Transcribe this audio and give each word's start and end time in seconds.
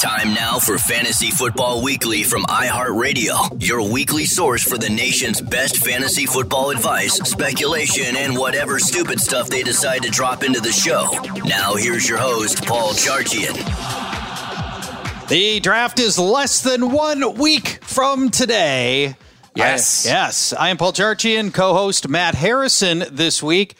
Time 0.00 0.32
now 0.32 0.60
for 0.60 0.78
Fantasy 0.78 1.32
Football 1.32 1.82
Weekly 1.82 2.22
from 2.22 2.44
iHeartRadio, 2.44 3.60
your 3.60 3.82
weekly 3.82 4.26
source 4.26 4.62
for 4.62 4.78
the 4.78 4.88
nation's 4.88 5.40
best 5.40 5.78
fantasy 5.78 6.24
football 6.24 6.70
advice, 6.70 7.14
speculation, 7.14 8.14
and 8.14 8.36
whatever 8.38 8.78
stupid 8.78 9.18
stuff 9.18 9.50
they 9.50 9.64
decide 9.64 10.04
to 10.04 10.08
drop 10.08 10.44
into 10.44 10.60
the 10.60 10.70
show. 10.70 11.08
Now, 11.44 11.74
here's 11.74 12.08
your 12.08 12.18
host, 12.18 12.64
Paul 12.64 12.92
Charchian. 12.92 13.56
The 15.28 15.58
draft 15.58 15.98
is 15.98 16.16
less 16.16 16.62
than 16.62 16.92
one 16.92 17.34
week 17.34 17.82
from 17.82 18.30
today. 18.30 19.16
Yes. 19.56 20.06
I, 20.06 20.10
yes. 20.10 20.52
I 20.52 20.68
am 20.68 20.76
Paul 20.76 20.92
Charchian, 20.92 21.52
co 21.52 21.74
host 21.74 22.08
Matt 22.08 22.36
Harrison 22.36 23.02
this 23.10 23.42
week 23.42 23.74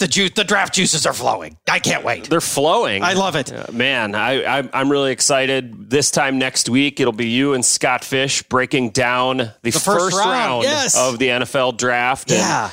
the 0.00 0.08
juice, 0.08 0.32
the 0.32 0.42
draft 0.42 0.74
juices 0.74 1.06
are 1.06 1.12
flowing. 1.12 1.56
I 1.70 1.78
can't 1.78 2.04
wait. 2.04 2.24
They're 2.24 2.40
flowing. 2.40 3.04
I 3.04 3.12
love 3.12 3.36
it, 3.36 3.52
uh, 3.52 3.66
man. 3.72 4.16
I, 4.16 4.58
I 4.58 4.68
I'm 4.72 4.90
really 4.90 5.12
excited. 5.12 5.88
This 5.88 6.10
time 6.10 6.38
next 6.38 6.68
week, 6.68 6.98
it'll 6.98 7.12
be 7.12 7.28
you 7.28 7.54
and 7.54 7.64
Scott 7.64 8.02
Fish 8.02 8.42
breaking 8.42 8.90
down 8.90 9.36
the, 9.36 9.54
the 9.62 9.70
first, 9.72 9.84
first, 9.84 10.18
round, 10.18 10.30
round 10.30 10.62
yes. 10.64 10.98
of 10.98 11.18
the 11.18 11.28
NFL 11.28 11.76
draft. 11.76 12.30
Yeah. 12.30 12.70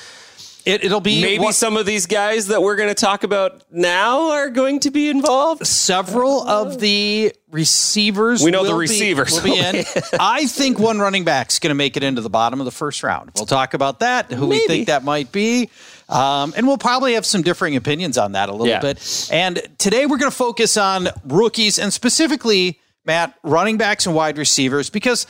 It, 0.67 0.91
will 0.91 0.99
be 0.99 1.21
maybe 1.21 1.45
what, 1.45 1.55
some 1.55 1.77
of 1.77 1.85
these 1.85 2.07
guys 2.07 2.47
that 2.47 2.61
we're 2.61 2.75
going 2.75 2.89
to 2.89 2.95
talk 2.95 3.23
about 3.23 3.63
now 3.71 4.31
are 4.31 4.49
going 4.49 4.81
to 4.81 4.91
be 4.91 5.09
involved. 5.09 5.65
Several 5.65 6.45
of 6.45 6.79
the 6.79 7.31
receivers. 7.49 8.44
We 8.44 8.51
know 8.51 8.65
the 8.65 8.75
receivers 8.75 9.39
be, 9.41 9.49
will 9.49 9.55
be 9.55 9.79
in. 9.79 9.85
I 10.19 10.45
think 10.45 10.77
one 10.77 10.99
running 10.99 11.23
back's 11.23 11.59
going 11.59 11.69
to 11.69 11.75
make 11.75 11.95
it 11.95 12.03
into 12.03 12.21
the 12.21 12.29
bottom 12.29 12.59
of 12.59 12.65
the 12.65 12.71
first 12.71 13.01
round. 13.01 13.31
We'll 13.35 13.45
talk 13.45 13.75
about 13.75 14.01
that. 14.01 14.29
Who 14.29 14.47
maybe. 14.47 14.61
we 14.61 14.67
think 14.67 14.88
that 14.88 15.05
might 15.05 15.31
be. 15.31 15.69
Um, 16.09 16.53
and 16.56 16.68
we'll 16.68 16.78
probably 16.78 17.13
have 17.13 17.25
some 17.25 17.41
differing 17.41 17.75
opinions 17.75 18.18
on 18.18 18.31
that 18.34 18.50
a 18.50 18.51
little 18.51 18.68
yeah. 18.68 18.79
bit. 18.79 19.29
And 19.31 19.62
today 19.78 20.06
we're 20.06 20.18
going 20.18 20.31
to 20.31 20.38
focus 20.38 20.78
on 20.78 21.09
rookies 21.25 21.79
and 21.79 21.91
specifically, 21.91 22.79
Matt, 23.06 23.38
running 23.44 23.78
backs 23.78 24.06
and 24.06 24.16
wide 24.16 24.38
receivers 24.38 24.90
because 24.90 25.28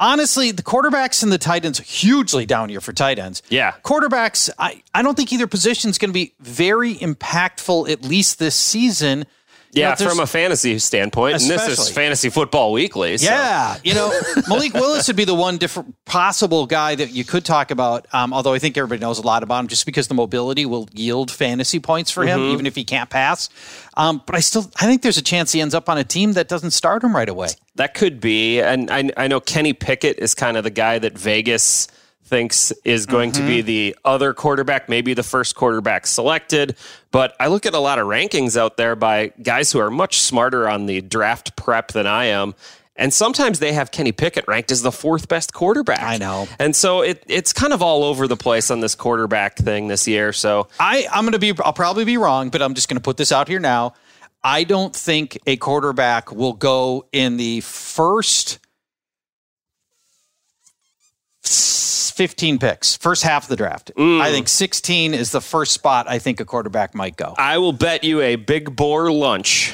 honestly, 0.00 0.50
the 0.50 0.62
quarterbacks 0.62 1.22
and 1.22 1.30
the 1.30 1.38
tight 1.38 1.64
ends 1.64 1.78
hugely 1.78 2.46
down 2.46 2.68
here 2.68 2.80
for 2.80 2.92
tight 2.92 3.18
ends. 3.18 3.42
Yeah. 3.48 3.74
Quarterbacks, 3.84 4.50
I, 4.58 4.82
I 4.94 5.02
don't 5.02 5.16
think 5.16 5.32
either 5.32 5.46
position 5.46 5.90
is 5.90 5.98
going 5.98 6.10
to 6.10 6.14
be 6.14 6.32
very 6.40 6.94
impactful, 6.94 7.88
at 7.90 8.02
least 8.02 8.38
this 8.38 8.56
season. 8.56 9.26
Yeah, 9.72 9.94
you 9.96 10.04
know, 10.04 10.10
from 10.10 10.20
a 10.20 10.26
fantasy 10.26 10.78
standpoint, 10.80 11.40
and 11.40 11.50
this 11.50 11.68
is 11.68 11.88
fantasy 11.90 12.28
football 12.28 12.72
weekly. 12.72 13.18
So. 13.18 13.30
Yeah, 13.30 13.76
you 13.84 13.94
know, 13.94 14.12
Malik 14.48 14.74
Willis 14.74 15.06
would 15.06 15.16
be 15.16 15.24
the 15.24 15.34
one 15.34 15.58
different 15.58 15.94
possible 16.06 16.66
guy 16.66 16.96
that 16.96 17.10
you 17.10 17.24
could 17.24 17.44
talk 17.44 17.70
about. 17.70 18.06
Um, 18.12 18.32
although 18.32 18.52
I 18.52 18.58
think 18.58 18.76
everybody 18.76 19.00
knows 19.00 19.18
a 19.18 19.22
lot 19.22 19.44
about 19.44 19.60
him, 19.60 19.68
just 19.68 19.86
because 19.86 20.08
the 20.08 20.14
mobility 20.14 20.66
will 20.66 20.88
yield 20.92 21.30
fantasy 21.30 21.78
points 21.78 22.10
for 22.10 22.24
him, 22.24 22.40
mm-hmm. 22.40 22.52
even 22.52 22.66
if 22.66 22.74
he 22.74 22.84
can't 22.84 23.10
pass. 23.10 23.48
Um, 23.96 24.22
but 24.26 24.34
I 24.34 24.40
still, 24.40 24.70
I 24.80 24.86
think 24.86 25.02
there's 25.02 25.18
a 25.18 25.22
chance 25.22 25.52
he 25.52 25.60
ends 25.60 25.74
up 25.74 25.88
on 25.88 25.98
a 25.98 26.04
team 26.04 26.32
that 26.32 26.48
doesn't 26.48 26.72
start 26.72 27.04
him 27.04 27.14
right 27.14 27.28
away. 27.28 27.48
That 27.76 27.94
could 27.94 28.20
be, 28.20 28.60
and 28.60 28.90
I, 28.90 29.10
I 29.16 29.28
know 29.28 29.40
Kenny 29.40 29.72
Pickett 29.72 30.18
is 30.18 30.34
kind 30.34 30.56
of 30.56 30.64
the 30.64 30.70
guy 30.70 30.98
that 30.98 31.16
Vegas 31.16 31.86
thinks 32.30 32.72
is 32.84 33.04
going 33.04 33.32
mm-hmm. 33.32 33.42
to 33.42 33.46
be 33.46 33.58
mm-hmm. 33.58 33.66
the 33.66 33.96
other 34.04 34.32
quarterback, 34.32 34.88
maybe 34.88 35.12
the 35.12 35.22
first 35.22 35.56
quarterback 35.56 36.06
selected. 36.06 36.76
But 37.10 37.34
I 37.38 37.48
look 37.48 37.66
at 37.66 37.74
a 37.74 37.78
lot 37.78 37.98
of 37.98 38.06
rankings 38.06 38.56
out 38.56 38.78
there 38.78 38.96
by 38.96 39.32
guys 39.42 39.72
who 39.72 39.80
are 39.80 39.90
much 39.90 40.20
smarter 40.20 40.68
on 40.68 40.86
the 40.86 41.02
draft 41.02 41.56
prep 41.56 41.88
than 41.88 42.06
I 42.06 42.26
am. 42.26 42.54
And 42.96 43.12
sometimes 43.12 43.58
they 43.58 43.72
have 43.72 43.90
Kenny 43.90 44.12
Pickett 44.12 44.46
ranked 44.46 44.70
as 44.70 44.82
the 44.82 44.92
fourth 44.92 45.26
best 45.26 45.54
quarterback. 45.54 46.02
I 46.02 46.18
know. 46.18 46.46
And 46.58 46.76
so 46.76 47.00
it, 47.00 47.22
it's 47.26 47.52
kind 47.52 47.72
of 47.72 47.82
all 47.82 48.04
over 48.04 48.28
the 48.28 48.36
place 48.36 48.70
on 48.70 48.80
this 48.80 48.94
quarterback 48.94 49.56
thing 49.56 49.88
this 49.88 50.06
year. 50.06 50.32
So 50.32 50.68
I, 50.78 51.06
I'm 51.10 51.24
going 51.24 51.32
to 51.32 51.38
be, 51.38 51.54
I'll 51.64 51.72
probably 51.72 52.04
be 52.04 52.18
wrong, 52.18 52.50
but 52.50 52.62
I'm 52.62 52.74
just 52.74 52.88
going 52.88 52.98
to 52.98 53.02
put 53.02 53.16
this 53.16 53.32
out 53.32 53.48
here 53.48 53.58
now. 53.58 53.94
I 54.44 54.64
don't 54.64 54.94
think 54.94 55.38
a 55.46 55.56
quarterback 55.56 56.30
will 56.30 56.52
go 56.52 57.06
in 57.12 57.38
the 57.38 57.60
first 57.60 58.58
15 61.42 62.58
picks, 62.58 62.96
first 62.96 63.22
half 63.22 63.44
of 63.44 63.48
the 63.48 63.56
draft. 63.56 63.92
Mm. 63.96 64.20
I 64.20 64.30
think 64.30 64.48
16 64.48 65.14
is 65.14 65.32
the 65.32 65.40
first 65.40 65.72
spot 65.72 66.06
I 66.08 66.18
think 66.18 66.40
a 66.40 66.44
quarterback 66.44 66.94
might 66.94 67.16
go. 67.16 67.34
I 67.38 67.58
will 67.58 67.72
bet 67.72 68.04
you 68.04 68.20
a 68.20 68.36
big 68.36 68.76
boar 68.76 69.10
lunch 69.10 69.72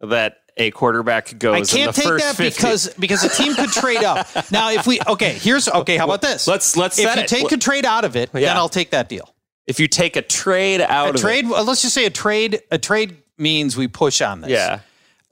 that 0.00 0.36
a 0.56 0.70
quarterback 0.70 1.36
goes. 1.38 1.72
I 1.72 1.76
can't 1.76 1.96
take 1.96 2.18
that 2.18 2.36
50. 2.36 2.44
because 2.44 2.94
because 2.94 3.24
a 3.24 3.28
team 3.28 3.54
could 3.54 3.70
trade 3.70 4.04
up. 4.04 4.28
Now, 4.50 4.70
if 4.70 4.86
we 4.86 5.00
okay, 5.06 5.32
here's 5.34 5.68
okay. 5.68 5.96
How 5.96 6.04
about 6.04 6.22
this? 6.22 6.46
Let's 6.46 6.76
let's 6.76 6.98
if 6.98 7.16
you 7.16 7.22
it. 7.22 7.28
take 7.28 7.52
a 7.52 7.56
trade 7.56 7.84
out 7.84 8.04
of 8.04 8.16
it, 8.16 8.30
yeah. 8.34 8.40
then 8.40 8.56
I'll 8.56 8.68
take 8.68 8.90
that 8.90 9.08
deal. 9.08 9.34
If 9.66 9.78
you 9.78 9.86
take 9.86 10.16
a 10.16 10.22
trade 10.22 10.80
out 10.80 11.08
a 11.08 11.10
of 11.10 11.16
trade, 11.16 11.44
it. 11.44 11.50
let's 11.50 11.82
just 11.82 11.94
say 11.94 12.04
a 12.04 12.10
trade. 12.10 12.60
A 12.70 12.78
trade 12.78 13.22
means 13.38 13.76
we 13.76 13.86
push 13.88 14.20
on 14.20 14.40
this. 14.40 14.50
Yeah. 14.50 14.80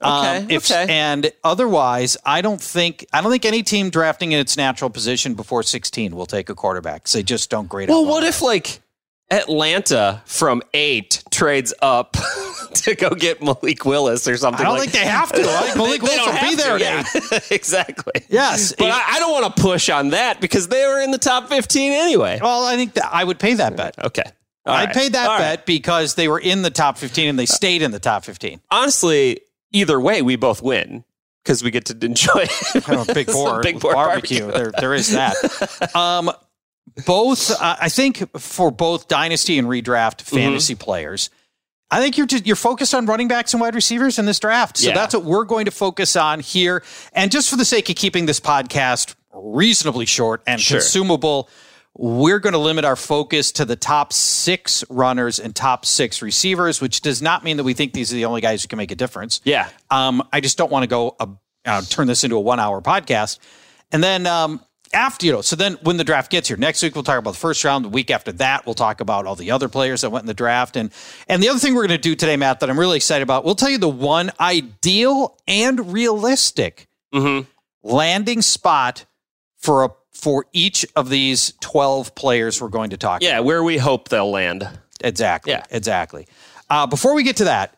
Okay, 0.01 0.37
um, 0.37 0.49
if, 0.49 0.71
okay. 0.71 0.85
And 0.89 1.31
otherwise, 1.43 2.15
I 2.25 2.41
don't 2.41 2.61
think 2.61 3.05
I 3.11 3.21
don't 3.21 3.31
think 3.31 3.45
any 3.45 3.63
team 3.63 3.89
drafting 3.89 4.31
in 4.31 4.39
its 4.39 4.55
natural 4.55 4.89
position 4.89 5.33
before 5.33 5.61
16 5.61 6.15
will 6.15 6.25
take 6.25 6.49
a 6.49 6.55
quarterback. 6.55 7.05
They 7.09 7.21
just 7.21 7.49
don't 7.49 7.67
grade. 7.67 7.89
Well, 7.89 8.05
what 8.05 8.23
if 8.23 8.41
like 8.41 8.79
Atlanta 9.29 10.21
from 10.25 10.63
eight 10.73 11.23
trades 11.31 11.73
up 11.81 12.15
to 12.75 12.95
go 12.95 13.09
get 13.09 13.43
Malik 13.43 13.83
Willis 13.83 14.25
or 14.25 14.37
something? 14.37 14.65
I 14.65 14.69
don't 14.69 14.79
like 14.79 14.89
think 14.89 15.03
they 15.03 15.09
have 15.09 15.33
to. 15.33 15.45
Like 15.45 15.75
Malik 15.75 16.01
Willis 16.01 16.25
will 16.25 16.49
be 16.49 16.55
there. 16.55 16.79
Yeah, 16.79 17.03
exactly. 17.51 18.25
Yes, 18.29 18.73
but 18.77 18.91
I, 18.91 19.15
I, 19.15 19.19
don't 19.19 19.33
want 19.33 19.53
to 19.53 19.61
push 19.61 19.89
on 19.89 20.11
that 20.11 20.39
because 20.39 20.69
they 20.69 20.85
were 20.85 21.01
in 21.01 21.11
the 21.11 21.17
top 21.17 21.49
15 21.49 21.91
anyway. 21.91 22.39
Well, 22.41 22.63
I 22.63 22.77
think 22.77 22.93
that 22.93 23.09
I 23.11 23.25
would 23.25 23.37
pay 23.37 23.55
that 23.55 23.75
bet. 23.75 24.01
Okay. 24.01 24.23
All 24.65 24.75
I 24.75 24.85
right. 24.85 24.95
paid 24.95 25.13
that 25.13 25.29
All 25.29 25.37
bet 25.37 25.57
right. 25.59 25.65
because 25.65 26.15
they 26.15 26.27
were 26.29 26.39
in 26.39 26.61
the 26.61 26.69
top 26.69 26.97
15 26.97 27.29
and 27.29 27.39
they 27.39 27.45
stayed 27.45 27.81
in 27.81 27.91
the 27.91 27.99
top 27.99 28.23
15. 28.23 28.61
Honestly, 28.71 29.41
either 29.71 29.99
way, 29.99 30.21
we 30.21 30.35
both 30.35 30.61
win 30.61 31.03
because 31.43 31.63
we 31.63 31.71
get 31.71 31.85
to 31.85 31.97
enjoy 32.05 32.45
Oh, 32.87 33.05
big 33.13 33.27
some 33.31 33.33
boar, 33.35 33.61
big 33.61 33.79
boar 33.79 33.93
barbecue. 33.93 34.41
barbecue. 34.41 34.51
There, 34.63 34.71
there 34.79 34.93
is 34.93 35.11
that. 35.13 35.35
Um, 35.95 36.31
both, 37.05 37.51
uh, 37.51 37.77
I 37.79 37.87
think, 37.89 38.37
for 38.39 38.71
both 38.71 39.07
dynasty 39.07 39.57
and 39.59 39.67
redraft 39.67 40.17
Mm-hmm. 40.23 40.35
fantasy 40.35 40.75
players, 40.75 41.29
I 41.91 42.01
think 42.01 42.17
you're 42.17 42.27
just 42.27 42.45
you're 42.45 42.55
focused 42.55 42.93
on 42.93 43.05
running 43.05 43.27
backs 43.27 43.53
and 43.53 43.61
wide 43.61 43.75
receivers 43.75 44.19
in 44.19 44.25
this 44.25 44.39
draft. 44.39 44.77
So 44.77 44.89
Yeah. 44.89 44.95
that's 44.95 45.13
what 45.15 45.23
we're 45.23 45.45
going 45.45 45.65
to 45.65 45.71
focus 45.71 46.15
on 46.15 46.39
here. 46.39 46.83
And 47.13 47.31
just 47.31 47.49
for 47.49 47.55
the 47.55 47.65
sake 47.65 47.89
of 47.89 47.95
keeping 47.95 48.25
this 48.25 48.39
podcast 48.39 49.15
reasonably 49.33 50.05
short 50.05 50.41
and 50.45 50.59
Sure. 50.59 50.79
consumable, 50.79 51.49
we're 51.97 52.39
going 52.39 52.53
to 52.53 52.59
limit 52.59 52.85
our 52.85 52.95
focus 52.95 53.51
to 53.53 53.65
the 53.65 53.75
top 53.75 54.13
six 54.13 54.83
runners 54.89 55.39
and 55.39 55.55
top 55.55 55.85
six 55.85 56.21
receivers, 56.21 56.81
which 56.81 57.01
does 57.01 57.21
not 57.21 57.43
mean 57.43 57.57
that 57.57 57.63
we 57.63 57.73
think 57.73 57.93
these 57.93 58.11
are 58.11 58.15
the 58.15 58.25
only 58.25 58.41
guys 58.41 58.61
who 58.61 58.67
can 58.67 58.77
make 58.77 58.91
a 58.91 58.95
difference. 58.95 59.41
Yeah. 59.43 59.69
Um, 59.89 60.27
I 60.31 60.39
just 60.39 60.57
don't 60.57 60.71
want 60.71 60.83
to 60.83 60.87
go 60.87 61.15
uh, 61.19 61.27
uh, 61.65 61.81
turn 61.81 62.07
this 62.07 62.23
into 62.23 62.35
a 62.35 62.41
one 62.41 62.59
hour 62.59 62.81
podcast. 62.81 63.39
And 63.91 64.03
then 64.03 64.27
um, 64.27 64.61
after, 64.93 65.25
you 65.25 65.31
know, 65.31 65.41
so 65.41 65.55
then 65.55 65.77
when 65.81 65.97
the 65.97 66.03
draft 66.03 66.31
gets 66.31 66.47
here, 66.47 66.57
next 66.57 66.81
week 66.81 66.95
we'll 66.95 67.03
talk 67.03 67.17
about 67.19 67.31
the 67.31 67.39
first 67.39 67.63
round. 67.63 67.83
The 67.85 67.89
week 67.89 68.11
after 68.11 68.31
that, 68.33 68.65
we'll 68.65 68.75
talk 68.75 69.01
about 69.01 69.25
all 69.25 69.35
the 69.35 69.51
other 69.51 69.67
players 69.67 70.01
that 70.01 70.09
went 70.09 70.23
in 70.23 70.27
the 70.27 70.33
draft. 70.33 70.77
And 70.77 70.91
and 71.27 71.43
the 71.43 71.49
other 71.49 71.59
thing 71.59 71.75
we're 71.75 71.87
going 71.87 71.99
to 71.99 72.09
do 72.09 72.15
today, 72.15 72.37
Matt, 72.37 72.59
that 72.61 72.69
I'm 72.69 72.79
really 72.79 72.97
excited 72.97 73.23
about, 73.23 73.45
we'll 73.45 73.55
tell 73.55 73.69
you 73.69 73.77
the 73.77 73.89
one 73.89 74.31
ideal 74.39 75.37
and 75.47 75.91
realistic 75.91 76.87
landing 77.83 78.41
spot 78.41 79.05
for 79.57 79.83
a 79.83 79.89
for 80.19 80.45
each 80.53 80.85
of 80.95 81.09
these 81.09 81.53
12 81.61 82.13
players 82.15 82.61
we're 82.61 82.67
going 82.69 82.89
to 82.91 82.97
talk 82.97 83.21
Yeah, 83.21 83.39
where 83.39 83.63
we 83.63 83.77
hope 83.77 84.09
they'll 84.09 84.31
land. 84.31 84.67
Exactly. 85.03 85.51
Yeah. 85.53 85.63
Exactly. 85.71 86.27
Uh, 86.69 86.85
before 86.85 87.13
we 87.15 87.23
get 87.23 87.37
to 87.37 87.45
that, 87.45 87.75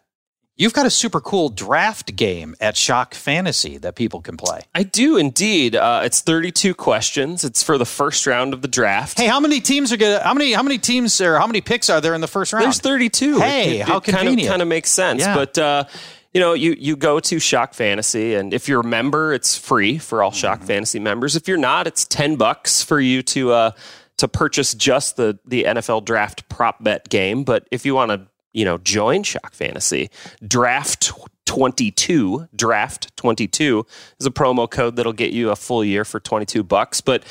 you've 0.57 0.73
got 0.73 0.85
a 0.85 0.89
super 0.89 1.21
cool 1.21 1.49
draft 1.49 2.15
game 2.15 2.55
at 2.59 2.75
Shock 2.75 3.13
Fantasy 3.13 3.77
that 3.77 3.95
people 3.95 4.21
can 4.21 4.37
play. 4.37 4.61
I 4.75 4.83
do 4.83 5.17
indeed. 5.17 5.75
Uh, 5.75 6.01
it's 6.03 6.21
32 6.21 6.73
questions. 6.73 7.43
It's 7.43 7.63
for 7.63 7.77
the 7.77 7.85
first 7.85 8.27
round 8.27 8.53
of 8.53 8.61
the 8.61 8.67
draft. 8.67 9.19
Hey, 9.19 9.27
how 9.27 9.39
many 9.39 9.61
teams 9.61 9.93
are 9.93 9.97
gonna? 9.97 10.21
How 10.23 10.33
many? 10.33 10.51
How 10.53 10.63
many 10.63 10.77
teams 10.77 11.21
or 11.21 11.37
how 11.37 11.47
many 11.47 11.61
picks 11.61 11.89
are 11.89 12.01
there 12.01 12.13
in 12.13 12.21
the 12.21 12.27
first 12.27 12.53
round? 12.53 12.65
There's 12.65 12.79
32. 12.79 13.39
Hey, 13.39 13.77
how 13.77 13.99
kind 13.99 14.15
of 14.15 14.21
convenient. 14.21 14.49
kind 14.49 14.61
of 14.61 14.67
makes 14.67 14.91
sense. 14.91 15.21
Yeah. 15.21 15.35
But 15.35 15.57
uh, 15.57 15.83
you 16.33 16.39
know, 16.39 16.53
you 16.53 16.75
you 16.79 16.95
go 16.95 17.19
to 17.19 17.39
Shock 17.39 17.73
Fantasy, 17.73 18.35
and 18.35 18.53
if 18.53 18.67
you're 18.67 18.81
a 18.81 18.85
member, 18.85 19.33
it's 19.33 19.57
free 19.57 19.97
for 19.97 20.23
all 20.23 20.31
Mm-hmm. 20.31 20.37
Shock 20.37 20.63
Fantasy 20.63 20.99
members. 20.99 21.35
If 21.35 21.47
you're 21.47 21.57
not, 21.57 21.87
it's 21.87 22.05
10 22.05 22.37
bucks 22.37 22.81
for 22.81 22.99
you 22.99 23.21
to 23.23 23.51
uh, 23.51 23.71
to 24.17 24.27
purchase 24.27 24.73
just 24.73 25.17
the 25.17 25.37
the 25.45 25.65
NFL 25.65 26.05
Draft 26.05 26.47
prop 26.47 26.83
bet 26.83 27.09
game. 27.09 27.43
But 27.43 27.67
if 27.71 27.85
you 27.85 27.95
want 27.95 28.11
to, 28.11 28.27
you 28.53 28.63
know, 28.63 28.77
join 28.77 29.23
Shock 29.23 29.53
Fantasy, 29.53 30.09
Draft. 30.45 31.11
22 31.47 32.47
draft 32.55 33.13
22 33.17 33.85
is 34.21 34.25
a 34.25 34.29
promo 34.31 34.69
code 34.69 34.95
that'll 34.95 35.11
get 35.11 35.33
you 35.33 35.49
a 35.49 35.55
full 35.55 35.83
year 35.83 36.05
for 36.05 36.17
22 36.17 36.63
bucks 36.63 37.01
but 37.01 37.25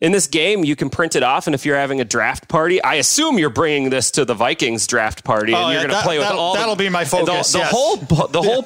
in 0.00 0.12
this 0.12 0.26
game 0.26 0.62
you 0.64 0.76
can 0.76 0.90
print 0.90 1.16
it 1.16 1.22
off 1.22 1.46
and 1.46 1.54
if 1.54 1.64
you're 1.64 1.76
having 1.76 2.00
a 2.02 2.04
draft 2.04 2.48
party 2.48 2.82
i 2.82 2.96
assume 2.96 3.38
you're 3.38 3.48
bringing 3.48 3.88
this 3.88 4.10
to 4.10 4.26
the 4.26 4.34
vikings 4.34 4.86
draft 4.86 5.24
party 5.24 5.54
Oh, 5.54 5.56
and 5.56 5.72
you're 5.72 5.80
yeah, 5.82 5.86
going 5.88 5.98
to 5.98 6.02
play 6.04 6.18
with 6.18 6.26
that'll- 6.26 6.40
all 6.40 6.52
the- 6.52 6.58
that'll 6.60 6.76
be 6.76 6.88
my 6.90 7.04
the- 7.04 7.10
focus, 7.10 7.52
the, 7.52 7.58
yes. 7.60 7.70
whole 7.70 7.96
the 7.96 8.42
whole 8.42 8.64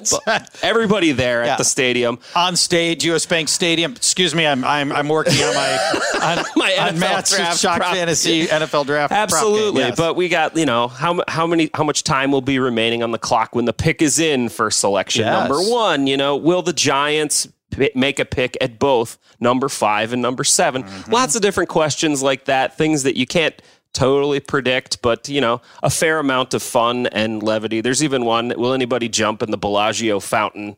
everybody 0.62 1.12
there 1.12 1.44
Yeah. 1.44 1.53
at 1.53 1.59
the 1.59 1.65
stadium 1.65 2.19
on 2.35 2.56
stage, 2.56 3.05
US 3.05 3.27
Bank 3.27 3.49
Stadium. 3.49 3.93
Excuse 3.93 4.35
me, 4.35 4.47
I'm 4.47 4.65
I'm, 4.65 4.91
I'm 4.93 5.09
working 5.09 5.35
on 5.43 5.55
my 5.55 5.71
on, 6.23 6.44
My 6.56 6.77
on 6.79 6.94
NFL 6.94 6.99
Matt's 6.99 7.37
draft 7.37 7.61
Shock 7.61 7.77
prop- 7.79 7.94
Fantasy 7.94 8.47
NFL 8.47 8.87
Draft. 8.87 9.12
Absolutely, 9.12 9.82
yes. 9.82 9.97
but 9.97 10.17
we 10.17 10.29
got 10.29 10.56
you 10.56 10.67
know 10.67 10.88
how 10.88 11.23
how 11.29 11.47
many 11.47 11.71
how 11.75 11.85
much 11.85 12.03
time 12.05 12.32
will 12.32 12.41
be 12.43 12.59
remaining 12.59 13.03
on 13.03 13.11
the 13.12 13.19
clock 13.19 13.55
when 13.55 13.65
the 13.67 13.73
pick 13.73 14.03
is 14.03 14.19
in 14.19 14.49
for 14.49 14.71
selection 14.71 15.25
Yes. 15.25 15.49
number 15.49 15.61
one. 15.71 16.06
You 16.06 16.17
know, 16.17 16.37
will 16.37 16.62
the 16.62 16.73
Giants 16.73 17.47
make 17.94 18.19
a 18.19 18.25
pick 18.25 18.56
at 18.61 18.78
both 18.78 19.19
number 19.38 19.69
five 19.69 20.12
and 20.12 20.22
number 20.22 20.44
7 20.44 20.82
Mm-hmm. 20.82 21.12
Lots 21.12 21.37
of 21.37 21.43
different 21.43 21.69
questions 21.69 22.22
like 22.22 22.44
that, 22.46 22.76
things 22.76 23.02
that 23.02 23.17
you 23.17 23.26
can't 23.26 23.61
totally 23.93 24.40
predict, 24.40 25.02
but 25.02 25.28
you 25.28 25.40
know, 25.40 25.61
a 25.82 25.90
fair 25.90 26.19
amount 26.19 26.55
of 26.55 26.62
fun 26.62 27.06
and 27.08 27.43
levity. 27.43 27.81
There's 27.81 28.02
even 28.02 28.25
one: 28.25 28.52
Will 28.56 28.72
anybody 28.72 29.08
jump 29.08 29.43
in 29.43 29.50
the 29.50 29.58
Bellagio 29.58 30.20
fountain? 30.20 30.76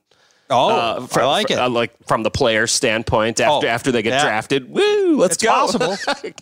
Oh, 0.52 0.68
Uh, 0.70 1.06
fr- 1.06 1.20
I 1.22 1.24
like 1.26 1.46
fr- 1.48 1.52
it. 1.54 1.58
uh, 1.58 1.68
like 1.68 1.92
from 2.06 2.22
the 2.22 2.30
player's 2.30 2.70
standpoint, 2.72 3.40
after 3.40 3.66
Oh, 3.66 3.70
after 3.70 3.90
they 3.90 4.02
get 4.02 4.12
yeah. 4.12 4.22
drafted. 4.24 4.70
Woo! 4.70 5.16
Let's 5.16 5.34
It's 5.34 5.42
go. 5.42 5.50
possible. 5.50 5.96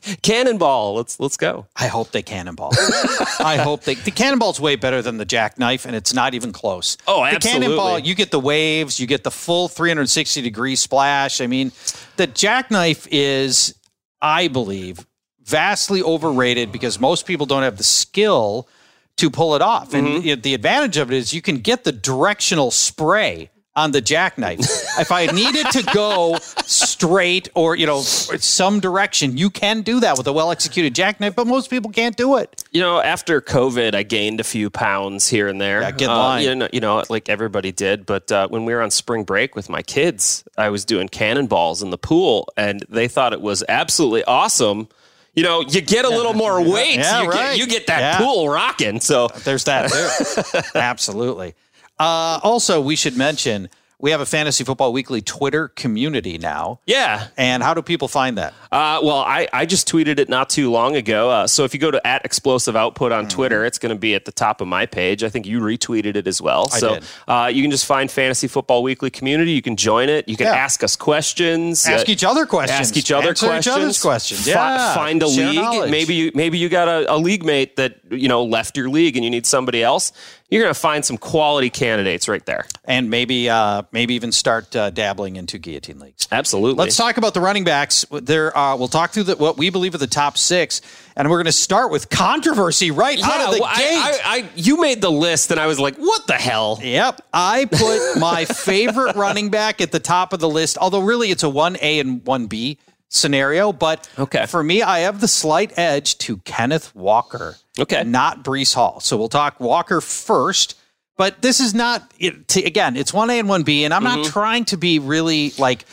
Cannonball. 0.22 0.94
Let's 0.94 1.18
let's 1.20 1.36
go. 1.36 1.66
I 1.76 1.86
hope 1.86 2.10
they 2.10 2.22
cannonball. 2.22 2.72
I 3.40 3.56
hope 3.56 3.84
they 3.84 3.94
the 3.94 4.10
cannonball's 4.10 4.60
way 4.60 4.76
better 4.76 5.02
than 5.02 5.16
the 5.18 5.24
jackknife, 5.24 5.86
and 5.86 5.94
it's 5.96 6.12
not 6.14 6.34
even 6.34 6.52
close. 6.52 6.96
Oh, 7.06 7.28
The 7.30 7.38
cannonball, 7.40 7.98
you 8.00 8.14
get 8.14 8.30
the 8.30 8.40
waves, 8.40 9.00
you 9.00 9.06
get 9.06 9.24
the 9.24 9.30
full 9.30 9.68
360 9.68 10.42
degree 10.42 10.76
splash. 10.76 11.40
I 11.40 11.46
mean, 11.46 11.72
the 12.16 12.26
jackknife 12.26 13.06
is, 13.10 13.74
I 14.20 14.48
believe, 14.48 15.06
vastly 15.42 16.02
overrated 16.02 16.70
because 16.72 17.00
most 17.00 17.26
people 17.26 17.46
don't 17.46 17.62
have 17.62 17.76
the 17.76 17.84
skill 17.84 18.68
to 19.16 19.30
pull 19.30 19.54
it 19.54 19.62
off. 19.62 19.92
And 19.94 20.06
Mm-hmm. 20.06 20.26
you 20.26 20.36
know, 20.36 20.40
the 20.42 20.54
advantage 20.54 20.96
of 20.96 21.10
it 21.12 21.16
is 21.16 21.34
you 21.34 21.42
can 21.42 21.58
get 21.58 21.84
the 21.84 21.92
directional 21.92 22.70
spray 22.70 23.50
on 23.76 23.92
the 23.92 24.00
jackknife. 24.00 24.58
if 24.98 25.12
I 25.12 25.26
needed 25.26 25.66
to 25.72 25.82
go 25.94 26.36
straight 26.66 27.48
or 27.54 27.76
you 27.76 27.86
know 27.86 28.00
some 28.02 28.80
direction, 28.80 29.36
you 29.36 29.50
can 29.50 29.82
do 29.82 30.00
that 30.00 30.18
with 30.18 30.26
a 30.26 30.32
well 30.32 30.50
executed 30.50 30.94
jackknife, 30.94 31.34
but 31.36 31.46
most 31.46 31.70
people 31.70 31.90
can't 31.90 32.16
do 32.16 32.36
it. 32.36 32.64
You 32.72 32.80
know, 32.80 33.00
after 33.00 33.40
COVID, 33.40 33.94
I 33.94 34.02
gained 34.02 34.40
a 34.40 34.44
few 34.44 34.70
pounds 34.70 35.28
here 35.28 35.48
and 35.48 35.60
there. 35.60 35.82
Yeah, 35.82 35.90
get 35.92 36.10
Uh, 36.10 36.16
line. 36.16 36.42
You 36.44 36.54
know, 36.54 36.68
you 36.72 36.80
know, 36.80 37.02
like 37.08 37.28
everybody 37.28 37.72
did. 37.72 38.06
But 38.06 38.30
uh, 38.32 38.48
when 38.48 38.64
we 38.64 38.74
were 38.74 38.82
on 38.82 38.90
spring 38.90 39.24
break 39.24 39.54
with 39.54 39.68
my 39.68 39.82
kids, 39.82 40.44
I 40.58 40.68
was 40.70 40.84
doing 40.84 41.08
cannonballs 41.08 41.82
in 41.82 41.90
the 41.90 41.98
pool, 41.98 42.48
and 42.56 42.84
they 42.88 43.08
thought 43.08 43.32
it 43.32 43.40
was 43.40 43.62
absolutely 43.68 44.24
awesome. 44.24 44.88
You 45.34 45.44
know, 45.44 45.60
you 45.60 45.80
get 45.80 46.04
a 46.04 46.08
little 46.08 46.34
more 46.34 46.60
weight. 46.68 46.96
Yeah, 46.96 47.22
you, 47.22 47.28
right. 47.28 47.36
get, 47.50 47.58
you 47.58 47.66
get 47.68 47.86
that 47.86 48.00
Yeah. 48.00 48.18
pool 48.18 48.48
rocking. 48.48 48.98
So 49.00 49.28
There's 49.44 49.62
that 49.64 49.90
too. 49.92 50.58
Absolutely. 50.74 51.54
Uh, 52.00 52.40
also, 52.42 52.80
we 52.80 52.96
should 52.96 53.16
mention 53.16 53.68
we 54.02 54.12
have 54.12 54.22
a 54.22 54.26
Fantasy 54.26 54.64
Football 54.64 54.94
Weekly 54.94 55.20
Twitter 55.20 55.68
community 55.68 56.38
now. 56.38 56.80
yeah, 56.86 57.26
And 57.36 57.62
how 57.62 57.74
do 57.74 57.82
people 57.82 58.08
find 58.08 58.38
that? 58.38 58.54
Uh, 58.72 58.98
well, 59.02 59.18
I, 59.18 59.46
I 59.52 59.66
just 59.66 59.86
tweeted 59.86 60.18
it 60.18 60.30
not 60.30 60.48
too 60.48 60.70
long 60.70 60.96
ago. 60.96 61.28
Uh, 61.28 61.46
so 61.46 61.64
if 61.64 61.74
you 61.74 61.80
go 61.80 61.90
to 61.90 62.06
at 62.06 62.24
explosive 62.24 62.74
output 62.74 63.12
Mm-hmm. 63.12 63.18
on 63.18 63.28
Twitter, 63.28 63.62
it's 63.66 63.78
going 63.78 63.94
to 63.94 63.98
be 64.00 64.14
at 64.14 64.24
the 64.24 64.32
top 64.32 64.62
of 64.62 64.68
my 64.68 64.86
page. 64.86 65.22
I 65.22 65.28
think 65.28 65.44
you 65.44 65.60
retweeted 65.60 66.16
it 66.16 66.26
as 66.26 66.40
well. 66.40 66.70
I 66.72 66.78
so. 66.78 66.98
Uh, 67.28 67.50
you 67.52 67.60
can 67.60 67.70
just 67.70 67.84
find 67.84 68.10
Fantasy 68.10 68.48
Football 68.48 68.82
Weekly 68.82 69.10
community. 69.10 69.50
You 69.52 69.60
can 69.60 69.76
join 69.76 70.08
it. 70.08 70.26
You 70.30 70.36
can 70.38 70.46
Yeah. 70.46 70.54
ask 70.54 70.82
us 70.82 70.96
questions. 70.96 71.86
Ask 71.86 72.08
Uh, 72.08 72.12
each 72.12 72.24
other 72.24 72.46
questions. 72.46 72.80
Ask 72.80 72.96
each 72.96 73.12
other 73.12 73.28
Answer 73.30 73.46
each 73.46 73.50
questions. 73.50 73.76
other's 73.76 74.00
questions. 74.00 74.46
Yeah. 74.46 74.94
find 74.94 75.22
a 75.22 75.28
Share 75.28 75.46
league. 75.48 75.56
knowledge. 75.56 75.90
Maybe 75.90 76.14
you 76.14 76.32
maybe 76.34 76.56
you 76.56 76.70
got 76.70 76.88
a, 76.88 77.12
a 77.14 77.18
league 77.18 77.44
mate 77.44 77.76
that 77.76 77.96
you 78.10 78.28
know 78.28 78.42
left 78.44 78.78
your 78.78 78.88
league 78.88 79.16
and 79.16 79.24
you 79.24 79.30
need 79.30 79.44
somebody 79.44 79.82
else. 79.82 80.12
You're 80.50 80.62
going 80.62 80.74
to 80.74 80.80
find 80.80 81.04
some 81.04 81.16
quality 81.16 81.70
candidates 81.70 82.26
right 82.28 82.44
there. 82.44 82.66
And 82.84 83.08
maybe, 83.08 83.48
uh, 83.48 83.82
maybe 83.92 84.14
even 84.14 84.32
start 84.32 84.74
uh, 84.74 84.90
dabbling 84.90 85.36
into 85.36 85.58
guillotine 85.58 86.00
leagues. 86.00 86.26
Absolutely. 86.32 86.82
Let's 86.84 86.96
talk 86.96 87.18
about 87.18 87.34
the 87.34 87.40
running 87.40 87.62
backs. 87.62 88.04
There, 88.10 88.56
uh, 88.56 88.74
we'll 88.76 88.88
talk 88.88 89.12
through 89.12 89.24
the, 89.24 89.36
what 89.36 89.56
we 89.56 89.70
believe 89.70 89.94
are 89.94 89.98
the 89.98 90.08
top 90.08 90.36
six, 90.36 90.80
and 91.16 91.30
we're 91.30 91.36
going 91.36 91.46
to 91.46 91.52
start 91.52 91.92
with 91.92 92.10
controversy 92.10 92.90
right 92.90 93.20
out 93.22 93.48
of 93.48 93.54
the 93.54 93.60
well, 93.60 93.76
gate. 93.76 93.84
I, 93.84 94.10
I, 94.10 94.36
I, 94.38 94.50
you 94.56 94.80
made 94.80 95.00
the 95.00 95.10
list, 95.10 95.52
and 95.52 95.60
I 95.60 95.66
was 95.66 95.78
like, 95.78 95.96
"What 95.96 96.26
the 96.26 96.34
hell?" 96.34 96.78
Yep. 96.82 97.20
I 97.32 97.66
put 97.66 98.18
my 98.20 98.44
favorite 98.44 99.16
running 99.16 99.50
back 99.50 99.80
at 99.80 99.92
the 99.92 100.00
top 100.00 100.32
of 100.32 100.40
the 100.40 100.48
list, 100.48 100.78
although 100.78 101.00
really 101.00 101.30
it's 101.30 101.42
a 101.42 101.46
1A 101.46 102.00
and 102.00 102.24
1B 102.24 102.78
scenario. 103.10 103.72
But 103.72 104.08
Okay. 104.18 104.46
for 104.46 104.62
me, 104.62 104.80
I 104.82 105.00
have 105.00 105.20
the 105.20 105.28
slight 105.28 105.78
edge 105.78 106.16
to 106.18 106.38
Kenneth 106.38 106.94
Walker. 106.96 107.56
Okay. 107.78 108.02
Not 108.04 108.42
Breece 108.42 108.74
Hall. 108.74 109.00
So 109.00 109.16
we'll 109.18 109.28
talk 109.28 109.60
Walker 109.60 110.00
first. 110.00 110.76
But 111.18 111.42
this 111.42 111.60
is 111.60 111.74
not, 111.74 112.10
it, 112.18 112.56
again, 112.56 112.96
it's 112.96 113.12
1A 113.12 113.40
and 113.40 113.48
1B. 113.48 113.82
And 113.82 113.92
I'm 113.92 114.04
not 114.04 114.24
trying 114.24 114.64
to 114.66 114.78
be 114.78 114.98
really 114.98 115.52
like, 115.58 115.84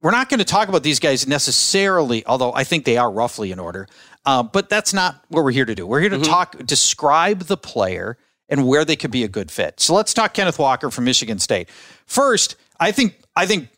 we're 0.00 0.10
not 0.10 0.30
going 0.30 0.38
to 0.38 0.44
talk 0.44 0.68
about 0.68 0.82
these 0.82 1.00
guys 1.00 1.26
necessarily, 1.26 2.24
although 2.24 2.52
I 2.54 2.64
think 2.64 2.86
they 2.86 2.96
are 2.96 3.10
roughly 3.10 3.52
in 3.52 3.58
order. 3.58 3.86
Uh, 4.24 4.42
but 4.42 4.70
that's 4.70 4.94
not 4.94 5.22
what 5.28 5.44
we're 5.44 5.50
here 5.50 5.66
to 5.66 5.74
do. 5.74 5.86
We're 5.86 6.00
here 6.00 6.08
to 6.10 6.18
talk, 6.18 6.56
describe 6.64 7.40
the 7.40 7.58
player 7.58 8.16
and 8.48 8.66
where 8.66 8.86
they 8.86 8.96
could 8.96 9.10
be 9.10 9.22
a 9.22 9.28
good 9.28 9.50
fit. 9.50 9.80
So 9.80 9.94
let's 9.94 10.14
talk 10.14 10.32
Kenneth 10.32 10.58
Walker 10.58 10.90
from 10.90 11.04
Michigan 11.04 11.38
State. 11.38 11.68
First, 12.06 12.56
I 12.80 12.90
think 12.90 13.16
I 13.36 13.44
think 13.46 13.68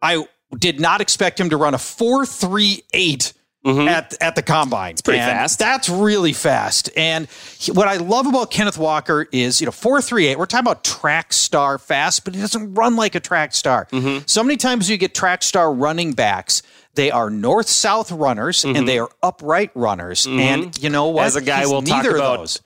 I 0.00 0.26
did 0.58 0.80
not 0.80 1.00
expect 1.00 1.38
him 1.40 1.50
to 1.50 1.56
run 1.56 1.74
a 1.74 1.78
4.38 1.78 3.32
at 3.64 4.20
at 4.20 4.34
the 4.34 4.42
combine. 4.42 4.90
It's 4.92 5.02
pretty 5.02 5.20
And 5.20 5.30
fast. 5.38 5.58
That's 5.60 5.88
really 5.88 6.32
fast. 6.32 6.90
And 6.96 7.28
he- 7.56 7.70
what 7.70 7.86
I 7.86 7.96
love 7.98 8.26
about 8.26 8.50
Kenneth 8.50 8.76
Walker 8.76 9.28
is, 9.30 9.60
you 9.60 9.66
know, 9.66 9.70
438, 9.70 10.36
we're 10.36 10.46
talking 10.46 10.66
about 10.66 10.82
track 10.82 11.32
star 11.32 11.78
fast, 11.78 12.24
but 12.24 12.34
he 12.34 12.40
doesn't 12.40 12.74
run 12.74 12.96
like 12.96 13.14
a 13.14 13.20
track 13.20 13.54
star. 13.54 13.86
Mm-hmm. 13.92 14.24
So 14.26 14.42
many 14.42 14.56
times 14.56 14.90
you 14.90 14.96
get 14.96 15.14
track 15.14 15.44
star 15.44 15.72
running 15.72 16.12
backs, 16.12 16.62
they 16.94 17.12
are 17.12 17.30
north 17.30 17.68
south 17.68 18.10
runners 18.10 18.64
and 18.64 18.86
they 18.88 18.98
are 18.98 19.08
upright 19.22 19.70
runners. 19.76 20.26
And 20.26 20.76
you 20.82 20.90
know 20.90 21.06
what? 21.08 21.20
Mm-hmm. 21.20 21.26
As 21.28 21.36
a 21.36 21.42
guy 21.42 21.60
He's 21.60 21.68
we'll 21.70 21.82
talk 21.82 22.02
neither 22.02 22.10
of 22.10 22.16
about 22.16 22.38
those 22.38 22.60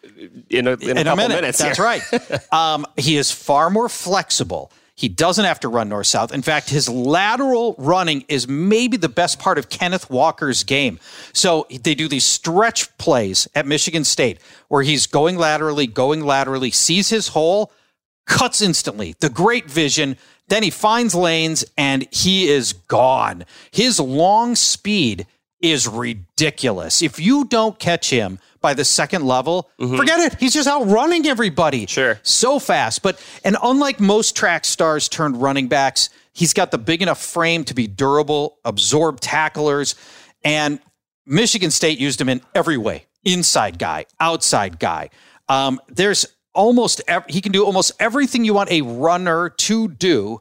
in 0.48 0.66
a, 0.66 0.72
in 0.72 0.96
a 0.96 1.04
couple 1.04 1.16
minute. 1.16 1.34
minutes. 1.34 1.58
That's 1.58 1.78
right. 1.78 2.02
Um, 2.52 2.86
he 2.96 3.18
is 3.18 3.30
far 3.30 3.68
more 3.68 3.88
flexible. 3.90 4.72
He 4.96 5.10
doesn't 5.10 5.44
have 5.44 5.60
to 5.60 5.68
run 5.68 5.90
north 5.90 6.06
south. 6.06 6.32
In 6.32 6.40
fact, 6.40 6.70
his 6.70 6.88
lateral 6.88 7.74
running 7.76 8.24
is 8.28 8.48
maybe 8.48 8.96
the 8.96 9.10
best 9.10 9.38
part 9.38 9.58
of 9.58 9.68
Kenneth 9.68 10.08
Walker's 10.08 10.64
game. 10.64 10.98
So 11.34 11.66
they 11.70 11.94
do 11.94 12.08
these 12.08 12.24
stretch 12.24 12.96
plays 12.96 13.46
at 13.54 13.66
Michigan 13.66 14.04
State 14.04 14.40
where 14.68 14.82
he's 14.82 15.06
going 15.06 15.36
laterally, 15.36 15.86
going 15.86 16.22
laterally, 16.22 16.70
sees 16.70 17.10
his 17.10 17.28
hole, 17.28 17.70
cuts 18.26 18.62
instantly. 18.62 19.14
The 19.20 19.28
great 19.28 19.70
vision. 19.70 20.16
Then 20.48 20.62
he 20.62 20.70
finds 20.70 21.14
lanes 21.14 21.62
and 21.76 22.08
he 22.10 22.48
is 22.48 22.72
gone. 22.72 23.44
His 23.70 24.00
long 24.00 24.54
speed 24.54 25.26
is 25.60 25.88
ridiculous. 25.88 27.02
If 27.02 27.18
you 27.18 27.44
don't 27.44 27.78
catch 27.78 28.10
him 28.10 28.38
by 28.60 28.74
the 28.74 28.84
second 28.84 29.24
level, 29.26 29.70
forget 29.78 30.20
it. 30.20 30.38
He's 30.40 30.52
just 30.52 30.68
outrunning 30.68 31.26
everybody. 31.26 31.86
Sure. 31.86 32.18
So 32.22 32.58
fast. 32.58 33.02
But 33.02 33.22
and 33.44 33.56
unlike 33.62 34.00
most 34.00 34.36
track 34.36 34.64
stars 34.64 35.08
turned 35.08 35.40
running 35.40 35.68
backs, 35.68 36.10
he's 36.32 36.52
got 36.52 36.70
the 36.70 36.78
big 36.78 37.02
enough 37.02 37.22
frame 37.22 37.64
to 37.64 37.74
be 37.74 37.86
durable, 37.86 38.58
absorb 38.64 39.20
tacklers, 39.20 39.94
and 40.44 40.78
Michigan 41.26 41.70
State 41.70 41.98
used 41.98 42.20
him 42.20 42.28
in 42.28 42.40
every 42.54 42.76
way. 42.76 43.06
Inside 43.24 43.78
guy, 43.78 44.06
outside 44.20 44.78
guy. 44.78 45.10
Um, 45.48 45.80
there's 45.88 46.26
almost 46.54 47.02
ev- 47.08 47.26
he 47.28 47.40
can 47.40 47.52
do 47.52 47.64
almost 47.64 47.92
everything 47.98 48.44
you 48.44 48.54
want 48.54 48.70
a 48.70 48.82
runner 48.82 49.48
to 49.50 49.88
do. 49.88 50.40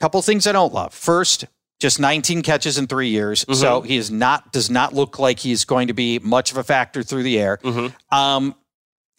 Couple 0.00 0.20
things 0.20 0.46
I 0.46 0.52
don't 0.52 0.74
love. 0.74 0.92
First, 0.92 1.46
just 1.78 2.00
19 2.00 2.42
catches 2.42 2.78
in 2.78 2.86
three 2.86 3.08
years, 3.08 3.44
mm-hmm. 3.44 3.54
so 3.54 3.80
he 3.82 3.96
is 3.96 4.10
not 4.10 4.52
does 4.52 4.70
not 4.70 4.94
look 4.94 5.18
like 5.18 5.38
he's 5.38 5.64
going 5.64 5.88
to 5.88 5.94
be 5.94 6.18
much 6.18 6.50
of 6.50 6.56
a 6.56 6.64
factor 6.64 7.02
through 7.02 7.22
the 7.22 7.38
air. 7.38 7.58
Mm-hmm. 7.62 8.16
Um, 8.16 8.54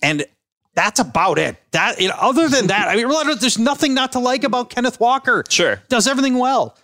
and 0.01 0.25
that's 0.73 0.99
about 0.99 1.39
it. 1.39 1.57
That 1.71 1.99
you 1.99 2.07
know, 2.07 2.15
other 2.19 2.49
than 2.49 2.67
that, 2.67 2.87
I 2.87 2.95
mean, 2.95 3.09
there's 3.39 3.59
nothing 3.59 3.93
not 3.93 4.13
to 4.13 4.19
like 4.19 4.43
about 4.43 4.69
Kenneth 4.69 4.99
Walker. 4.99 5.43
Sure. 5.49 5.81
does 5.89 6.07
everything 6.07 6.37
well. 6.37 6.77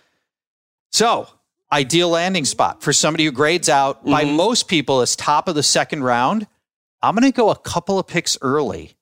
So, 0.92 1.28
ideal 1.72 2.08
landing 2.10 2.44
spot 2.44 2.82
for 2.82 2.92
somebody 2.92 3.24
who 3.24 3.32
grades 3.32 3.68
out 3.68 4.04
by 4.04 4.24
mm-hmm. 4.24 4.36
most 4.36 4.68
people 4.68 5.00
as 5.00 5.16
top 5.16 5.48
of 5.48 5.54
the 5.54 5.62
second 5.62 6.04
round. 6.04 6.46
I'm 7.02 7.14
going 7.14 7.30
to 7.30 7.36
go 7.36 7.50
a 7.50 7.56
couple 7.56 7.98
of 7.98 8.06
picks 8.06 8.38
early 8.40 8.92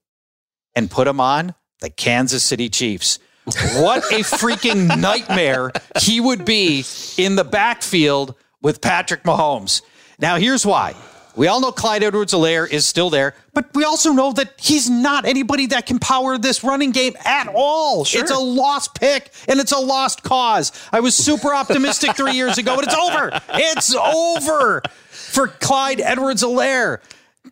and 0.75 0.91
put 0.91 1.07
him 1.07 1.21
on 1.21 1.55
the 1.81 1.91
Kansas 1.91 2.43
City 2.43 2.69
Chiefs. 2.69 3.19
What 3.45 4.05
a 4.13 4.21
freaking 4.21 5.01
nightmare 5.01 5.73
he 6.01 6.21
would 6.21 6.45
be 6.45 6.85
in 7.19 7.35
the 7.35 7.45
backfield 7.45 8.35
with 8.61 8.81
Patrick 8.81 9.25
Mahomes. 9.25 9.83
Now, 10.19 10.37
here's 10.37 10.65
why. 10.65 10.95
We 11.35 11.49
all 11.49 11.61
know 11.61 11.73
Clyde 11.73 12.03
Edwards-Helaire 12.03 12.71
is 12.71 12.85
still 12.85 13.09
there, 13.09 13.35
but 13.55 13.75
we 13.75 13.85
also 13.85 14.13
know 14.13 14.33
that 14.35 14.53
he's 14.59 14.91
not 14.91 15.25
anybody 15.25 15.67
that 15.69 15.87
can 15.87 15.99
power 15.99 16.37
this 16.37 16.63
running 16.63 16.91
game 16.91 17.15
at 17.25 17.49
all. 17.49 18.03
It's 18.03 18.31
a 18.31 18.39
lost 18.39 18.95
pick 18.95 19.33
and 19.49 19.59
it's 19.59 19.73
a 19.73 19.79
lost 19.79 20.23
cause. 20.23 20.73
I 20.93 21.01
was 21.01 21.17
super 21.17 21.55
optimistic 21.55 22.17
three 22.17 22.35
years 22.35 22.59
ago, 22.59 22.77
but 22.77 22.85
it's 22.85 22.95
over. 22.95 23.41
It's 23.55 23.95
over 23.95 24.83
for 25.09 25.49
Clyde 25.49 26.01
Edwards-Helaire. 26.03 27.01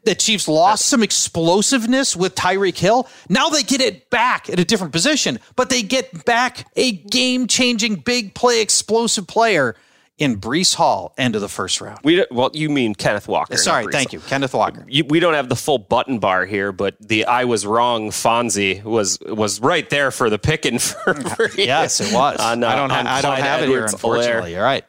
The 0.05 0.15
Chiefs 0.15 0.49
lost 0.49 0.87
some 0.87 1.03
explosiveness 1.03 2.17
with 2.17 2.35
Tyreek 2.35 2.79
Hill. 2.79 3.09
Now 3.29 3.49
they 3.49 3.63
get 3.63 3.81
it 3.81 4.09
back 4.09 4.49
at 4.49 4.59
a 4.59 4.65
different 4.65 4.93
position, 4.93 5.41
but 5.57 5.69
they 5.69 5.83
get 5.83 6.25
back 6.25 6.67
a 6.77 6.93
game 6.93 7.47
changing, 7.47 7.97
big 7.97 8.35
play, 8.35 8.63
explosive 8.63 9.27
player 9.27 9.77
in 10.21 10.39
Breece 10.39 10.75
Hall, 10.75 11.15
end 11.17 11.35
of 11.35 11.41
the 11.41 11.49
first 11.49 11.81
round. 11.81 11.99
We 12.05 12.25
well, 12.31 12.51
you 12.53 12.69
mean 12.69 12.95
Kenneth 12.95 13.27
Walker? 13.27 13.57
Sorry, 13.57 13.87
thank 13.91 14.13
you. 14.13 14.21
Kenneth 14.21 14.53
Walker. 14.53 14.87
we 14.87 15.19
don't 15.19 15.35
have 15.35 15.49
the 15.49 15.57
full 15.57 15.79
button 15.79 16.19
bar 16.19 16.45
here, 16.45 16.73
but 16.73 16.95
the 17.01 17.25
I 17.25 17.45
was 17.45 17.67
wrong 17.67 18.11
Fonzie 18.11 18.85
was 18.85 19.19
was 19.21 19.61
right 19.61 19.89
there 19.89 20.11
for 20.11 20.29
the 20.29 20.39
picking 20.39 20.79
for, 20.79 21.15
for 21.37 21.51
Yes, 21.57 22.01
it 22.01 22.15
was. 22.15 22.39
On, 22.39 22.63
uh, 22.63 22.69
I 22.69 22.77
don't, 22.77 22.91
ha- 22.91 23.05
I 23.07 23.21
don't 23.23 23.39
have 23.39 23.63
it 23.63 23.69
here, 23.69 23.85
unfortunately. 23.85 24.53
You're 24.53 24.63
right. 24.63 24.85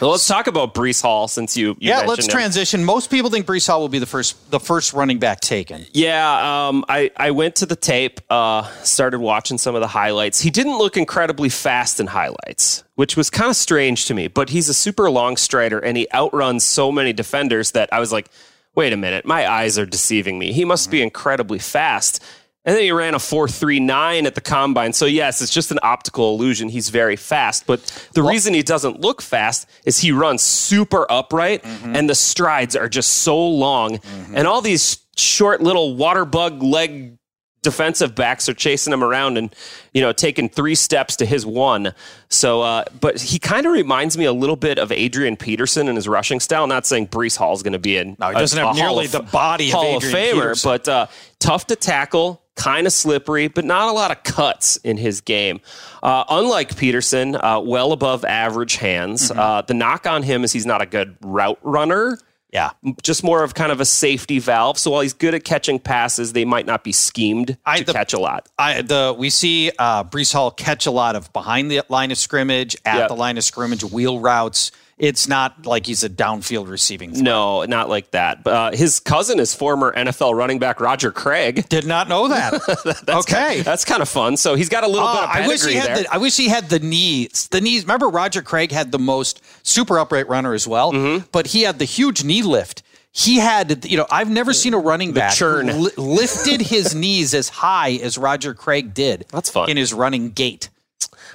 Well, 0.00 0.10
let's 0.10 0.26
talk 0.26 0.46
about 0.46 0.74
Breece 0.74 1.02
Hall 1.02 1.28
since 1.28 1.56
you, 1.56 1.68
you 1.70 1.76
yeah, 1.90 2.00
let's 2.00 2.26
him. 2.26 2.30
transition. 2.30 2.84
Most 2.84 3.10
people 3.10 3.30
think 3.30 3.46
Breece 3.46 3.66
Hall 3.66 3.80
will 3.80 3.88
be 3.88 3.98
the 3.98 4.06
first, 4.06 4.50
the 4.50 4.60
first 4.60 4.92
running 4.92 5.18
back 5.18 5.40
taken. 5.40 5.86
Yeah, 5.92 6.68
um, 6.68 6.84
I, 6.88 7.10
I 7.16 7.30
went 7.32 7.56
to 7.56 7.66
the 7.66 7.76
tape, 7.76 8.20
uh, 8.30 8.62
started 8.82 9.18
watching 9.18 9.58
some 9.58 9.74
of 9.74 9.80
the 9.80 9.88
highlights. 9.88 10.40
He 10.40 10.50
didn't 10.50 10.78
look 10.78 10.96
incredibly 10.96 11.48
fast 11.48 12.00
in 12.00 12.06
highlights, 12.06 12.84
which 12.94 13.16
was 13.16 13.30
kind 13.30 13.50
of 13.50 13.56
strange 13.56 14.06
to 14.06 14.14
me, 14.14 14.28
but 14.28 14.50
he's 14.50 14.68
a 14.68 14.74
super 14.74 15.10
long 15.10 15.36
strider 15.36 15.78
and 15.78 15.96
he 15.96 16.06
outruns 16.14 16.64
so 16.64 16.92
many 16.92 17.12
defenders 17.12 17.72
that 17.72 17.92
I 17.92 18.00
was 18.00 18.12
like, 18.12 18.28
wait 18.74 18.92
a 18.92 18.96
minute, 18.96 19.24
my 19.24 19.50
eyes 19.50 19.76
are 19.76 19.86
deceiving 19.86 20.38
me. 20.38 20.52
He 20.52 20.64
must 20.64 20.88
be 20.88 21.02
incredibly 21.02 21.58
fast. 21.58 22.22
And 22.64 22.76
then 22.76 22.82
he 22.82 22.92
ran 22.92 23.14
a 23.14 23.18
4.39 23.18 24.26
at 24.26 24.34
the 24.34 24.40
combine. 24.42 24.92
So, 24.92 25.06
yes, 25.06 25.40
it's 25.40 25.52
just 25.52 25.70
an 25.70 25.78
optical 25.82 26.34
illusion. 26.34 26.68
He's 26.68 26.90
very 26.90 27.16
fast. 27.16 27.66
But 27.66 27.80
the 28.12 28.22
reason 28.22 28.52
he 28.52 28.62
doesn't 28.62 29.00
look 29.00 29.22
fast 29.22 29.66
is 29.86 29.98
he 30.00 30.12
runs 30.12 30.42
super 30.42 31.06
upright 31.10 31.64
and 31.64 32.10
the 32.10 32.14
strides 32.14 32.76
are 32.76 32.88
just 32.88 33.08
so 33.18 33.38
long. 33.48 34.00
And 34.34 34.46
all 34.46 34.60
these 34.60 34.98
short 35.16 35.62
little 35.62 35.96
water 35.96 36.24
bug 36.24 36.62
leg 36.62 37.14
defensive 37.62 38.14
backs 38.14 38.48
are 38.48 38.54
chasing 38.54 38.92
him 38.92 39.02
around 39.02 39.36
and 39.36 39.52
you 39.92 40.00
know 40.00 40.12
taking 40.12 40.48
three 40.48 40.76
steps 40.76 41.16
to 41.16 41.26
his 41.26 41.44
one 41.44 41.92
so 42.28 42.62
uh 42.62 42.84
but 43.00 43.20
he 43.20 43.36
kind 43.40 43.66
of 43.66 43.72
reminds 43.72 44.16
me 44.16 44.24
a 44.24 44.32
little 44.32 44.54
bit 44.54 44.78
of 44.78 44.92
adrian 44.92 45.36
peterson 45.36 45.88
in 45.88 45.96
his 45.96 46.06
rushing 46.06 46.38
style 46.38 46.68
not 46.68 46.86
saying 46.86 47.08
breece 47.08 47.36
hall 47.36 47.52
is 47.54 47.64
going 47.64 47.72
to 47.72 47.78
be 47.80 47.96
an 47.98 48.16
No, 48.20 48.28
he 48.28 48.34
doesn't 48.34 48.64
have 48.64 48.76
nearly 48.76 49.08
the 49.08 49.20
body 49.22 49.66
of 49.70 49.72
hall 49.74 49.96
of 49.96 50.04
Adrian 50.04 50.36
famer 50.36 50.40
Peterson. 50.42 50.68
but 50.70 50.88
uh 50.88 51.06
tough 51.40 51.66
to 51.66 51.74
tackle 51.76 52.40
kind 52.58 52.86
of 52.86 52.92
slippery 52.92 53.48
but 53.48 53.64
not 53.64 53.88
a 53.88 53.92
lot 53.92 54.10
of 54.10 54.22
cuts 54.24 54.76
in 54.78 54.96
his 54.98 55.20
game 55.22 55.60
uh 56.02 56.24
unlike 56.28 56.76
peterson 56.76 57.34
uh 57.36 57.58
well 57.58 57.92
above 57.92 58.24
average 58.26 58.76
hands 58.76 59.30
Mm-hmm. 59.30 59.38
uh 59.38 59.62
the 59.62 59.74
knock 59.74 60.06
on 60.06 60.22
him 60.22 60.44
is 60.44 60.52
he's 60.52 60.66
not 60.66 60.82
a 60.82 60.86
good 60.86 61.16
route 61.22 61.58
runner 61.62 62.18
Yeah. 62.52 62.70
just 63.02 63.22
more 63.22 63.44
of 63.44 63.52
kind 63.54 63.70
of 63.70 63.78
a 63.80 63.84
safety 63.84 64.38
valve. 64.38 64.78
So 64.78 64.90
while 64.90 65.02
he's 65.02 65.12
good 65.12 65.34
at 65.34 65.44
catching 65.44 65.78
passes, 65.78 66.32
they 66.32 66.46
might 66.46 66.64
not 66.64 66.82
be 66.82 66.92
schemed 66.92 67.58
I- 67.66 67.78
to 67.80 67.84
the- 67.84 67.92
catch 67.92 68.14
a 68.14 68.18
lot. 68.18 68.48
I, 68.58 68.80
the 68.82 69.14
we 69.16 69.28
see 69.30 69.70
uh, 69.78 70.04
Breece 70.04 70.32
Hall 70.32 70.50
catch 70.50 70.86
a 70.86 70.90
lot 70.90 71.14
of 71.14 71.30
behind 71.34 71.70
the 71.70 71.82
line 71.90 72.10
of 72.10 72.16
scrimmage, 72.16 72.74
at 72.86 72.96
Yep. 73.00 73.08
the 73.08 73.16
line 73.16 73.36
of 73.36 73.44
scrimmage, 73.44 73.84
wheel 73.84 74.18
routes. 74.18 74.72
It's 74.98 75.28
not 75.28 75.64
like 75.64 75.86
he's 75.86 76.02
a 76.02 76.08
downfield 76.10 76.68
receiving. 76.68 77.10
threat. 77.12 77.22
No, 77.22 77.64
not 77.64 77.88
like 77.88 78.10
that. 78.10 78.42
But, 78.42 78.52
uh, 78.54 78.70
his 78.76 78.98
cousin 79.00 79.38
is 79.38 79.54
former 79.54 79.92
NFL 79.94 80.34
running 80.34 80.58
back 80.58 80.80
Roger 80.80 81.12
Craig. 81.12 81.68
Did 81.68 81.86
not 81.86 82.08
know 82.08 82.28
that. 82.28 83.04
okay. 83.08 83.60
That's 83.62 83.84
kind 83.84 84.02
of 84.02 84.08
fun. 84.08 84.36
So 84.36 84.54
he's 84.56 84.68
got 84.68 84.82
a 84.84 84.88
little 84.88 85.06
bit 85.06 85.20
Uh, 85.20 85.24
of 85.24 85.30
I 85.30 85.46
wish 85.46 85.60
pedigree 85.60 85.72
he 85.74 85.78
had 85.78 85.88
there. 85.88 86.02
the 86.04 86.12
I 86.14 86.16
wish 86.18 86.36
he 86.36 86.48
had 86.48 86.68
the 86.68 86.80
knees. 86.80 87.48
The 87.50 87.60
knees. 87.60 87.82
Remember 87.84 88.08
Roger 88.08 88.42
Craig 88.42 88.72
had 88.72 88.90
the 88.92 88.98
most 88.98 89.40
super 89.62 89.98
upright 89.98 90.28
runner 90.28 90.52
as 90.52 90.66
well, 90.66 90.92
Mm-hmm. 90.92 91.26
but 91.32 91.48
he 91.48 91.62
had 91.62 91.78
the 91.78 91.84
huge 91.84 92.24
knee 92.24 92.42
lift. 92.42 92.82
He 93.12 93.36
had, 93.38 93.84
you 93.84 93.96
know, 93.96 94.06
I've 94.10 94.28
never 94.30 94.52
seen 94.52 94.74
a 94.74 94.78
running 94.78 95.12
back 95.12 95.32
churn. 95.34 95.66
li- 95.82 95.90
lifted 95.96 96.60
his 96.60 96.94
knees 97.02 97.34
as 97.34 97.48
high 97.48 97.92
as 98.02 98.18
Roger 98.18 98.52
Craig 98.54 98.94
did. 98.94 99.26
That's 99.32 99.48
fun. 99.50 99.70
in 99.70 99.76
his 99.76 99.92
running 99.94 100.30
gait. 100.30 100.68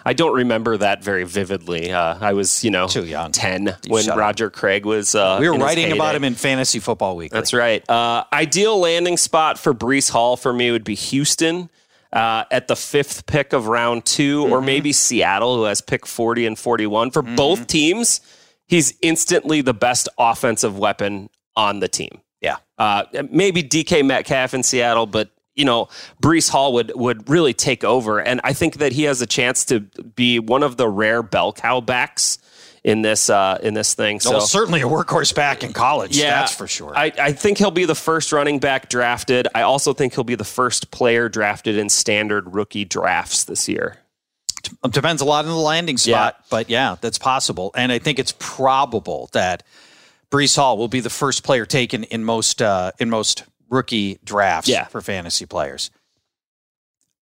I 0.06 0.14
don't 0.14 0.34
remember 0.34 0.78
that 0.78 1.04
very 1.04 1.24
vividly. 1.24 1.92
Uh, 1.92 2.18
I 2.20 2.34
was, 2.34 2.64
you 2.64 2.72
know, 2.72 2.88
Too 2.88 3.06
young. 3.06 3.32
10 3.32 3.78
when 3.88 4.04
shut 4.04 4.14
up. 4.14 4.20
Roger 4.20 4.50
Craig 4.50 4.86
was. 4.86 5.16
Uh, 5.16 5.38
We 5.40 5.50
were 5.50 5.58
writing 5.58 5.92
about 5.92 6.16
him 6.16 6.24
in 6.24 6.36
Fantasy 6.36 6.80
Football 6.80 7.16
Weekly. 7.16 7.38
That's 7.38 7.54
right. 7.54 7.88
Uh, 7.90 8.24
ideal 8.34 8.80
landing 8.80 9.18
spot 9.18 9.58
for 9.58 9.74
Breece 9.74 10.10
Hall 10.10 10.36
for 10.36 10.52
me 10.54 10.72
would 10.72 10.84
be 10.84 10.96
Houston 10.96 11.70
uh, 12.12 12.44
at 12.52 12.68
the 12.68 12.76
fifth 12.76 13.26
pick 13.26 13.54
of 13.54 13.68
round 13.68 14.06
2 14.06 14.48
or 14.52 14.62
maybe 14.62 14.92
Seattle, 14.92 15.56
who 15.56 15.64
has 15.64 15.82
pick 15.82 16.06
40 16.06 16.46
and 16.46 16.60
41. 16.60 17.12
For 17.12 17.22
both 17.22 17.68
teams, 17.68 18.22
he's 18.68 18.94
instantly 19.02 19.62
the 19.62 19.74
best 19.74 20.10
offensive 20.18 20.78
weapon 20.78 21.30
on 21.56 21.80
the 21.80 21.88
team. 21.88 22.20
Yeah. 22.42 22.58
Uh, 22.78 23.04
maybe 23.32 23.64
DK 23.64 24.06
Metcalf 24.06 24.54
in 24.54 24.64
Seattle, 24.64 25.06
but 25.06 25.30
you 25.56 25.66
know, 25.66 25.88
Breece 26.22 26.50
Hall 26.50 26.74
would 26.74 26.92
would 26.96 27.30
really 27.30 27.54
take 27.54 27.84
over, 27.84 28.20
and 28.20 28.42
I 28.44 28.54
think 28.54 28.78
that 28.78 28.92
he 28.92 29.04
has 29.04 29.22
a 29.22 29.28
chance 29.28 29.66
to 29.66 29.82
be 29.82 30.40
one 30.40 30.64
of 30.64 30.78
the 30.78 30.88
rare 30.90 31.24
bell 31.24 31.54
cow 31.54 31.82
backs 31.82 32.40
in 32.84 33.02
this 33.02 33.30
uh, 33.30 33.60
in 33.62 33.74
this 33.74 33.94
thing. 33.94 34.20
So 34.20 34.40
certainly 34.40 34.82
a 34.82 34.86
workhorse 34.86 35.34
back 35.34 35.64
in 35.64 35.74
college. 35.74 36.18
yeah, 36.18 36.40
that's 36.42 36.56
for 36.56 36.68
sure. 36.68 36.94
I, 36.96 37.12
I 37.18 37.32
think 37.32 37.58
he'll 37.58 37.72
be 37.72 37.86
the 37.86 37.96
first 37.96 38.32
running 38.32 38.60
back 38.60 38.90
drafted. 38.90 39.48
I 39.56 39.62
also 39.62 39.94
think 39.94 40.16
he'll 40.16 40.24
be 40.24 40.36
the 40.36 40.44
first 40.44 40.92
player 40.92 41.30
drafted 41.30 41.78
in 41.78 41.90
standard 41.90 42.54
rookie 42.54 42.86
drafts 42.86 43.46
this 43.46 43.70
year. 43.70 43.98
It 44.84 44.92
depends 44.92 45.22
a 45.22 45.26
lot 45.26 45.46
on 45.46 45.52
the 45.52 45.58
landing 45.58 45.98
spot, 45.98 46.36
yeah. 46.38 46.46
but 46.50 46.70
yeah, 46.70 46.96
that's 47.02 47.18
possible. 47.18 47.72
And 47.76 47.92
I 47.92 48.00
think 48.00 48.18
it's 48.18 48.34
probable 48.40 49.30
that 49.34 49.64
Breece 50.32 50.56
Hall 50.56 50.78
will 50.78 50.88
be 50.88 51.02
the 51.02 51.10
first 51.10 51.44
player 51.44 51.66
taken 51.66 52.06
in 52.06 52.24
most 52.24 52.62
uh, 52.62 52.92
in 53.00 53.10
most 53.10 53.44
rookie 53.74 54.20
drafts 54.24 54.70
yeah. 54.70 54.86
for 54.86 55.02
fantasy 55.02 55.46
players. 55.46 55.92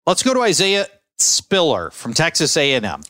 Let's 0.05 0.23
go 0.23 0.33
to 0.33 0.41
Isaiah 0.41 0.87
Spiller 1.19 1.91
from 1.91 2.13
Texas 2.13 2.57
A&M. 2.57 3.01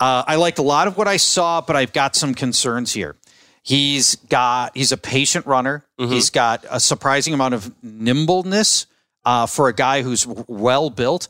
Uh, 0.00 0.24
I 0.26 0.36
liked 0.36 0.58
a 0.58 0.62
lot 0.62 0.86
of 0.86 0.96
what 0.96 1.08
I 1.08 1.16
saw, 1.16 1.60
but 1.60 1.76
I've 1.76 1.92
got 1.92 2.14
some 2.14 2.34
concerns 2.34 2.92
here. 2.92 3.16
He's 3.62 4.16
got 4.16 4.76
he's 4.76 4.92
a 4.92 4.98
patient 4.98 5.46
runner. 5.46 5.86
Mm-hmm. 5.98 6.12
He's 6.12 6.28
got 6.28 6.66
a 6.70 6.78
surprising 6.78 7.32
amount 7.32 7.54
of 7.54 7.72
nimbleness 7.82 8.86
uh, 9.24 9.46
for 9.46 9.68
a 9.68 9.72
guy 9.72 10.02
who's 10.02 10.26
well 10.26 10.90
built. 10.90 11.28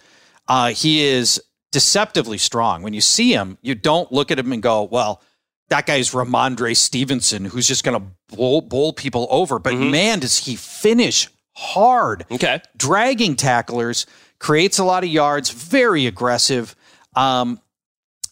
Uh, 0.49 0.71
he 0.71 1.05
is 1.05 1.41
deceptively 1.71 2.39
strong. 2.39 2.83
When 2.83 2.93
you 2.93 3.01
see 3.01 3.33
him, 3.33 3.57
you 3.63 3.77
don't 3.77 4.11
look 4.11 4.33
at 4.33 4.39
him 4.41 4.51
and 4.51 4.61
go, 4.61 4.83
"Well, 4.83 5.23
that 5.69 5.87
guy's 5.87 6.11
Rhamondre 6.11 6.77
Stevenson, 6.77 7.45
who's 7.45 7.69
just 7.69 7.85
going 7.85 8.01
to 8.01 8.37
bowl, 8.37 8.63
bowl 8.63 8.93
people 8.93 9.29
over." 9.31 9.61
But 9.61 9.75
mm-hmm. 9.75 9.93
man, 9.93 10.19
does 10.19 10.39
he 10.39 10.57
finish 10.57 11.29
hard? 11.55 12.27
Okay, 12.31 12.61
dragging 12.77 13.37
tacklers, 13.37 14.07
creates 14.39 14.79
a 14.79 14.85
lot 14.85 15.05
of 15.05 15.11
yards, 15.11 15.51
very 15.51 16.07
aggressive. 16.07 16.75
Um, 17.17 17.61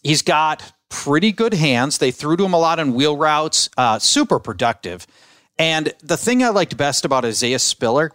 he's 0.03 0.21
got 0.21 0.73
pretty 0.89 1.31
good 1.31 1.53
hands. 1.53 1.97
They 1.97 2.11
threw 2.11 2.37
to 2.37 2.45
him 2.45 2.53
a 2.53 2.59
lot 2.59 2.79
on 2.79 2.93
wheel 2.93 3.17
routes, 3.17 3.69
uh, 3.77 3.99
super 3.99 4.39
productive. 4.39 5.07
And 5.57 5.93
the 6.01 6.17
thing 6.17 6.43
I 6.43 6.49
liked 6.49 6.77
best 6.77 7.05
about 7.05 7.25
Isaiah 7.25 7.59
Spiller 7.59 8.11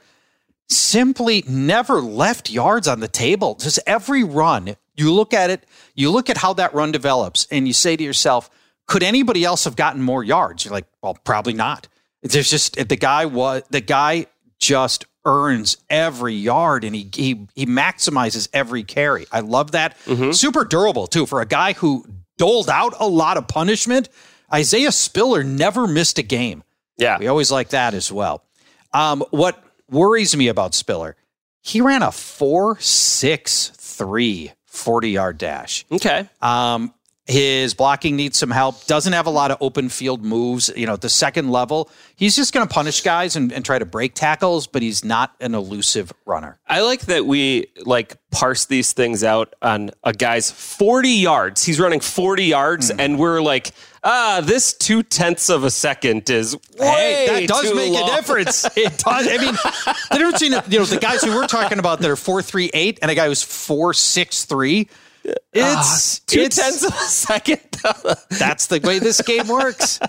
simply 0.68 1.44
never 1.48 2.00
left 2.00 2.50
yards 2.50 2.86
on 2.86 3.00
the 3.00 3.08
table. 3.08 3.54
Just 3.54 3.80
every 3.86 4.22
run, 4.22 4.76
you 4.96 5.12
look 5.12 5.32
at 5.32 5.50
it, 5.50 5.64
you 5.94 6.10
look 6.10 6.28
at 6.28 6.36
how 6.36 6.52
that 6.54 6.74
run 6.74 6.92
develops, 6.92 7.46
and 7.50 7.66
you 7.66 7.72
say 7.72 7.96
to 7.96 8.04
yourself, 8.04 8.50
could 8.86 9.02
anybody 9.02 9.44
else 9.44 9.64
have 9.64 9.76
gotten 9.76 10.02
more 10.02 10.22
yards? 10.24 10.64
You're 10.64 10.72
like, 10.72 10.86
well, 11.02 11.16
probably 11.24 11.52
not. 11.52 11.88
There's 12.22 12.50
just 12.50 12.76
the 12.88 12.96
guy 12.96 13.26
was 13.26 13.62
the 13.70 13.80
guy 13.80 14.26
just 14.58 15.04
earns 15.24 15.76
every 15.90 16.34
yard 16.34 16.84
and 16.84 16.94
he 16.94 17.08
he, 17.14 17.46
he 17.54 17.66
maximizes 17.66 18.48
every 18.52 18.82
carry. 18.82 19.26
I 19.30 19.40
love 19.40 19.72
that. 19.72 19.98
Mm-hmm. 20.04 20.32
Super 20.32 20.64
durable 20.64 21.06
too 21.06 21.26
for 21.26 21.40
a 21.40 21.46
guy 21.46 21.74
who 21.74 22.04
doled 22.38 22.70
out 22.70 22.94
a 22.98 23.06
lot 23.06 23.36
of 23.36 23.48
punishment. 23.48 24.08
Isaiah 24.52 24.92
Spiller 24.92 25.44
never 25.44 25.86
missed 25.86 26.18
a 26.18 26.22
game. 26.22 26.62
Yeah. 26.96 27.18
We 27.18 27.26
always 27.26 27.50
like 27.50 27.70
that 27.70 27.94
as 27.94 28.10
well. 28.10 28.42
Um, 28.92 29.22
what 29.30 29.62
worries 29.90 30.34
me 30.36 30.48
about 30.48 30.74
Spiller, 30.74 31.16
he 31.60 31.80
ran 31.80 32.02
a 32.02 32.10
4 32.10 32.78
6 32.80 33.72
3 33.76 34.52
40 34.66 35.10
yard 35.10 35.38
dash. 35.38 35.84
Okay. 35.90 36.28
Um, 36.40 36.94
his 37.28 37.74
blocking 37.74 38.16
needs 38.16 38.38
some 38.38 38.50
help. 38.50 38.86
Doesn't 38.86 39.12
have 39.12 39.26
a 39.26 39.30
lot 39.30 39.50
of 39.50 39.58
open 39.60 39.90
field 39.90 40.24
moves. 40.24 40.70
You 40.74 40.86
know, 40.86 40.94
at 40.94 41.02
the 41.02 41.10
second 41.10 41.50
level, 41.50 41.90
he's 42.16 42.34
just 42.34 42.54
going 42.54 42.66
to 42.66 42.72
punish 42.72 43.02
guys 43.02 43.36
and, 43.36 43.52
and, 43.52 43.64
try 43.66 43.78
to 43.78 43.84
break 43.84 44.14
tackles, 44.14 44.66
but 44.66 44.80
he's 44.80 45.04
not 45.04 45.34
an 45.38 45.54
elusive 45.54 46.10
runner. 46.24 46.58
I 46.66 46.80
like 46.80 47.02
that 47.02 47.26
we 47.26 47.66
like 47.84 48.16
parse 48.30 48.64
these 48.64 48.94
things 48.94 49.22
out 49.22 49.54
on 49.60 49.90
a 50.04 50.14
guy's 50.14 50.50
40 50.50 51.10
yards. 51.10 51.64
He's 51.64 51.78
running 51.78 52.00
40 52.00 52.44
yards, 52.44 52.90
mm. 52.90 52.98
and 52.98 53.18
we're 53.18 53.42
like, 53.42 53.72
ah, 54.02 54.40
this 54.42 54.72
two 54.72 55.02
tenths 55.02 55.50
of 55.50 55.64
a 55.64 55.70
second 55.70 56.30
is 56.30 56.56
way 56.78 56.86
hey, 56.86 57.26
that 57.28 57.48
does 57.48 57.74
make 57.74 57.92
long. 57.92 58.08
a 58.08 58.16
difference. 58.16 58.66
It 58.78 58.96
does. 58.96 59.26
I 59.26 59.36
mean, 59.38 59.54
the 59.54 60.18
difference 60.18 60.38
between 60.38 60.52
you 60.72 60.78
know 60.78 60.84
the 60.84 60.98
guys 60.98 61.22
who 61.22 61.34
we're 61.34 61.46
talking 61.46 61.78
about 61.78 62.00
that 62.00 62.10
are 62.10 62.16
four 62.16 62.40
three 62.40 62.70
eight 62.72 62.98
and 63.02 63.10
a 63.10 63.14
guy 63.14 63.26
who's 63.26 63.42
four 63.42 63.92
six 63.92 64.44
three 64.44 64.88
it's 65.52 66.18
uh, 66.18 66.22
two 66.26 66.40
it's, 66.40 66.56
tenths 66.56 66.84
of 66.84 66.92
a 66.92 66.96
second. 66.96 67.60
that's 68.38 68.66
the 68.66 68.80
way 68.82 68.98
this 68.98 69.20
game 69.22 69.48
works. 69.48 70.00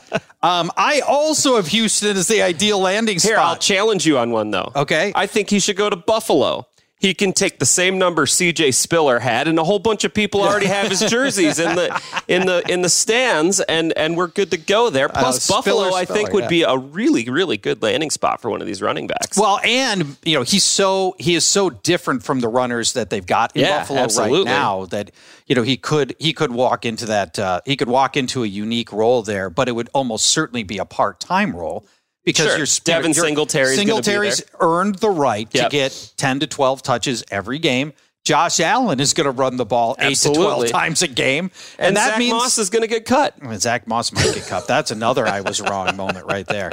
Um, 0.42 0.72
I 0.78 1.02
also 1.02 1.58
have 1.58 1.68
Houston 1.68 2.16
as 2.16 2.28
the 2.28 2.42
ideal 2.42 2.80
landing 2.80 3.20
spot. 3.20 3.30
Here, 3.30 3.38
I'll 3.38 3.58
challenge 3.58 4.06
you 4.06 4.18
on 4.18 4.32
one 4.32 4.52
though. 4.52 4.72
Okay, 4.76 5.12
I 5.16 5.28
think 5.28 5.50
he 5.50 5.60
should 5.60 5.76
go 5.76 5.90
to 5.90 5.96
Buffalo 5.96 6.68
he 7.00 7.13
can 7.13 7.32
take 7.32 7.60
the 7.60 7.65
same 7.65 7.98
number 7.98 8.25
CJ 8.25 8.74
Spiller 8.74 9.20
had, 9.20 9.48
and 9.48 9.58
a 9.58 9.63
whole 9.63 9.79
bunch 9.79 10.03
of 10.03 10.13
people 10.13 10.41
already 10.41 10.65
have 10.65 10.89
his 10.89 11.00
jerseys 11.10 11.58
in 11.58 11.75
the 11.75 12.01
in 12.27 12.46
the 12.46 12.62
in 12.70 12.82
the 12.82 12.89
stands, 12.89 13.62
and 13.62 13.98
and 13.98 14.18
we're 14.18 14.27
good 14.27 14.51
to 14.51 14.58
go 14.58 14.89
there. 14.89 15.08
Uh, 15.10 15.22
Plus, 15.22 15.50
uh, 15.50 15.56
Buffalo, 15.56 15.86
Spiller, 15.86 15.98
I 15.98 16.03
think, 16.03 16.34
would 16.34 16.44
yeah. 16.44 16.50
be 16.50 16.63
a 16.63 16.77
really 16.77 17.24
really 17.29 17.56
good 17.56 17.82
landing 17.82 18.10
spot 18.12 18.41
for 18.41 18.51
one 18.51 18.60
of 18.60 18.68
these 18.68 18.82
running 18.82 19.08
backs. 19.08 19.38
Well, 19.38 19.62
and 19.63 20.18
you 20.25 20.36
know 20.36 20.44
he's 20.44 20.65
so 20.65 21.15
he 21.18 21.36
is 21.36 21.46
so 21.46 21.70
different 21.70 22.22
from 22.24 22.41
the 22.41 22.50
runners 22.50 22.91
that 22.94 23.10
they've 23.10 23.25
got 23.25 23.56
in 23.56 23.62
yeah, 23.62 23.79
Buffalo 23.79 24.00
absolutely. 24.01 24.39
right 24.39 24.46
now 24.46 24.86
that 24.88 25.12
you 25.48 25.56
know 25.56 25.63
he 25.63 25.78
could 25.78 26.15
he 26.19 26.34
could 26.34 26.52
walk 26.52 26.86
into 26.86 27.06
that 27.06 27.39
uh, 27.39 27.62
he 27.65 27.78
could 27.78 27.88
walk 27.88 28.17
into 28.17 28.43
a 28.43 28.47
unique 28.47 28.91
role 28.91 29.24
there, 29.24 29.50
but 29.50 29.69
it 29.69 29.71
would 29.71 29.89
almost 29.93 30.26
certainly 30.26 30.63
be 30.63 30.78
a 30.78 30.86
part 30.86 31.21
time 31.21 31.56
role 31.56 31.86
because 32.30 32.46
sure. 32.46 32.58
you're 32.58 32.68
Devin 32.84 33.13
Singletary. 33.15 33.76
Singletary's 33.76 34.44
earned 34.60 34.96
the 34.96 35.10
right 35.10 35.48
yep. 35.52 35.65
to 35.65 35.70
get 35.76 36.13
10 36.18 36.42
to 36.42 36.48
12 36.48 36.84
touches 36.84 37.24
every 37.32 37.58
game. 37.58 37.92
Josh 38.24 38.60
Allen 38.60 39.00
is 39.00 39.15
going 39.15 39.26
to 39.26 39.32
run 39.32 39.58
the 39.58 39.65
ball 39.65 39.96
Absolutely. 39.98 40.44
eight 40.44 40.68
to 40.68 40.70
12 40.70 40.72
times 40.72 41.02
a 41.02 41.08
game. 41.08 41.50
And, 41.80 41.88
and 41.88 41.98
that 41.98 42.10
Zach 42.10 42.20
means 42.20 42.34
Moss 42.34 42.58
is 42.60 42.70
going 42.70 42.84
to 42.84 42.88
get 42.88 43.06
cut. 43.06 43.36
Zach 43.56 43.88
Moss 43.88 44.12
might 44.12 44.32
get 44.36 44.46
cut. 44.46 44.68
That's 44.68 44.92
another 44.92 45.26
I 45.26 45.42
was 45.42 45.60
wrong 45.60 45.96
moment 45.98 46.28
right 46.28 46.46
there. 46.46 46.72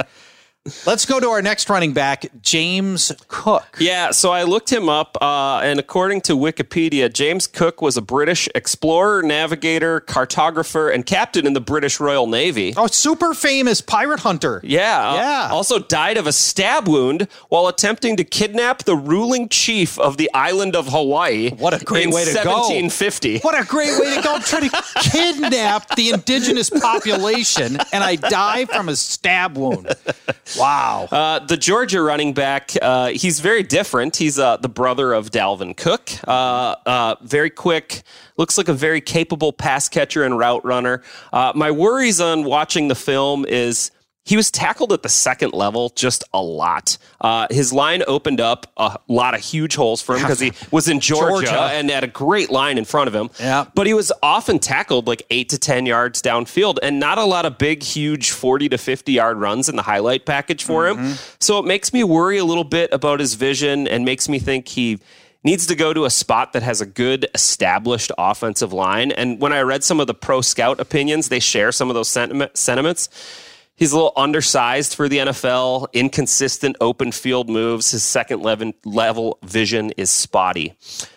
Let's 0.85 1.05
go 1.05 1.19
to 1.19 1.27
our 1.29 1.41
next 1.41 1.69
running 1.69 1.93
back, 1.93 2.25
James 2.41 3.11
Cook. 3.27 3.77
Yeah, 3.79 4.11
so 4.11 4.31
I 4.31 4.43
looked 4.43 4.71
him 4.71 4.89
up, 4.89 5.17
uh, 5.21 5.59
and 5.63 5.79
according 5.79 6.21
to 6.21 6.33
Wikipedia, 6.33 7.11
James 7.11 7.47
Cook 7.47 7.81
was 7.81 7.97
a 7.97 8.01
British 8.01 8.49
explorer, 8.55 9.21
navigator, 9.23 10.01
cartographer, 10.01 10.93
and 10.93 11.05
captain 11.05 11.45
in 11.45 11.53
the 11.53 11.61
British 11.61 11.99
Royal 11.99 12.27
Navy. 12.27 12.73
Oh, 12.75 12.87
super 12.87 13.33
famous 13.33 13.81
pirate 13.81 14.19
hunter. 14.21 14.61
Yeah. 14.63 15.09
Uh, 15.11 15.15
yeah. 15.15 15.47
Uh, 15.51 15.55
also 15.55 15.79
died 15.79 16.17
of 16.17 16.27
a 16.27 16.31
stab 16.33 16.87
wound 16.87 17.27
while 17.49 17.67
attempting 17.67 18.15
to 18.17 18.23
kidnap 18.23 18.83
the 18.83 18.95
ruling 18.95 19.49
chief 19.49 19.97
of 19.99 20.17
the 20.17 20.29
island 20.33 20.75
of 20.75 20.87
Hawaii. 20.87 21.51
What 21.51 21.79
a 21.79 21.83
great 21.83 22.07
way 22.07 22.25
to 22.25 22.31
1750. 22.31 23.33
go. 23.35 23.39
What 23.39 23.59
a 23.59 23.65
great 23.65 23.99
way 23.99 24.15
to 24.15 24.21
go. 24.21 24.39
Try 24.39 24.67
to 24.67 24.83
kidnap 25.11 25.95
the 25.95 26.09
indigenous 26.11 26.69
population, 26.69 27.77
and 27.91 28.03
I 28.03 28.15
die 28.15 28.65
from 28.65 28.89
a 28.89 28.95
stab 28.95 29.57
wound. 29.57 29.93
Wow. 30.57 31.07
Uh, 31.11 31.39
the 31.39 31.57
Georgia 31.57 32.01
running 32.01 32.33
back, 32.33 32.71
uh, 32.81 33.09
he's 33.09 33.39
very 33.39 33.63
different. 33.63 34.15
He's 34.15 34.39
uh, 34.39 34.57
the 34.57 34.69
brother 34.69 35.13
of 35.13 35.31
Dalvin 35.31 35.75
Cook. 35.75 36.09
Uh, 36.27 36.75
uh, 36.85 37.15
very 37.21 37.49
quick, 37.49 38.03
looks 38.37 38.57
like 38.57 38.67
a 38.67 38.73
very 38.73 39.01
capable 39.01 39.53
pass 39.53 39.89
catcher 39.89 40.23
and 40.23 40.37
route 40.37 40.63
runner. 40.65 41.03
Uh, 41.31 41.51
my 41.55 41.71
worries 41.71 42.19
on 42.19 42.43
watching 42.43 42.87
the 42.87 42.95
film 42.95 43.45
is 43.45 43.91
he 44.27 44.35
was 44.35 44.51
tackled 44.51 44.91
at 44.91 45.03
the 45.03 45.09
second 45.09 45.53
level 45.53 45.89
just 45.95 46.25
a 46.33 46.41
lot. 46.41 46.97
Uh, 47.21 47.47
his 47.49 47.71
line 47.71 48.03
opened 48.07 48.41
up 48.41 48.69
a 48.75 48.99
lot 49.07 49.33
of 49.33 49.39
huge 49.39 49.77
holes 49.77 50.01
for 50.01 50.15
him 50.15 50.21
because 50.21 50.41
he 50.41 50.51
was 50.71 50.89
in 50.89 50.99
Georgia, 50.99 51.45
Georgia, 51.45 51.61
and 51.61 51.89
had 51.89 52.03
a 52.03 52.07
great 52.07 52.49
line 52.49 52.77
in 52.77 52.83
front 52.83 53.07
of 53.07 53.15
him. 53.15 53.29
Yeah. 53.39 53.67
But 53.73 53.87
he 53.87 53.93
was 53.93 54.11
often 54.21 54.59
tackled 54.59 55.07
like 55.07 55.23
eight 55.29 55.47
to 55.49 55.57
10 55.57 55.85
yards 55.85 56.21
downfield 56.21 56.77
and 56.83 56.99
not 56.99 57.17
a 57.17 57.23
lot 57.23 57.45
of 57.45 57.57
big, 57.57 57.81
huge 57.81 58.31
40 58.31 58.67
to 58.67 58.77
50 58.77 59.13
yard 59.13 59.37
runs 59.37 59.69
in 59.69 59.77
the 59.77 59.81
highlight 59.81 60.25
package 60.25 60.65
for 60.65 60.83
mm-hmm. 60.83 61.05
him. 61.05 61.17
So 61.39 61.59
it 61.59 61.65
makes 61.65 61.93
me 61.93 62.03
worry 62.03 62.37
a 62.37 62.43
little 62.43 62.65
bit 62.65 62.91
about 62.91 63.21
his 63.21 63.35
vision 63.35 63.87
and 63.87 64.03
makes 64.03 64.27
me 64.27 64.39
think 64.39 64.67
he 64.67 64.99
needs 65.45 65.65
to 65.67 65.75
go 65.75 65.93
to 65.93 66.03
a 66.03 66.09
spot 66.09 66.51
that 66.51 66.63
has 66.63 66.81
a 66.81 66.85
good 66.85 67.27
established 67.33 68.11
offensive 68.17 68.73
line. 68.73 69.13
And 69.13 69.39
when 69.39 69.53
I 69.53 69.61
read 69.61 69.85
some 69.85 70.01
of 70.01 70.07
the 70.07 70.13
pro 70.13 70.41
scout 70.41 70.81
opinions, 70.81 71.29
they 71.29 71.39
share 71.39 71.71
some 71.71 71.89
of 71.89 71.93
those 71.93 72.09
sentiment, 72.09 72.57
sentiments 72.57 73.07
He's 73.77 73.91
a 73.91 73.95
little 73.95 74.13
undersized 74.15 74.95
for 74.95 75.07
the 75.07 75.19
NFL, 75.19 75.93
inconsistent 75.93 76.75
open 76.81 77.11
field 77.11 77.47
moves. 77.47 77.91
His 77.91 78.03
second 78.03 78.41
level, 78.41 78.73
level 78.83 79.37
vision 79.43 79.91
is 79.97 80.09
spotty. 80.09 80.75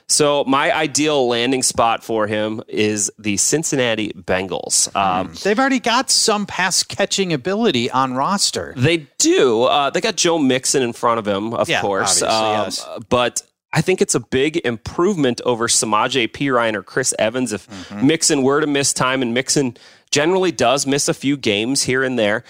So, 0.08 0.44
my 0.44 0.70
ideal 0.76 1.26
landing 1.26 1.62
spot 1.62 2.04
for 2.04 2.26
him 2.26 2.62
is 2.68 3.10
the 3.18 3.38
Cincinnati 3.38 4.12
Bengals. 4.12 4.94
Um, 4.94 5.32
They've 5.42 5.58
already 5.58 5.80
got 5.80 6.10
some 6.10 6.44
pass 6.44 6.82
catching 6.82 7.32
ability 7.32 7.90
on 7.90 8.12
roster. 8.12 8.74
They 8.76 9.06
do. 9.18 9.62
Uh, 9.62 9.88
they 9.88 10.02
got 10.02 10.16
Joe 10.16 10.38
Mixon 10.38 10.82
in 10.82 10.92
front 10.92 11.18
of 11.18 11.26
him, 11.26 11.54
of 11.54 11.68
yeah, 11.68 11.80
course. 11.80 12.20
Um, 12.20 12.64
yes. 12.64 12.86
But 13.08 13.42
I 13.72 13.82
think 13.82 14.02
it's 14.02 14.14
a 14.14 14.20
big 14.20 14.56
improvement 14.66 15.40
over 15.44 15.68
Samaje 15.68 16.28
Perine 16.28 16.74
or 16.74 16.82
Chris 16.82 17.14
Evans 17.18 17.52
if 17.52 17.68
mm-hmm. 17.68 18.06
Mixon 18.06 18.42
were 18.42 18.60
to 18.60 18.66
miss 18.66 18.92
time 18.92 19.22
and 19.22 19.32
Mixon 19.32 19.76
generally 20.10 20.52
does 20.52 20.86
miss 20.86 21.08
a 21.08 21.14
few 21.14 21.36
games 21.36 21.84
here 21.84 22.02
and 22.02 22.18
there. 22.18 22.44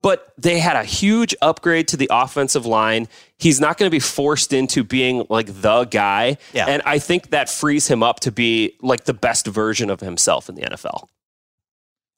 But 0.00 0.32
they 0.38 0.60
had 0.60 0.76
a 0.76 0.84
huge 0.84 1.34
upgrade 1.42 1.88
to 1.88 1.96
the 1.96 2.08
offensive 2.10 2.64
line. 2.64 3.08
He's 3.36 3.60
not 3.60 3.78
going 3.78 3.88
to 3.88 3.94
be 3.94 3.98
forced 3.98 4.52
into 4.52 4.84
being 4.84 5.26
like 5.28 5.60
the 5.60 5.84
guy. 5.84 6.38
Yeah. 6.52 6.66
And 6.66 6.82
I 6.86 7.00
think 7.00 7.30
that 7.30 7.50
frees 7.50 7.88
him 7.88 8.02
up 8.02 8.20
to 8.20 8.30
be 8.30 8.76
like 8.80 9.04
the 9.04 9.14
best 9.14 9.48
version 9.48 9.90
of 9.90 9.98
himself 9.98 10.48
in 10.48 10.54
the 10.54 10.62
NFL. 10.62 11.08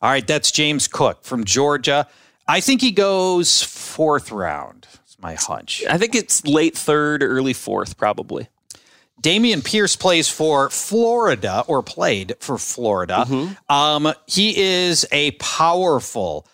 All 0.03 0.11
right, 0.11 0.27
that's 0.27 0.51
James 0.51 0.89
Cook 0.89 1.25
from 1.25 1.45
Georgia. 1.45 2.07
I 2.49 2.61
think 2.61 2.81
he 2.81 2.91
goes 2.91 3.63
fourth 3.63 4.31
round. 4.31 4.87
It's 5.05 5.19
my 5.21 5.35
hunch. 5.35 5.85
I 5.89 5.99
think 5.99 6.15
it's 6.15 6.45
late 6.47 6.77
third, 6.77 7.23
early 7.23 7.53
fourth, 7.53 7.97
probably. 7.97 8.49
Dameon 9.21 9.65
Pierce 9.65 9.97
plays 9.97 10.29
for 10.29 10.71
Florida 10.71 11.65
or 11.67 11.83
played 11.83 12.35
for 12.41 12.57
Florida. 12.57 13.25
Mm-hmm. 13.29 13.73
Um, 13.73 14.15
he 14.27 14.57
is 14.57 15.07
a 15.13 15.33
powerful, 15.33 16.47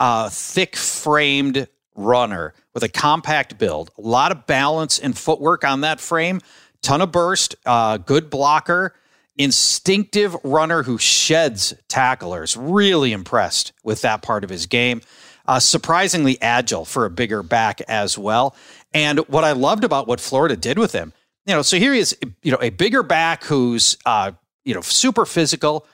uh, 0.00 0.28
thick 0.30 0.76
framed 0.76 1.68
runner 1.94 2.54
with 2.72 2.82
a 2.82 2.88
compact 2.88 3.58
build, 3.58 3.90
a 3.98 4.00
lot 4.00 4.32
of 4.32 4.46
balance 4.46 4.98
and 4.98 5.16
footwork 5.16 5.64
on 5.64 5.82
that 5.82 6.00
frame, 6.00 6.40
ton 6.82 7.00
of 7.00 7.12
burst, 7.12 7.54
uh, 7.66 7.98
good 7.98 8.30
blocker, 8.30 8.94
instinctive 9.36 10.36
runner 10.44 10.82
who 10.82 10.98
sheds 10.98 11.74
tacklers. 11.88 12.56
Really 12.56 13.12
impressed 13.12 13.72
with 13.82 14.02
that 14.02 14.22
part 14.22 14.44
of 14.44 14.50
his 14.50 14.66
game. 14.66 15.00
Uh, 15.46 15.60
surprisingly 15.60 16.40
agile 16.40 16.84
for 16.86 17.04
a 17.04 17.10
bigger 17.10 17.42
back 17.42 17.82
as 17.82 18.16
well. 18.16 18.56
And 18.94 19.18
what 19.28 19.44
I 19.44 19.52
loved 19.52 19.84
about 19.84 20.06
what 20.06 20.20
Florida 20.20 20.56
did 20.56 20.78
with 20.78 20.92
him, 20.92 21.12
you 21.46 21.54
know, 21.54 21.62
so 21.62 21.78
here 21.78 21.92
he 21.92 22.00
is, 22.00 22.16
you 22.42 22.52
know, 22.52 22.58
a 22.60 22.70
bigger 22.70 23.02
back 23.02 23.44
who's, 23.44 23.96
uh, 24.06 24.32
you 24.64 24.74
know, 24.74 24.80
super 24.80 25.26
physical. 25.26 25.86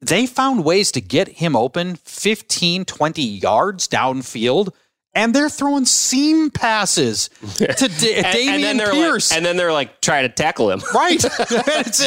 They 0.00 0.26
found 0.26 0.64
ways 0.64 0.90
to 0.92 1.00
get 1.00 1.28
him 1.28 1.54
open 1.54 1.96
15, 1.96 2.84
20 2.84 3.22
yards 3.22 3.86
downfield 3.86 4.70
and 5.14 5.34
they're 5.34 5.50
throwing 5.50 5.84
seam 5.84 6.50
passes 6.50 7.28
to 7.56 7.66
da- 7.66 8.16
and, 8.16 8.26
Dameon 8.26 8.48
and 8.48 8.64
then 8.64 8.76
they're 8.76 8.92
Pierce. 8.92 9.30
Like, 9.30 9.36
and 9.36 9.46
then 9.46 9.56
they're 9.56 9.72
like 9.72 10.00
trying 10.00 10.28
to 10.28 10.34
tackle 10.34 10.70
him. 10.70 10.82
right. 10.94 11.22
it's, 11.24 12.00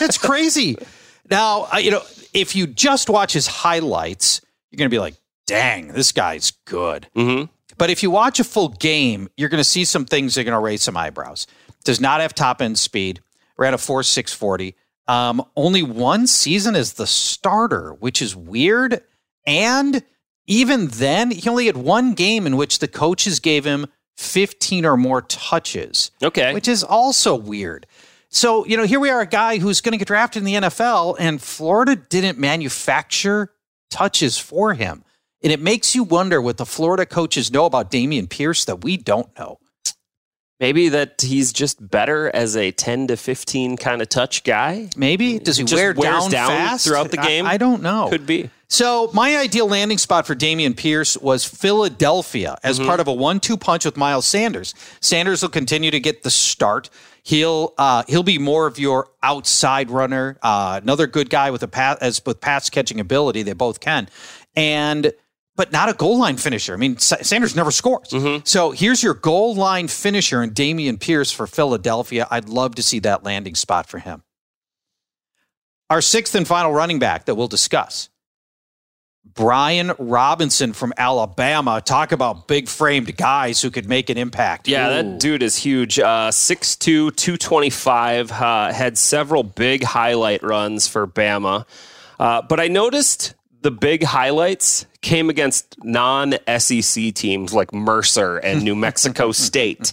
it's 0.00 0.18
crazy. 0.18 0.76
Now, 1.30 1.68
uh, 1.72 1.78
you 1.78 1.90
know, 1.90 2.02
if 2.34 2.54
you 2.54 2.66
just 2.66 3.08
watch 3.08 3.32
his 3.32 3.46
highlights, 3.46 4.40
you're 4.70 4.78
going 4.78 4.90
to 4.90 4.94
be 4.94 4.98
like, 4.98 5.14
dang, 5.46 5.88
this 5.88 6.12
guy's 6.12 6.52
good. 6.64 7.08
Mm-hmm. 7.16 7.44
But 7.78 7.90
if 7.90 8.02
you 8.02 8.10
watch 8.10 8.40
a 8.40 8.44
full 8.44 8.68
game, 8.68 9.30
you're 9.36 9.48
going 9.48 9.62
to 9.62 9.68
see 9.68 9.84
some 9.84 10.04
things 10.04 10.34
that 10.34 10.42
are 10.42 10.44
going 10.44 10.52
to 10.52 10.60
raise 10.60 10.82
some 10.82 10.96
eyebrows. 10.96 11.46
Does 11.84 12.00
not 12.00 12.20
have 12.20 12.34
top 12.34 12.60
end 12.60 12.78
speed. 12.78 13.20
Ran 13.56 13.74
at 13.74 13.74
a 13.74 13.78
4 13.78 14.02
640. 14.02 14.74
Um, 15.08 15.44
only 15.56 15.82
one 15.82 16.26
season 16.26 16.76
as 16.76 16.94
the 16.94 17.06
starter, 17.06 17.94
which 17.94 18.22
is 18.22 18.36
weird. 18.36 19.02
And 19.46 20.04
even 20.46 20.88
then, 20.88 21.30
he 21.30 21.48
only 21.48 21.66
had 21.66 21.76
one 21.76 22.14
game 22.14 22.46
in 22.46 22.56
which 22.56 22.78
the 22.78 22.88
coaches 22.88 23.40
gave 23.40 23.64
him 23.64 23.86
15 24.16 24.84
or 24.84 24.96
more 24.96 25.22
touches. 25.22 26.10
Okay. 26.22 26.52
Which 26.52 26.68
is 26.68 26.84
also 26.84 27.34
weird. 27.34 27.86
So, 28.28 28.64
you 28.66 28.76
know, 28.76 28.84
here 28.84 29.00
we 29.00 29.10
are, 29.10 29.20
a 29.20 29.26
guy 29.26 29.58
who's 29.58 29.80
going 29.80 29.92
to 29.92 29.98
get 29.98 30.06
drafted 30.06 30.40
in 30.40 30.44
the 30.44 30.54
NFL, 30.68 31.16
and 31.18 31.40
Florida 31.40 31.96
didn't 31.96 32.38
manufacture 32.38 33.52
touches 33.90 34.38
for 34.38 34.74
him. 34.74 35.04
And 35.42 35.52
it 35.52 35.60
makes 35.60 35.94
you 35.94 36.04
wonder 36.04 36.40
what 36.40 36.56
the 36.56 36.66
Florida 36.66 37.06
coaches 37.06 37.50
know 37.50 37.64
about 37.64 37.90
Dameon 37.90 38.28
Pierce 38.28 38.64
that 38.66 38.84
we 38.84 38.96
don't 38.96 39.36
know. 39.38 39.58
Maybe 40.60 40.90
that 40.90 41.22
he's 41.22 41.52
just 41.54 41.90
better 41.90 42.30
as 42.34 42.54
a 42.54 42.70
10 42.70 43.06
to 43.08 43.16
15 43.16 43.78
kind 43.78 44.02
of 44.02 44.08
touch 44.10 44.44
guy. 44.44 44.90
Maybe. 44.94 45.38
Does 45.38 45.56
he 45.56 45.64
Just 45.64 45.74
wear 45.74 45.94
down, 45.94 46.30
down 46.30 46.48
fast 46.50 46.86
throughout 46.86 47.10
the 47.10 47.18
I- 47.20 47.26
game? 47.26 47.46
I, 47.46 47.56
don't 47.56 47.82
know. 47.82 48.08
Could 48.10 48.26
be. 48.26 48.50
So 48.68 49.10
my 49.14 49.36
ideal 49.38 49.66
landing 49.66 49.96
spot 49.98 50.26
for 50.26 50.34
Dameon 50.36 50.76
Pierce 50.76 51.16
was 51.16 51.44
Philadelphia 51.46 52.58
as 52.62 52.78
Mm-hmm. 52.78 52.88
part 52.88 53.00
of 53.00 53.08
a 53.08 53.12
one-two 53.12 53.56
punch 53.56 53.84
with 53.86 53.96
Miles 53.96 54.26
Sanders. 54.26 54.74
Sanders 55.00 55.42
will 55.42 55.48
continue 55.48 55.90
to 55.90 55.98
get 55.98 56.22
the 56.22 56.30
start. 56.30 56.90
He'll 57.22 57.74
uh, 57.78 58.04
he'll 58.06 58.22
be 58.22 58.38
more 58.38 58.66
of 58.66 58.78
your 58.78 59.08
outside 59.22 59.90
runner, 59.90 60.38
uh, 60.42 60.78
another 60.82 61.06
good 61.06 61.28
guy 61.30 61.50
with 61.50 61.62
a 61.62 61.68
pass 61.68 61.98
as 61.98 62.24
with 62.24 62.40
pass 62.40 62.70
catching 62.70 62.98
ability. 63.00 63.42
They 63.42 63.52
both 63.52 63.80
can, 63.80 64.08
and 64.56 65.12
but 65.60 65.72
not 65.72 65.90
a 65.90 65.92
goal 65.92 66.18
line 66.18 66.38
finisher. 66.38 66.72
I 66.72 66.78
mean, 66.78 66.96
Sanders 66.96 67.54
never 67.54 67.70
scores. 67.70 68.08
Mm-hmm. 68.08 68.44
So 68.44 68.70
here's 68.70 69.02
your 69.02 69.12
goal 69.12 69.54
line 69.54 69.88
finisher 69.88 70.40
and 70.40 70.54
Dameon 70.54 70.98
Pierce 70.98 71.30
for 71.30 71.46
Philadelphia. 71.46 72.26
I'd 72.30 72.48
love 72.48 72.76
to 72.76 72.82
see 72.82 72.98
that 73.00 73.24
landing 73.24 73.54
spot 73.54 73.86
for 73.86 73.98
him. 73.98 74.22
Our 75.90 76.00
sixth 76.00 76.34
and 76.34 76.48
final 76.48 76.72
running 76.72 76.98
back 76.98 77.26
that 77.26 77.34
we'll 77.34 77.46
discuss. 77.46 78.08
Brian 79.22 79.92
Robinson 79.98 80.72
from 80.72 80.94
Alabama. 80.96 81.82
Talk 81.84 82.12
about 82.12 82.48
big 82.48 82.66
framed 82.66 83.14
guys 83.18 83.60
who 83.60 83.70
could 83.70 83.86
make 83.86 84.08
an 84.08 84.16
impact. 84.16 84.66
Yeah, 84.66 84.86
Ooh. 84.86 84.94
that 84.94 85.20
dude 85.20 85.42
is 85.42 85.58
huge. 85.58 85.98
Uh, 85.98 86.30
6'2", 86.30 87.14
225, 87.14 88.32
uh, 88.32 88.72
had 88.72 88.96
several 88.96 89.42
big 89.42 89.84
highlight 89.84 90.42
runs 90.42 90.88
for 90.88 91.06
Bama. 91.06 91.66
Uh, 92.18 92.40
but 92.40 92.60
I 92.60 92.68
noticed 92.68 93.34
the 93.62 93.70
big 93.70 94.02
highlights 94.02 94.86
came 95.00 95.28
against 95.30 95.76
non-SEC 95.84 97.14
teams 97.14 97.52
like 97.52 97.72
Mercer 97.72 98.38
and 98.38 98.62
New 98.62 98.74
Mexico 98.86 99.32
State. 99.32 99.92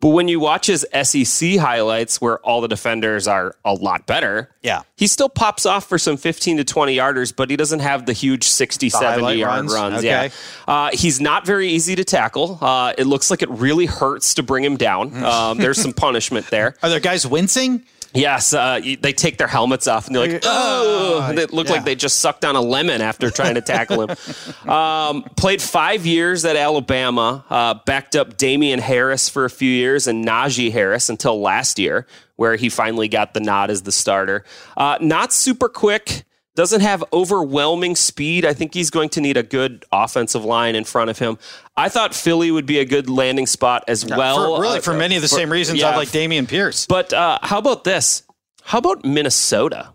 But 0.00 0.10
when 0.10 0.28
you 0.28 0.38
watch 0.38 0.66
his 0.66 0.86
SEC 1.02 1.56
highlights 1.56 2.20
where 2.20 2.38
all 2.40 2.60
the 2.60 2.68
defenders 2.68 3.26
are 3.26 3.56
a 3.64 3.74
lot 3.74 4.06
better, 4.06 4.48
Yeah. 4.62 4.82
he 4.96 5.08
still 5.08 5.28
pops 5.28 5.66
off 5.66 5.88
for 5.88 5.98
some 5.98 6.16
15 6.16 6.58
to 6.58 6.64
20 6.64 6.94
yarders, 6.96 7.34
but 7.34 7.50
he 7.50 7.56
doesn't 7.56 7.80
have 7.80 8.06
the 8.06 8.12
huge 8.12 8.44
60, 8.44 8.90
70 8.90 9.34
yard 9.34 9.48
runs? 9.56 9.74
runs. 9.74 9.96
Okay. 9.98 10.06
Yeah. 10.06 10.28
Uh, 10.72 10.90
he's 10.92 11.20
not 11.20 11.44
very 11.44 11.68
easy 11.70 11.96
to 11.96 12.04
tackle. 12.04 12.58
Uh, 12.60 12.92
it 12.96 13.08
looks 13.08 13.28
like 13.28 13.42
it 13.42 13.50
really 13.50 13.86
hurts 13.86 14.34
to 14.34 14.44
bring 14.44 14.62
him 14.62 14.76
down. 14.76 15.12
Um, 15.24 15.58
there's 15.58 15.82
some 15.82 15.92
punishment 16.06 16.46
there. 16.46 16.76
Are 16.80 16.88
there 16.90 17.00
guys 17.00 17.26
wincing? 17.26 17.82
Yes, 18.18 18.52
uh, 18.52 18.80
they 19.00 19.12
take 19.12 19.38
their 19.38 19.46
helmets 19.46 19.86
off 19.86 20.06
and 20.06 20.16
they're 20.16 20.28
like, 20.28 20.42
oh, 20.44 21.26
and 21.28 21.38
they 21.38 21.46
look 21.46 21.68
yeah. 21.68 21.74
like 21.74 21.84
they 21.84 21.94
just 21.94 22.18
sucked 22.18 22.44
on 22.44 22.56
a 22.56 22.60
lemon 22.60 23.00
after 23.00 23.30
trying 23.30 23.54
to 23.54 23.60
tackle 23.60 24.06
him. 24.06 24.16
um, 24.70 25.22
played 25.36 25.62
five 25.62 26.06
years 26.06 26.44
at 26.44 26.56
Alabama, 26.56 27.44
uh, 27.50 27.74
backed 27.86 28.16
up 28.16 28.36
Damien 28.36 28.80
Harris 28.80 29.28
for 29.28 29.44
a 29.44 29.50
few 29.50 29.70
years 29.70 30.06
and 30.06 30.24
Najee 30.24 30.72
Harris 30.72 31.08
until 31.08 31.40
last 31.40 31.78
year, 31.78 32.06
where 32.36 32.56
he 32.56 32.68
finally 32.68 33.08
got 33.08 33.34
the 33.34 33.40
nod 33.40 33.70
as 33.70 33.82
the 33.82 33.92
starter. 33.92 34.44
Uh, 34.76 34.98
not 35.00 35.32
super 35.32 35.68
quick. 35.68 36.24
Doesn't 36.58 36.80
have 36.80 37.04
overwhelming 37.12 37.94
speed. 37.94 38.44
I 38.44 38.52
think 38.52 38.74
he's 38.74 38.90
going 38.90 39.10
to 39.10 39.20
need 39.20 39.36
a 39.36 39.44
good 39.44 39.84
offensive 39.92 40.44
line 40.44 40.74
in 40.74 40.82
front 40.82 41.08
of 41.08 41.16
him. 41.16 41.38
I 41.76 41.88
thought 41.88 42.16
Philly 42.16 42.50
would 42.50 42.66
be 42.66 42.80
a 42.80 42.84
good 42.84 43.08
landing 43.08 43.46
spot 43.46 43.84
as 43.86 44.04
well. 44.04 44.56
For- 44.56 44.62
really, 44.62 44.78
Uh, 44.78 44.80
for 44.80 44.92
many 44.92 45.14
of 45.14 45.22
the 45.22 45.28
for- 45.28 45.36
same 45.36 45.52
reasons 45.52 45.78
yeah, 45.78 45.90
I 45.90 45.96
like 45.96 46.08
Dameon 46.08 46.48
Pierce. 46.48 46.84
but 46.86 47.12
uh, 47.12 47.38
how 47.42 47.58
about 47.58 47.84
this? 47.84 48.24
How 48.64 48.78
about 48.78 49.04
Minnesota? 49.04 49.94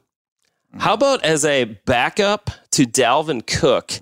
How 0.78 0.94
about 0.94 1.22
as 1.26 1.44
a 1.44 1.66
backup 1.66 2.50
to 2.72 2.86
Dalvin 2.86 3.46
Cook? 3.46 4.00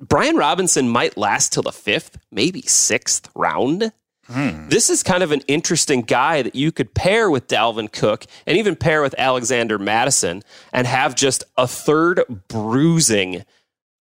Brian 0.00 0.34
Robinson 0.36 0.88
might 0.88 1.16
last 1.16 1.52
till 1.52 1.62
the 1.62 1.70
fifth, 1.70 2.18
maybe 2.32 2.62
sixth 2.62 3.30
round. 3.36 3.92
This 4.28 4.90
is 4.90 5.02
kind 5.02 5.22
of 5.22 5.32
an 5.32 5.40
interesting 5.48 6.02
guy 6.02 6.42
that 6.42 6.54
you 6.54 6.70
could 6.72 6.92
pair 6.94 7.30
with 7.30 7.48
Dalvin 7.48 7.90
Cook 7.90 8.26
and 8.46 8.58
even 8.58 8.76
pair 8.76 9.00
with 9.02 9.14
Alexander 9.18 9.78
Mattison 9.78 10.42
and 10.72 10.86
have 10.86 11.14
just 11.14 11.44
a 11.56 11.66
third 11.66 12.22
bruising 12.48 13.44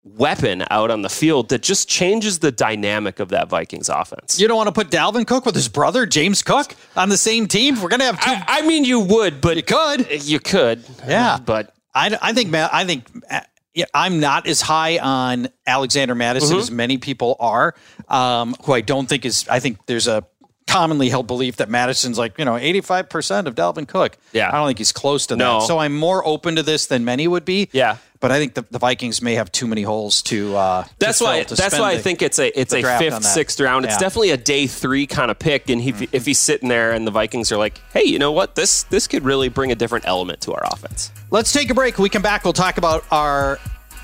weapon 0.02 0.64
out 0.70 0.90
on 0.90 1.02
the 1.02 1.08
field 1.08 1.48
that 1.48 1.62
just 1.62 1.88
changes 1.88 2.38
the 2.40 2.52
dynamic 2.52 3.20
of 3.20 3.30
that 3.30 3.48
Vikings 3.48 3.88
offense. 3.88 4.38
You 4.38 4.46
don't 4.48 4.56
want 4.56 4.66
to 4.68 4.72
put 4.72 4.90
Dalvin 4.90 5.26
Cook 5.26 5.46
with 5.46 5.54
his 5.54 5.68
brother 5.68 6.04
James 6.06 6.42
Cook 6.42 6.74
on 6.96 7.08
the 7.08 7.16
same 7.16 7.46
team. 7.46 7.80
We're 7.80 7.88
gonna 7.88 8.04
have 8.04 8.20
two. 8.20 8.30
I, 8.30 8.44
I 8.46 8.62
mean, 8.66 8.84
you 8.84 9.00
would, 9.00 9.40
but 9.40 9.56
you 9.56 9.62
could. 9.62 10.06
You 10.24 10.40
could. 10.40 10.84
Yeah. 11.06 11.38
But 11.44 11.74
I, 11.94 12.16
I 12.20 12.32
think 12.32 12.50
Ma- 12.50 12.68
I 12.70 12.84
think 12.84 13.04
uh, 13.30 13.40
yeah, 13.40 13.44
I'm 13.92 14.20
not 14.20 14.46
as 14.46 14.60
high 14.60 14.98
on 14.98 15.48
Alexander 15.66 16.14
Mattison 16.14 16.50
Mm-hmm. 16.56 16.60
as 16.60 16.70
many 16.70 16.98
people 16.98 17.36
are. 17.40 17.74
Um, 18.08 18.54
who 18.64 18.72
I 18.72 18.80
don't 18.80 19.08
think 19.08 19.24
is. 19.24 19.46
I 19.48 19.60
think 19.60 19.86
there's 19.86 20.06
a 20.06 20.26
commonly 20.66 21.08
held 21.08 21.26
belief 21.26 21.56
that 21.56 21.68
Mattison's 21.68 22.18
like 22.18 22.38
you 22.38 22.44
know 22.44 22.56
85 22.56 23.08
percent 23.08 23.46
of 23.48 23.54
Dalvin 23.54 23.86
Cook. 23.86 24.16
Yeah. 24.32 24.48
I 24.48 24.52
don't 24.58 24.66
think 24.66 24.78
he's 24.78 24.92
close 24.92 25.26
to 25.26 25.36
No. 25.36 25.60
that. 25.60 25.66
So 25.66 25.78
I'm 25.78 25.94
more 25.96 26.26
open 26.26 26.56
to 26.56 26.62
this 26.62 26.86
than 26.86 27.04
many 27.04 27.28
would 27.28 27.44
be. 27.44 27.68
Yeah. 27.72 27.98
But 28.20 28.32
I 28.32 28.38
think 28.38 28.54
the, 28.54 28.64
the 28.70 28.78
Vikings 28.78 29.20
may 29.20 29.34
have 29.34 29.52
too 29.52 29.66
many 29.66 29.82
holes 29.82 30.22
to. 30.22 30.56
Uh, 30.56 30.84
to 30.84 30.90
that's 30.98 31.20
why 31.20 31.42
to 31.42 31.54
that's 31.54 31.78
why 31.78 31.90
I 31.92 31.98
think 31.98 32.22
it's 32.22 32.38
a 32.38 32.58
it's 32.58 32.72
a 32.72 32.82
fifth, 32.98 33.22
sixth 33.24 33.60
round. 33.60 33.84
It's 33.84 33.92
Yeah. 33.92 33.96
Mm-hmm. 33.96 34.00
definitely 34.04 34.30
a 34.30 34.36
day 34.38 34.66
three 34.66 35.06
kind 35.06 35.30
of 35.30 35.38
pick. 35.38 35.68
And 35.68 35.80
he, 35.82 36.08
if 36.10 36.24
he's 36.24 36.38
sitting 36.38 36.70
there 36.70 36.92
and 36.92 37.06
the 37.06 37.10
Vikings 37.10 37.52
are 37.52 37.58
like, 37.58 37.78
hey, 37.92 38.04
you 38.04 38.18
know 38.18 38.32
what? 38.32 38.54
This 38.54 38.84
this 38.84 39.06
could 39.06 39.24
really 39.24 39.50
bring 39.50 39.70
a 39.72 39.74
different 39.74 40.06
element 40.08 40.40
to 40.42 40.54
our 40.54 40.62
offense. 40.72 41.12
Let's 41.30 41.52
take 41.52 41.68
a 41.68 41.74
break. 41.74 41.98
When 41.98 42.04
we 42.04 42.08
come 42.08 42.22
back, 42.22 42.44
we'll 42.44 42.52
talk 42.54 42.78
about 42.78 43.04
our 43.10 43.56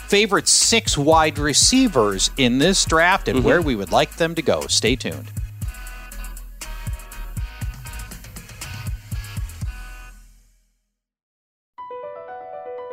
favorite 0.08 0.48
six 0.48 0.98
wide 0.98 1.38
receivers 1.38 2.30
in 2.36 2.58
this 2.58 2.84
draft 2.84 3.26
and 3.28 3.42
where 3.44 3.62
we 3.62 3.74
would 3.74 3.90
like 3.92 4.16
them 4.16 4.34
to 4.34 4.42
go. 4.42 4.66
Stay 4.66 4.96
tuned. 4.96 5.30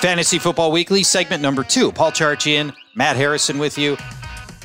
Fantasy 0.00 0.38
Football 0.38 0.70
Weekly, 0.70 1.02
segment 1.02 1.42
number 1.42 1.64
two. 1.64 1.90
Paul 1.90 2.12
Charchian, 2.12 2.72
Matt 2.94 3.16
Harrison 3.16 3.58
with 3.58 3.76
you. 3.76 3.96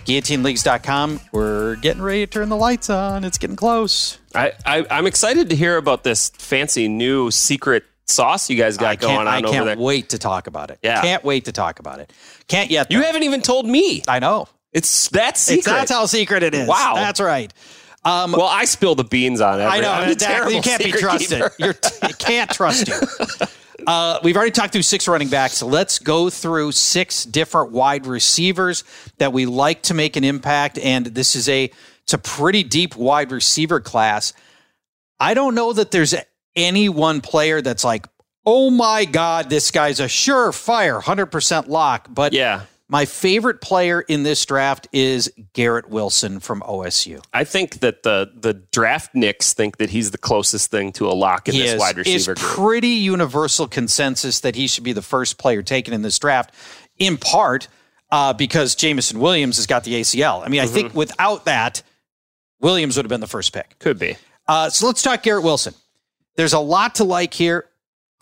GuillotineLeagues.com. 0.05 1.19
We're 1.31 1.75
getting 1.77 2.03
ready 2.03 2.25
to 2.25 2.31
turn 2.31 2.49
the 2.49 2.55
lights 2.55 2.89
on. 2.89 3.23
It's 3.23 3.37
getting 3.39 3.55
close. 3.55 4.19
I, 4.35 4.51
I, 4.65 4.85
I'm 4.91 5.07
excited 5.07 5.49
to 5.49 5.55
hear 5.55 5.77
about 5.77 6.03
this 6.03 6.29
fancy 6.29 6.87
new 6.87 7.31
secret 7.31 7.83
sauce 8.05 8.49
you 8.49 8.57
guys 8.57 8.77
got 8.77 8.99
going 8.99 9.15
on 9.21 9.27
I 9.27 9.39
over 9.39 9.47
can't 9.47 9.65
there. 9.65 9.77
wait 9.77 10.09
to 10.09 10.19
talk 10.19 10.45
about 10.47 10.69
it. 10.69 10.77
Yeah. 10.83 11.01
Can't 11.01 11.23
wait 11.23 11.45
to 11.45 11.51
talk 11.51 11.79
about 11.79 11.99
it. 11.99 12.13
Can't 12.47 12.69
yet. 12.69 12.91
You 12.91 13.01
haven't 13.01 13.23
even 13.23 13.41
told 13.41 13.65
me. 13.65 14.03
I 14.07 14.19
know. 14.19 14.47
It's 14.71 15.09
that 15.09 15.37
secret. 15.37 15.59
It's, 15.59 15.65
that's 15.67 15.91
how 15.91 16.05
secret 16.05 16.43
it 16.43 16.53
is. 16.53 16.67
Wow. 16.67 16.93
That's 16.95 17.21
right. 17.21 17.51
Um, 18.05 18.33
well, 18.33 18.41
I 18.43 18.65
spill 18.65 18.95
the 18.95 19.05
beans 19.05 19.39
on 19.39 19.61
it. 19.61 19.63
I 19.63 19.79
know. 19.79 20.11
Exactly. 20.11 20.55
You 20.55 20.61
can't 20.61 20.83
be 20.83 20.91
trusted. 20.91 21.43
You're, 21.57 21.75
you 22.07 22.13
can't 22.19 22.51
trust 22.51 22.87
you. 22.89 22.95
Uh, 23.87 24.19
we've 24.23 24.35
already 24.35 24.51
talked 24.51 24.73
through 24.73 24.83
six 24.83 25.07
running 25.07 25.29
backs. 25.29 25.61
Let's 25.61 25.99
go 25.99 26.29
through 26.29 26.71
six 26.73 27.23
different 27.25 27.71
wide 27.71 28.05
receivers 28.05 28.83
that 29.17 29.33
we 29.33 29.45
like 29.45 29.83
to 29.83 29.93
make 29.93 30.15
an 30.15 30.23
impact. 30.23 30.77
And 30.79 31.05
this 31.07 31.35
is 31.35 31.49
a 31.49 31.71
it's 32.03 32.13
a 32.13 32.17
pretty 32.17 32.63
deep 32.63 32.95
wide 32.95 33.31
receiver 33.31 33.79
class. 33.79 34.33
I 35.19 35.33
don't 35.33 35.55
know 35.55 35.73
that 35.73 35.91
there's 35.91 36.13
any 36.55 36.89
one 36.89 37.21
player 37.21 37.61
that's 37.61 37.83
like, 37.83 38.07
oh 38.45 38.69
my 38.69 39.05
god, 39.05 39.49
this 39.49 39.71
guy's 39.71 39.99
a 39.99 40.05
surefire, 40.05 41.01
hundred 41.01 41.27
percent 41.27 41.69
lock. 41.69 42.07
But 42.09 42.33
yeah. 42.33 42.63
My 42.93 43.05
favorite 43.05 43.59
player 43.59 44.01
in 44.01 44.21
this 44.21 44.45
draft 44.45 44.87
is 44.91 45.33
Garrett 45.53 45.89
Wilson 45.89 46.39
from 46.39 46.61
OSU. 46.61 47.23
I 47.33 47.43
think 47.43 47.79
that 47.79 48.03
the 48.03 48.31
the 48.35 48.53
draftniks 48.53 49.53
think 49.53 49.77
that 49.77 49.89
he's 49.89 50.11
the 50.11 50.19
closest 50.19 50.69
thing 50.69 50.91
to 50.93 51.07
a 51.07 51.13
lock 51.13 51.47
in 51.49 51.55
He 51.55 51.61
this 51.61 51.73
is, 51.73 51.79
wide 51.79 51.97
receiver 51.97 52.35
group. 52.35 52.51
pretty 52.51 52.89
universal 52.89 53.67
consensus 53.67 54.41
that 54.41 54.55
he 54.55 54.67
should 54.67 54.83
be 54.83 54.93
the 54.93 55.01
first 55.01 55.39
player 55.39 55.63
taken 55.63 55.91
in 55.91 56.03
this 56.03 56.19
draft, 56.19 56.53
in 56.99 57.17
part 57.17 57.67
uh, 58.11 58.31
because 58.33 58.75
Jameson 58.75 59.19
Williams 59.19 59.55
has 59.55 59.65
got 59.65 59.83
the 59.85 59.95
ACL. 59.95 60.45
I 60.45 60.49
mean, 60.49 60.61
I 60.61 60.65
Mm-hmm. 60.65 60.73
think 60.75 60.93
without 60.93 61.45
that, 61.45 61.81
Williams 62.61 62.95
would 62.95 63.05
have 63.05 63.09
been 63.09 63.21
the 63.21 63.27
first 63.27 63.53
pick. 63.53 63.79
Could 63.79 63.97
be. 63.97 64.17
Uh, 64.47 64.69
so 64.69 64.85
let's 64.85 65.01
talk 65.01 65.23
Garrett 65.23 65.43
Wilson. 65.43 65.73
There's 66.35 66.53
a 66.53 66.59
lot 66.59 66.93
to 66.95 67.03
like 67.05 67.33
here. 67.33 67.65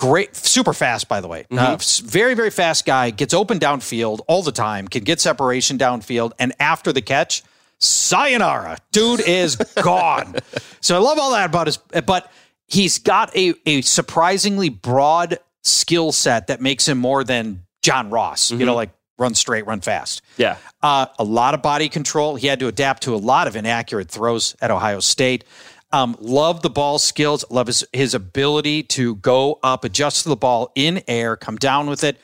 Great, 0.02 0.36
super 0.36 0.74
fast, 0.74 1.08
by 1.08 1.22
the 1.22 1.28
way. 1.28 1.46
Mm-hmm. 1.52 1.60
Uh, 1.60 2.10
very, 2.10 2.34
very 2.34 2.50
fast 2.50 2.88
guy. 2.88 3.12
Gets 3.12 3.36
open 3.36 3.60
downfield 3.60 4.22
all 4.28 4.42
the 4.42 4.52
time. 4.52 4.88
Can 4.88 5.04
get 5.04 5.22
separation 5.22 5.78
downfield, 5.78 6.32
and 6.40 6.54
after 6.60 6.92
the 6.92 7.04
catch, 7.04 7.44
sayonara. 7.78 8.80
Dude 8.92 9.20
is 9.20 9.56
gone. 9.84 10.38
So 10.80 10.96
I 10.96 11.00
love 11.00 11.20
all 11.20 11.32
that 11.34 11.46
about 11.46 11.68
his, 11.68 11.78
but 11.78 12.32
he's 12.66 12.98
got 12.98 13.36
a 13.38 13.54
a 13.68 13.82
surprisingly 13.82 14.70
broad 14.70 15.38
skill 15.62 16.12
set 16.12 16.48
that 16.48 16.62
makes 16.62 16.88
him 16.88 16.98
more 16.98 17.24
than 17.24 17.62
John 17.84 18.10
Ross. 18.10 18.50
You 18.50 18.66
know, 18.66 18.74
like 18.74 18.90
run 19.20 19.36
straight, 19.36 19.68
run 19.68 19.82
fast. 19.82 20.24
Yeah. 20.38 20.58
Uh, 20.82 21.06
a 21.20 21.24
lot 21.24 21.54
of 21.54 21.62
body 21.62 21.90
control. 21.90 22.38
He 22.38 22.48
had 22.48 22.60
to 22.60 22.68
adapt 22.68 23.04
to 23.04 23.14
a 23.14 23.18
lot 23.18 23.48
of 23.48 23.56
inaccurate 23.56 24.10
throws 24.10 24.56
at 24.62 24.72
Ohio 24.72 25.00
State. 25.00 25.44
Um, 25.94 26.16
love 26.20 26.62
the 26.62 26.70
ball 26.70 27.00
skills. 27.00 27.44
Love 27.50 27.68
his, 27.68 27.86
his 27.92 28.14
ability 28.14 28.84
to 28.84 29.16
go 29.16 29.60
up, 29.62 29.84
adjust 29.84 30.24
to 30.24 30.30
the 30.30 30.36
ball 30.36 30.72
in 30.76 31.04
air, 31.08 31.36
come 31.36 31.58
down 31.58 31.88
with 31.88 32.04
it. 32.04 32.20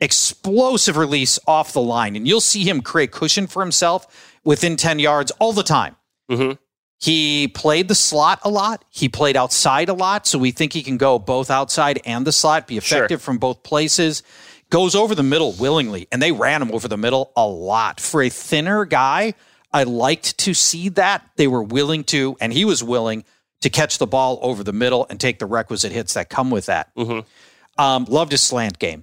Explosive 0.00 0.96
release 0.96 1.38
off 1.46 1.72
the 1.72 1.80
line. 1.80 2.16
And 2.16 2.26
you'll 2.26 2.40
see 2.40 2.64
him 2.68 2.80
create 2.80 3.12
cushion 3.12 3.46
for 3.46 3.62
himself 3.62 4.34
within 4.44 4.76
10 4.76 4.98
yards 4.98 5.30
all 5.32 5.52
the 5.52 5.62
time. 5.62 5.96
He 7.00 7.48
played 7.48 7.88
the 7.88 7.94
slot 7.94 8.40
a 8.42 8.48
lot. 8.48 8.84
He 8.90 9.08
played 9.08 9.36
outside 9.36 9.88
a 9.88 9.94
lot. 9.94 10.26
So 10.26 10.38
we 10.38 10.50
think 10.50 10.72
he 10.72 10.82
can 10.82 10.96
go 10.96 11.18
both 11.18 11.50
outside 11.50 12.00
and 12.04 12.26
the 12.26 12.32
slot, 12.32 12.66
be 12.66 12.76
effective 12.78 13.20
from 13.22 13.38
both 13.38 13.62
places. 13.62 14.22
Goes 14.70 14.94
over 14.94 15.14
the 15.14 15.22
middle 15.22 15.52
willingly, 15.52 16.08
and 16.10 16.20
they 16.20 16.32
ran 16.32 16.62
him 16.62 16.72
over 16.72 16.88
the 16.88 16.96
middle 16.96 17.30
a 17.36 17.46
lot. 17.46 18.00
For 18.00 18.22
a 18.22 18.28
thinner 18.30 18.84
guy, 18.86 19.34
I 19.74 19.82
liked 19.82 20.38
to 20.38 20.54
see 20.54 20.88
that. 20.90 21.28
They 21.36 21.48
were 21.48 21.62
willing 21.62 22.04
to, 22.04 22.36
and 22.40 22.52
he 22.52 22.64
was 22.64 22.82
willing 22.82 23.24
to 23.60 23.68
catch 23.68 23.98
the 23.98 24.06
ball 24.06 24.38
over 24.40 24.62
the 24.62 24.72
middle 24.72 25.04
and 25.10 25.18
take 25.18 25.38
the 25.40 25.46
requisite 25.46 25.90
hits 25.90 26.14
that 26.14 26.30
come 26.30 26.50
with 26.50 26.66
that. 26.66 26.92
Um, 27.76 28.04
loved 28.04 28.30
his 28.30 28.40
slant 28.40 28.78
game. 28.78 29.02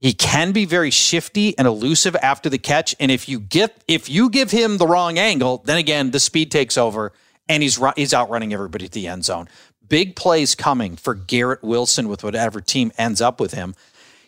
He 0.00 0.12
can 0.12 0.52
be 0.52 0.64
very 0.66 0.90
shifty 0.90 1.56
and 1.58 1.66
elusive 1.66 2.14
after 2.16 2.48
the 2.48 2.58
catch, 2.58 2.94
and 3.00 3.10
if 3.10 3.28
you 3.28 3.40
get 3.40 3.82
if 3.88 4.08
you 4.08 4.28
give 4.30 4.50
him 4.52 4.78
the 4.78 4.86
wrong 4.86 5.18
angle, 5.18 5.62
then 5.64 5.76
again 5.78 6.12
the 6.12 6.20
speed 6.20 6.52
takes 6.52 6.78
over, 6.78 7.12
and 7.48 7.62
he's 7.64 7.80
he's 7.96 8.14
outrunning 8.14 8.52
everybody 8.52 8.84
at 8.84 8.92
the 8.92 9.08
end 9.08 9.24
zone. 9.24 9.48
Big 9.88 10.14
plays 10.14 10.54
coming 10.54 10.94
for 10.96 11.14
Garrett 11.14 11.64
Wilson 11.64 12.08
with 12.08 12.22
whatever 12.22 12.60
team 12.60 12.92
ends 12.98 13.20
up 13.20 13.40
with 13.40 13.54
him. 13.54 13.74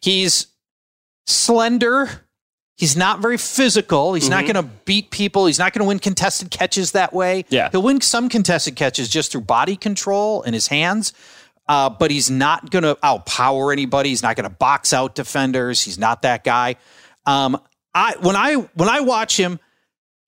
He's 0.00 0.46
slender. 1.26 2.24
He's 2.80 2.96
not 2.96 3.20
very 3.20 3.36
physical. 3.36 4.14
He's 4.14 4.30
not 4.30 4.44
going 4.44 4.54
to 4.54 4.62
beat 4.62 5.10
people. 5.10 5.44
He's 5.44 5.58
not 5.58 5.74
going 5.74 5.80
to 5.80 5.84
win 5.86 5.98
contested 5.98 6.50
catches 6.50 6.92
that 6.92 7.12
way. 7.12 7.44
Yeah. 7.50 7.68
He'll 7.70 7.82
win 7.82 8.00
some 8.00 8.30
contested 8.30 8.74
catches 8.74 9.10
just 9.10 9.32
through 9.32 9.42
body 9.42 9.76
control 9.76 10.42
and 10.42 10.54
his 10.54 10.68
hands. 10.68 11.12
Uh, 11.68 11.90
but 11.90 12.10
he's 12.10 12.30
not 12.30 12.70
going 12.70 12.84
to 12.84 12.94
outpower 13.04 13.70
anybody. 13.70 14.08
He's 14.08 14.22
not 14.22 14.34
going 14.34 14.48
to 14.48 14.56
box 14.56 14.94
out 14.94 15.14
defenders. 15.14 15.82
He's 15.82 15.98
not 15.98 16.22
that 16.22 16.42
guy. 16.42 16.76
Um, 17.26 17.60
I 17.94 18.14
when 18.22 18.34
I 18.34 18.54
when 18.54 18.88
I 18.88 19.00
watch 19.00 19.36
him, 19.36 19.60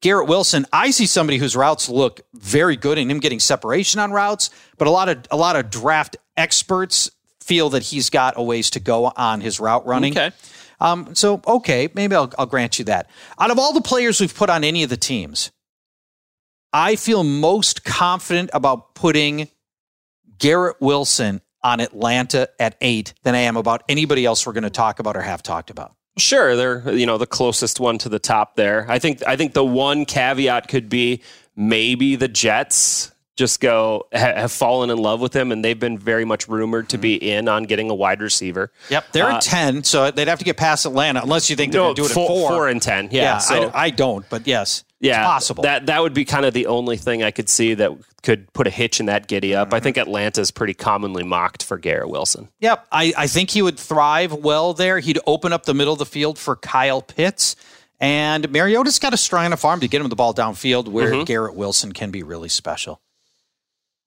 Garrett 0.02 0.28
Wilson, 0.28 0.66
I 0.74 0.90
see 0.90 1.06
somebody 1.06 1.38
whose 1.38 1.56
routes 1.56 1.88
look 1.88 2.20
very 2.34 2.76
good 2.76 2.98
and 2.98 3.10
him 3.10 3.18
getting 3.18 3.40
separation 3.40 3.98
on 3.98 4.10
routes, 4.12 4.50
but 4.76 4.86
a 4.88 4.90
lot 4.90 5.08
of 5.08 5.24
a 5.30 5.38
lot 5.38 5.56
of 5.56 5.70
draft 5.70 6.18
experts 6.36 7.10
feel 7.40 7.70
that 7.70 7.82
he's 7.82 8.10
got 8.10 8.34
a 8.36 8.42
ways 8.42 8.68
to 8.72 8.80
go 8.80 9.10
on 9.16 9.40
his 9.40 9.58
route 9.58 9.86
running. 9.86 10.12
Okay. 10.12 10.32
Um, 10.82 11.14
so 11.14 11.40
okay, 11.46 11.88
maybe 11.94 12.16
I'll, 12.16 12.32
I'll 12.36 12.46
grant 12.46 12.80
you 12.80 12.84
that. 12.86 13.08
Out 13.38 13.52
of 13.52 13.58
all 13.58 13.72
the 13.72 13.80
players 13.80 14.20
we've 14.20 14.34
put 14.34 14.50
on 14.50 14.64
any 14.64 14.82
of 14.82 14.90
the 14.90 14.96
teams, 14.96 15.52
I 16.72 16.96
feel 16.96 17.22
most 17.22 17.84
confident 17.84 18.50
about 18.52 18.96
putting 18.96 19.48
Garrett 20.38 20.78
Wilson 20.80 21.40
on 21.62 21.78
Atlanta 21.78 22.48
at 22.58 22.76
eight 22.80 23.14
than 23.22 23.36
I 23.36 23.40
am 23.40 23.56
about 23.56 23.84
anybody 23.88 24.24
else 24.24 24.44
we're 24.44 24.54
going 24.54 24.64
to 24.64 24.70
talk 24.70 24.98
about 24.98 25.16
or 25.16 25.20
have 25.20 25.40
talked 25.40 25.70
about. 25.70 25.94
Sure, 26.18 26.56
they're 26.56 26.92
you 26.92 27.06
know 27.06 27.16
the 27.16 27.28
closest 27.28 27.78
one 27.78 27.96
to 27.98 28.08
the 28.08 28.18
top 28.18 28.56
there. 28.56 28.84
I 28.88 28.98
think 28.98 29.24
I 29.24 29.36
think 29.36 29.52
the 29.52 29.64
one 29.64 30.04
caveat 30.04 30.66
could 30.66 30.88
be 30.88 31.22
maybe 31.54 32.16
the 32.16 32.28
Jets 32.28 33.11
just 33.36 33.60
go 33.60 34.06
ha- 34.12 34.34
have 34.34 34.52
fallen 34.52 34.90
in 34.90 34.98
love 34.98 35.20
with 35.20 35.34
him, 35.34 35.52
and 35.52 35.64
they've 35.64 35.78
been 35.78 35.98
very 35.98 36.24
much 36.24 36.48
rumored 36.48 36.88
to 36.90 36.98
be 36.98 37.14
in 37.14 37.48
on 37.48 37.64
getting 37.64 37.88
a 37.90 37.94
wide 37.94 38.20
receiver. 38.20 38.70
Yep, 38.90 39.04
they're 39.12 39.30
Uh, 39.30 39.36
at 39.36 39.42
ten, 39.42 39.84
so 39.84 40.10
they'd 40.10 40.28
have 40.28 40.38
to 40.38 40.44
get 40.44 40.56
past 40.56 40.84
Atlanta 40.86 41.20
unless 41.22 41.48
you 41.50 41.56
think 41.56 41.72
they're 41.72 41.80
No, 41.80 41.94
going 41.94 41.96
to 41.96 42.02
do 42.02 42.06
it 42.06 42.12
four, 42.12 42.24
at 42.24 42.28
four. 42.28 42.50
four 42.50 42.68
and 42.68 42.82
ten. 42.82 43.08
Yeah, 43.10 43.38
so 43.38 43.70
I, 43.74 43.84
I 43.84 43.90
don't, 43.90 44.28
but 44.28 44.46
yes, 44.46 44.84
yeah, 45.00 45.20
it's 45.22 45.26
possible. 45.26 45.62
That 45.62 45.86
that 45.86 46.02
would 46.02 46.14
be 46.14 46.24
kind 46.24 46.44
of 46.44 46.52
the 46.54 46.66
only 46.66 46.96
thing 46.98 47.22
I 47.22 47.30
could 47.30 47.48
see 47.48 47.74
that 47.74 47.90
could 48.22 48.52
put 48.52 48.66
a 48.66 48.70
hitch 48.70 49.00
in 49.00 49.06
that 49.06 49.26
giddy 49.28 49.54
up. 49.54 49.72
I 49.72 49.76
Mm-hmm. 49.78 49.84
think 49.84 49.96
Atlanta's 49.98 50.50
pretty 50.50 50.74
commonly 50.74 51.24
mocked 51.24 51.62
for 51.64 51.76
Garrett 51.78 52.08
Wilson. 52.10 52.48
Yep, 52.60 52.86
I, 52.92 53.12
I 53.16 53.26
think 53.26 53.50
he 53.50 53.62
would 53.62 53.78
thrive 53.78 54.32
well 54.32 54.74
there. 54.74 55.00
He'd 55.00 55.18
open 55.26 55.52
up 55.52 55.64
the 55.64 55.74
middle 55.74 55.92
of 55.94 55.98
the 55.98 56.06
field 56.06 56.38
for 56.38 56.54
Kyle 56.56 57.02
Pitts. 57.02 57.56
And 57.98 58.50
Mariota's 58.50 58.98
got 58.98 59.14
a 59.14 59.16
strong 59.16 59.46
enough 59.46 59.64
arm 59.64 59.78
to 59.78 59.86
get 59.86 60.00
him 60.00 60.08
the 60.08 60.16
ball 60.16 60.34
downfield 60.34 60.88
where 60.88 61.12
Mhm. 61.12 61.24
Garrett 61.26 61.54
Wilson 61.54 61.92
can 61.92 62.10
be 62.10 62.24
really 62.24 62.48
special. 62.48 63.00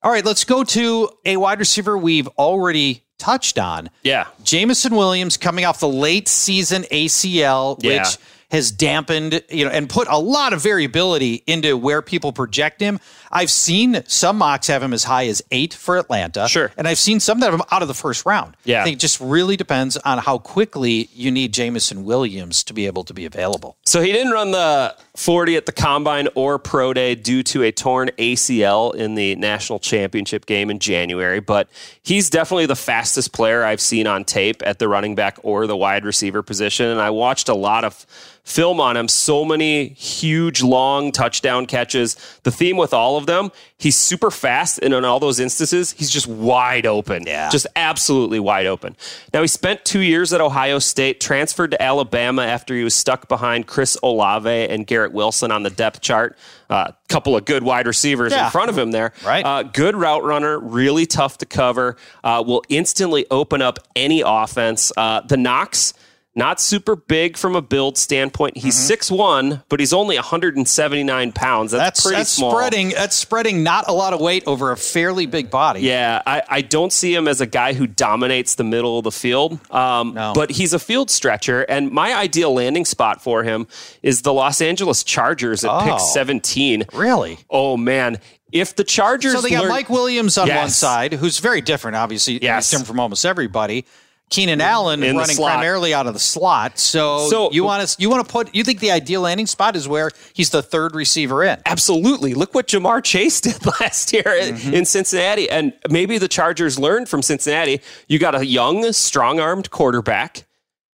All 0.06 0.12
right, 0.12 0.24
let's 0.24 0.44
go 0.44 0.64
to 0.64 1.10
a 1.26 1.36
wide 1.36 1.58
receiver 1.58 1.98
we've 1.98 2.28
already 2.38 3.04
touched 3.18 3.58
on. 3.58 3.90
Yeah, 4.04 4.28
Jameson 4.44 4.96
Williams 4.96 5.36
coming 5.36 5.66
off 5.66 5.80
the 5.80 5.90
late 5.90 6.28
season 6.28 6.84
ACL, 6.92 7.80
Yeah. 7.82 8.04
which 8.04 8.18
has 8.52 8.70
dampened, 8.72 9.42
you 9.50 9.66
know, 9.66 9.72
and 9.72 9.90
put 9.90 10.08
a 10.08 10.20
lot 10.20 10.54
of 10.54 10.62
variability 10.62 11.42
into 11.48 11.76
where 11.76 12.04
people 12.04 12.32
project 12.34 12.82
him. 12.82 13.00
I've 13.36 13.52
seen 13.52 14.02
some 14.08 14.38
mocks 14.38 14.68
have 14.68 14.82
him 14.82 14.94
as 14.94 15.04
high 15.04 15.28
as 15.28 15.44
eight 15.52 15.74
for 15.74 15.98
Atlanta. 15.98 16.48
Sure. 16.48 16.72
And 16.78 16.88
I've 16.88 16.98
seen 16.98 17.20
some 17.20 17.42
that 17.42 17.48
have 17.48 17.54
him 17.54 17.66
out 17.70 17.82
of 17.82 17.90
the 17.90 17.94
first 17.94 18.26
round. 18.26 18.56
Yeah. 18.64 18.80
I 18.80 18.86
think 18.86 18.96
it 18.96 19.00
just 19.02 19.20
really 19.20 19.58
depends 19.58 19.98
on 19.98 20.20
how 20.20 20.38
quickly 20.38 21.10
you 21.14 21.32
need 21.32 21.54
Jameson 21.54 22.06
Williams 22.06 22.64
to 22.64 22.74
be 22.74 22.86
able 22.86 23.04
to 23.04 23.14
be 23.14 23.26
available. 23.26 23.76
So 23.86 24.02
he 24.02 24.14
didn't 24.14 24.32
run 24.32 24.52
the 24.52 24.96
40 25.18 25.58
at 25.58 25.66
the 25.66 25.74
combine 25.74 26.30
or 26.34 26.58
pro 26.58 26.94
day 26.94 27.14
due 27.14 27.44
to 27.44 27.64
a 27.64 27.74
torn 27.74 28.10
ACL 28.18 28.96
in 28.96 29.16
the 29.16 29.36
national 29.36 29.80
championship 29.80 30.46
game 30.46 30.70
in 30.70 30.80
January, 30.80 31.42
but 31.42 31.68
he's 32.04 32.30
definitely 32.30 32.68
the 32.68 32.76
fastest 32.76 33.34
player 33.34 33.66
I've 33.66 33.82
seen 33.82 34.08
on 34.08 34.24
tape 34.24 34.64
at 34.66 34.80
the 34.80 34.88
running 34.88 35.14
back 35.14 35.40
or 35.44 35.68
the 35.68 35.76
wide 35.76 36.06
receiver 36.06 36.42
position. 36.42 36.86
And 36.86 37.02
I 37.02 37.10
watched 37.10 37.50
a 37.50 37.54
lot 37.54 37.84
of 37.84 38.06
film 38.46 38.80
on 38.80 38.96
him. 38.96 39.08
So 39.08 39.44
many 39.44 39.90
huge, 39.90 40.62
long 40.64 41.12
touchdown 41.12 41.66
catches. 41.66 42.16
The 42.44 42.52
theme 42.52 42.78
with 42.78 42.94
all 42.94 43.18
of 43.18 43.25
them, 43.26 43.52
he's 43.78 43.96
super 43.96 44.32
fast. 44.32 44.80
And 44.82 44.94
in 44.94 45.06
all 45.06 45.20
those 45.20 45.40
instances, 45.40 45.92
he's 45.92 46.10
just 46.10 46.28
wide 46.28 46.86
open. 46.86 47.24
Yeah. 47.26 47.50
Just 47.50 47.68
absolutely 47.76 48.40
wide 48.40 48.66
open. 48.66 48.96
Now, 49.34 49.42
he 49.42 49.48
spent 49.48 49.84
two 49.86 50.00
years 50.00 50.34
at 50.34 50.42
Ohio 50.42 50.80
State, 50.80 51.20
transferred 51.20 51.72
to 51.72 51.82
Alabama 51.82 52.44
after 52.44 52.76
he 52.76 52.84
was 52.84 52.96
stuck 52.96 53.28
behind 53.28 53.68
Chris 53.68 53.98
Olave 54.04 54.50
and 54.50 54.88
Garrett 54.88 55.12
Wilson 55.12 55.52
on 55.52 55.64
the 55.64 55.70
depth 55.70 56.02
chart. 56.02 56.38
A 56.70 56.74
uh, 56.74 56.92
couple 57.10 57.38
of 57.38 57.46
good 57.46 57.62
wide 57.62 57.86
receivers 57.86 58.32
Yeah. 58.32 58.46
in 58.46 58.52
front 58.52 58.70
of 58.70 58.78
him 58.78 58.92
there. 58.92 59.14
Right. 59.24 59.46
Uh, 59.46 59.64
good 59.64 59.96
route 59.96 60.24
runner, 60.24 60.58
really 60.60 61.06
tough 61.06 61.38
to 61.40 61.46
cover, 61.46 61.96
uh, 62.24 62.44
will 62.46 62.64
instantly 62.70 63.26
open 63.30 63.62
up 63.62 63.78
any 63.96 64.24
offense. 64.26 64.92
Uh, 64.98 65.22
the 65.22 65.38
knocks, 65.38 65.94
not 66.36 66.60
super 66.60 66.96
big 66.98 67.38
from 67.38 67.56
a 67.56 67.62
build 67.62 67.98
standpoint. 67.98 68.58
He's 68.58 68.76
six 68.76 69.10
one, 69.10 69.64
but 69.70 69.80
he's 69.80 69.94
only 69.94 70.16
179 70.18 71.32
pounds. 71.32 71.72
That's, 71.72 71.76
Mm-hmm. 71.76 71.86
That's 71.86 72.02
pretty 72.04 72.18
that's 72.18 72.30
small. 72.30 72.52
spreading 72.52 72.90
that's 72.90 73.16
spreading 73.16 73.64
not 73.64 73.88
a 73.88 73.94
lot 73.94 74.14
of 74.14 74.20
weight 74.20 74.44
over 74.48 74.72
a 74.72 74.78
fairly 74.78 75.26
big 75.28 75.50
body. 75.50 75.82
Yeah, 75.82 76.22
I, 76.26 76.42
I 76.50 76.62
don't 76.62 76.92
see 76.92 77.14
him 77.16 77.28
as 77.28 77.40
a 77.42 77.46
guy 77.46 77.74
who 77.74 77.88
dominates 77.88 78.56
the 78.56 78.64
middle 78.64 78.98
of 78.98 79.04
the 79.04 79.12
field. 79.12 79.60
Um, 79.72 80.14
No. 80.14 80.34
But 80.36 80.52
he's 80.52 80.74
a 80.74 80.80
field 80.80 81.10
stretcher, 81.10 81.62
and 81.62 81.90
my 81.92 82.14
ideal 82.14 82.54
landing 82.54 82.86
spot 82.86 83.22
for 83.22 83.44
him 83.44 83.68
is 84.04 84.22
the 84.24 84.34
Los 84.34 84.62
Angeles 84.62 85.04
Chargers 85.04 85.64
at 85.64 85.84
pick 85.84 85.94
Oh. 85.94 85.98
17. 86.14 86.86
Really? 86.94 87.38
Oh, 87.50 87.78
man. 87.78 88.20
If 88.52 88.76
the 88.76 88.84
Chargers. 88.84 89.34
So 89.34 89.42
they 89.42 89.50
got 89.50 89.62
learn- 89.64 89.70
Mike 89.70 89.90
Williams 89.90 90.38
on 90.38 90.48
one 90.50 90.70
side, 90.70 91.14
who's 91.14 91.40
very 91.40 91.62
different, 91.62 91.96
obviously. 91.98 92.42
Yes. 92.42 92.66
He's 92.66 92.72
different 92.72 92.88
from 92.88 93.00
almost 93.00 93.26
everybody. 93.26 93.86
Keenan 94.32 94.60
Allen 94.60 95.04
In 95.04 95.16
running 95.16 95.36
primarily 95.38 95.94
out 95.94 96.08
of 96.08 96.14
the 96.14 96.20
slot. 96.20 96.80
So, 96.80 97.30
So- 97.30 97.52
you 97.52 97.64
want 97.64 97.88
to 97.88 97.96
you 98.02 98.10
want 98.10 98.26
to 98.26 98.32
put 98.32 98.54
you 98.56 98.64
think 98.64 98.80
the 98.80 98.90
ideal 98.92 99.22
landing 99.22 99.46
spot 99.46 99.76
is 99.76 99.88
where 99.88 100.10
he's 100.34 100.50
the 100.50 100.64
third 100.64 100.96
receiver 100.96 101.44
in. 101.44 101.60
Absolutely. 101.66 102.34
Look 102.34 102.56
what 102.56 102.68
Ja'Marr 102.68 103.04
Chase 103.04 103.40
did 103.48 103.64
last 103.80 104.12
year 104.14 104.24
in- 104.42 104.56
Mm-hmm. 104.56 104.74
in 104.74 104.86
Cincinnati. 104.86 105.50
And 105.50 105.74
maybe 105.90 106.18
the 106.18 106.28
Chargers 106.28 106.80
learned 106.80 107.08
from 107.08 107.22
Cincinnati. 107.22 107.82
You 108.08 108.18
got 108.20 108.34
a 108.36 108.46
young, 108.46 108.92
strong 108.94 109.40
armed 109.40 109.70
quarterback, 109.70 110.46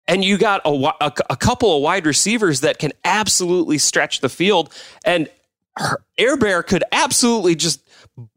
and 0.06 0.24
you 0.24 0.38
got 0.38 0.60
a, 0.64 0.70
a, 1.00 1.12
a 1.30 1.36
couple 1.36 1.76
of 1.76 1.82
wide 1.82 2.06
receivers 2.06 2.60
that 2.60 2.78
can 2.78 2.92
absolutely 3.04 3.78
stretch 3.78 4.20
the 4.20 4.28
field. 4.28 4.72
And 5.04 5.28
Herbert 5.76 6.68
could 6.68 6.84
absolutely 6.92 7.54
just 7.56 7.80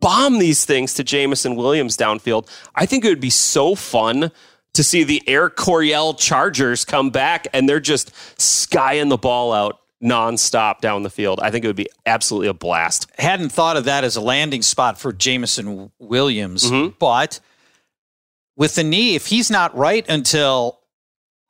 bomb 0.02 0.40
these 0.40 0.66
things 0.66 0.94
to 0.96 1.04
Jameson 1.04 1.56
Williams 1.56 1.96
downfield. 1.96 2.50
I 2.76 2.86
think 2.86 3.06
it 3.06 3.10
would 3.10 3.22
be 3.22 3.30
so 3.30 3.76
fun 3.76 4.32
to 4.74 4.84
see 4.84 5.04
the 5.04 5.22
Air 5.28 5.50
Coryell 5.50 6.14
Chargers 6.14 6.86
come 6.86 7.10
back 7.10 7.48
and 7.54 7.68
they're 7.68 7.80
just 7.80 8.12
skying 8.40 9.10
the 9.10 9.18
ball 9.18 9.52
out 9.52 9.80
nonstop 10.02 10.80
down 10.80 11.04
the 11.04 11.10
field. 11.10 11.40
I 11.42 11.52
think 11.52 11.66
it 11.66 11.68
would 11.68 11.76
be 11.76 11.90
absolutely 12.06 12.48
a 12.48 12.54
blast. 12.54 13.08
Hadn't 13.18 13.50
thought 13.50 13.76
of 13.78 13.86
that 13.86 14.04
as 14.04 14.16
a 14.16 14.22
landing 14.22 14.62
spot 14.62 15.00
for 15.00 15.12
Jameson 15.12 15.92
Williams, 16.00 16.64
Mm-hmm. 16.64 16.96
but 17.00 17.40
with 18.56 18.76
the 18.76 18.84
knee, 18.84 19.16
if 19.16 19.26
he's 19.28 19.50
not 19.52 19.76
right 19.76 20.06
until 20.10 20.80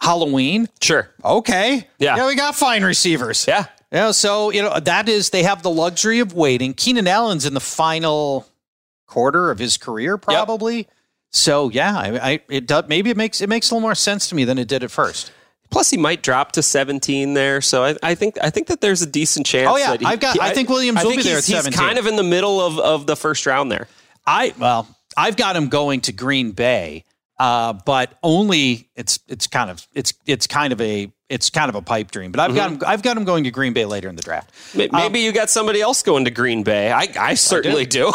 Halloween, 0.02 0.68
Sure. 0.82 1.10
okay, 1.24 1.88
Yeah. 2.00 2.16
yeah, 2.18 2.28
we 2.28 2.36
got 2.36 2.56
fine 2.56 2.84
receivers. 2.84 3.46
Yeah. 3.48 3.66
Yeah, 3.92 4.12
so 4.12 4.52
you 4.52 4.62
know 4.62 4.80
that 4.80 5.10
is 5.10 5.32
they 5.32 5.42
have 5.44 5.64
the 5.64 5.70
luxury 5.72 6.20
of 6.20 6.34
waiting. 6.34 6.76
Keenan 6.76 7.08
Allen's 7.08 7.46
in 7.48 7.56
the 7.56 7.60
final 7.60 8.48
quarter 9.08 9.50
of 9.50 9.58
his 9.58 9.78
career, 9.78 10.16
probably. 10.18 10.88
So 11.32 11.70
yeah, 11.70 11.98
I, 11.98 12.32
I 12.32 12.40
it 12.50 12.66
does 12.68 12.86
maybe 12.88 13.10
it 13.10 13.18
makes 13.18 13.42
it 13.42 13.50
makes 13.50 13.70
a 13.70 13.74
little 13.76 13.82
more 13.82 13.96
sense 13.96 14.30
to 14.30 14.36
me 14.36 14.46
than 14.46 14.58
it 14.58 14.68
did 14.68 14.84
at 14.84 14.92
first. 14.92 15.32
Plus, 15.72 15.92
he 15.92 15.98
might 15.98 16.24
drop 16.24 16.52
to 16.54 16.64
17 16.64 17.36
there, 17.36 17.62
so 17.62 17.84
I, 17.84 17.96
I 18.02 18.16
think 18.16 18.38
I 18.42 18.50
think 18.50 18.68
that 18.68 18.82
there's 18.82 19.04
a 19.04 19.06
decent 19.06 19.46
chance. 19.46 19.70
Oh, 19.72 19.78
yeah. 19.78 19.92
that 19.92 20.00
he- 20.00 20.06
I've 20.08 20.20
got- 20.20 20.34
he- 20.34 20.42
I 20.42 20.52
think 20.52 20.68
Williams 20.68 21.04
will 21.04 21.12
be 21.12 21.22
there 21.22 21.36
he's, 21.36 21.52
at 21.54 21.66
he's 21.68 21.76
kind 21.76 22.00
of 22.00 22.08
in 22.08 22.16
the 22.16 22.24
middle 22.24 22.60
of, 22.60 22.80
of 22.80 23.06
the 23.06 23.16
first 23.16 23.46
round 23.46 23.72
there. 23.72 23.88
I 24.26 24.54
well, 24.58 24.88
I've 25.16 25.36
got 25.38 25.56
him 25.56 25.70
going 25.70 26.02
to 26.02 26.12
Green 26.12 26.52
Bay, 26.54 27.04
uh, 27.40 27.74
but 27.86 28.18
only 28.22 28.90
it's 28.96 29.20
it's 29.28 29.48
kind 29.48 29.70
of 29.72 29.88
it's 29.94 30.14
it's 30.26 30.46
kind 30.48 30.74
of 30.74 30.82
a 30.82 31.12
it's 31.30 31.50
kind 31.52 31.70
of 31.70 31.76
a 31.76 31.82
pipe 31.82 32.10
dream. 32.12 32.32
But 32.32 32.42
I've 32.42 32.56
got 32.56 32.72
him 32.72 32.82
I've 32.86 33.02
got 33.04 33.16
him 33.16 33.24
going 33.24 33.44
to 33.46 33.52
Green 33.52 33.72
Bay 33.74 33.86
later 33.86 34.10
in 34.10 34.16
the 34.16 34.22
draft. 34.24 34.52
May- 34.76 34.90
Maybe 34.92 35.20
you 35.20 35.32
got 35.32 35.50
somebody 35.50 35.80
else 35.80 36.02
going 36.04 36.26
to 36.26 36.32
Green 36.32 36.64
Bay. 36.64 36.92
I, 36.92 37.08
I 37.20 37.34
certainly 37.36 37.86
do. 37.86 38.12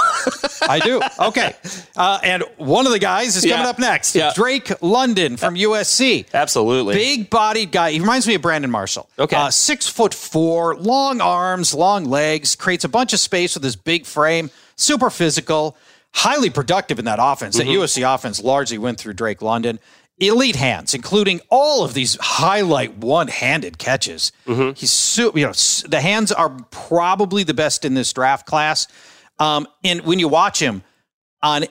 I 0.69 0.81
do. 0.81 1.01
Okay. 1.21 1.55
Uh, 1.97 2.19
and 2.25 2.43
one 2.57 2.87
of 2.87 2.93
the 2.93 2.99
guys 2.99 3.37
is 3.37 3.45
Yeah. 3.45 3.53
coming 3.57 3.69
up 3.69 3.79
next. 3.79 4.15
Yeah. 4.17 4.33
Drake 4.35 4.73
London 4.83 5.37
from 5.37 5.55
USC. 5.55 6.27
Absolutely. 6.35 6.95
Big 6.97 7.31
bodied 7.31 7.71
guy. 7.71 7.93
He 7.93 8.01
reminds 8.01 8.27
me 8.27 8.35
of 8.35 8.43
Brandon 8.43 8.71
Marshall. 8.71 9.09
Okay. 9.19 9.37
Uh, 9.37 9.49
six 9.51 9.87
foot 9.87 10.13
four, 10.13 10.75
long 10.77 11.21
arms, 11.21 11.73
long 11.73 12.05
legs, 12.07 12.57
creates 12.57 12.85
a 12.85 12.89
bunch 12.89 13.13
of 13.13 13.21
space 13.21 13.55
with 13.55 13.63
his 13.63 13.77
big 13.77 14.07
frame, 14.07 14.51
super 14.77 15.09
physical, 15.09 15.77
highly 16.15 16.49
productive 16.51 16.99
in 16.99 17.05
that 17.05 17.19
offense. 17.21 17.59
Mm-hmm. 17.59 17.69
That 17.73 17.79
USC 17.79 18.15
offense 18.15 18.43
largely 18.43 18.79
went 18.79 18.99
through 18.99 19.15
Drake 19.15 19.43
London. 19.43 19.79
Elite 20.19 20.55
hands, 20.57 20.95
including 20.95 21.41
all 21.51 21.85
of 21.85 21.93
these 21.93 22.17
highlight 22.21 22.97
one-handed 22.99 23.79
catches. 23.79 24.31
Mm-hmm. 24.47 24.75
He's 24.77 24.93
su- 24.93 25.33
you 25.35 25.45
know 25.47 25.53
the 25.89 26.01
hands 26.01 26.31
are 26.31 26.51
probably 26.71 27.43
the 27.43 27.55
best 27.55 27.85
in 27.85 27.95
this 27.95 28.13
draft 28.13 28.47
class. 28.47 28.87
Um, 29.41 29.67
and 29.83 30.03
when 30.03 30.21
you 30.21 30.29
watch 30.29 30.61
him 30.61 30.85
on 31.43 31.65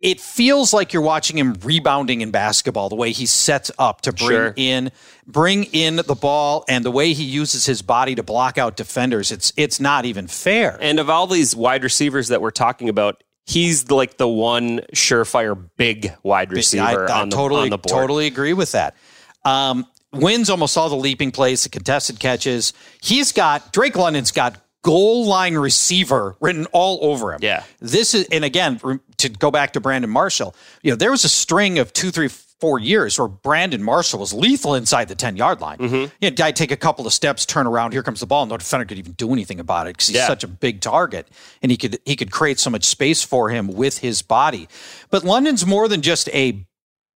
it 0.00 0.20
feels 0.20 0.74
like 0.74 0.92
you're 0.92 1.00
watching 1.02 1.38
him 1.38 1.54
rebounding 1.64 2.20
in 2.20 2.30
basketball 2.30 2.90
the 2.90 2.94
way 2.96 3.12
he 3.12 3.24
sets 3.24 3.70
up 3.78 4.02
to 4.02 4.12
bring 4.12 4.28
Sure. 4.28 4.52
in 4.56 4.90
bring 5.26 5.64
in 5.72 5.96
the 5.96 6.14
ball 6.14 6.64
and 6.68 6.84
the 6.84 6.90
way 6.90 7.14
he 7.14 7.24
uses 7.24 7.64
his 7.64 7.80
body 7.80 8.14
to 8.14 8.22
block 8.22 8.58
out 8.58 8.76
defenders 8.76 9.32
it's 9.32 9.52
it's 9.56 9.80
not 9.80 10.04
even 10.04 10.26
fair 10.26 10.76
And 10.82 10.98
of 11.00 11.08
all 11.08 11.26
these 11.26 11.56
wide 11.56 11.82
receivers 11.82 12.28
that 12.28 12.42
we're 12.42 12.50
talking 12.50 12.88
about, 12.90 13.22
he's 13.46 13.90
like 13.90 14.18
the 14.18 14.28
one 14.28 14.80
surefire 14.92 15.58
big 15.76 16.12
wide 16.22 16.52
receiver 16.52 17.08
I, 17.08 17.12
I 17.12 17.22
on, 17.22 17.30
the, 17.30 17.36
totally 17.36 17.62
on 17.62 17.70
the 17.70 17.78
board. 17.78 17.88
totally 17.88 18.26
agree 18.26 18.52
with 18.52 18.72
that 18.72 18.94
um, 19.46 19.86
wins 20.12 20.50
almost 20.50 20.76
all 20.76 20.88
the 20.88 20.96
leaping 20.96 21.30
plays, 21.30 21.62
the 21.62 21.68
contested 21.68 22.18
catches. 22.18 22.72
He's 23.00 23.32
got 23.32 23.72
Drake 23.72 23.96
London's 23.96 24.32
got 24.32 24.60
goal 24.82 25.26
line 25.26 25.54
receiver 25.54 26.36
written 26.40 26.66
all 26.72 26.98
over 27.02 27.32
him. 27.32 27.40
Yeah. 27.42 27.64
This 27.80 28.14
is, 28.14 28.26
and 28.30 28.44
again, 28.44 28.80
to 29.18 29.28
go 29.28 29.50
back 29.50 29.72
to 29.72 29.80
Brandon 29.80 30.10
Marshall, 30.10 30.54
you 30.82 30.90
know, 30.90 30.96
there 30.96 31.10
was 31.10 31.24
a 31.24 31.28
string 31.28 31.78
of 31.78 31.92
two, 31.92 32.10
three, 32.10 32.28
four 32.60 32.78
years 32.78 33.18
where 33.18 33.28
Brandon 33.28 33.82
Marshall 33.82 34.18
was 34.20 34.32
lethal 34.32 34.74
inside 34.74 35.08
the 35.08 35.14
10 35.14 35.36
yard 35.36 35.60
line. 35.60 35.78
Mm-hmm. 35.78 35.94
You 36.20 36.30
know, 36.30 36.30
guy 36.30 36.52
take 36.52 36.70
a 36.70 36.76
couple 36.76 37.06
of 37.06 37.12
steps, 37.12 37.44
turn 37.44 37.66
around, 37.66 37.92
here 37.92 38.02
comes 38.02 38.20
the 38.20 38.26
ball. 38.26 38.42
and 38.44 38.50
No 38.50 38.56
defender 38.56 38.86
could 38.86 38.98
even 38.98 39.12
do 39.12 39.32
anything 39.32 39.60
about 39.60 39.86
it 39.86 39.94
because 39.94 40.08
he's 40.08 40.16
Yeah. 40.16 40.26
such 40.26 40.42
a 40.42 40.48
big 40.48 40.80
target 40.80 41.28
and 41.62 41.70
he 41.70 41.76
could, 41.76 41.98
he 42.06 42.16
could 42.16 42.30
create 42.30 42.58
so 42.58 42.70
much 42.70 42.84
space 42.84 43.22
for 43.22 43.50
him 43.50 43.68
with 43.68 43.98
his 43.98 44.22
body. 44.22 44.68
But 45.10 45.22
London's 45.24 45.66
more 45.66 45.86
than 45.88 46.00
just 46.00 46.28
a 46.30 46.66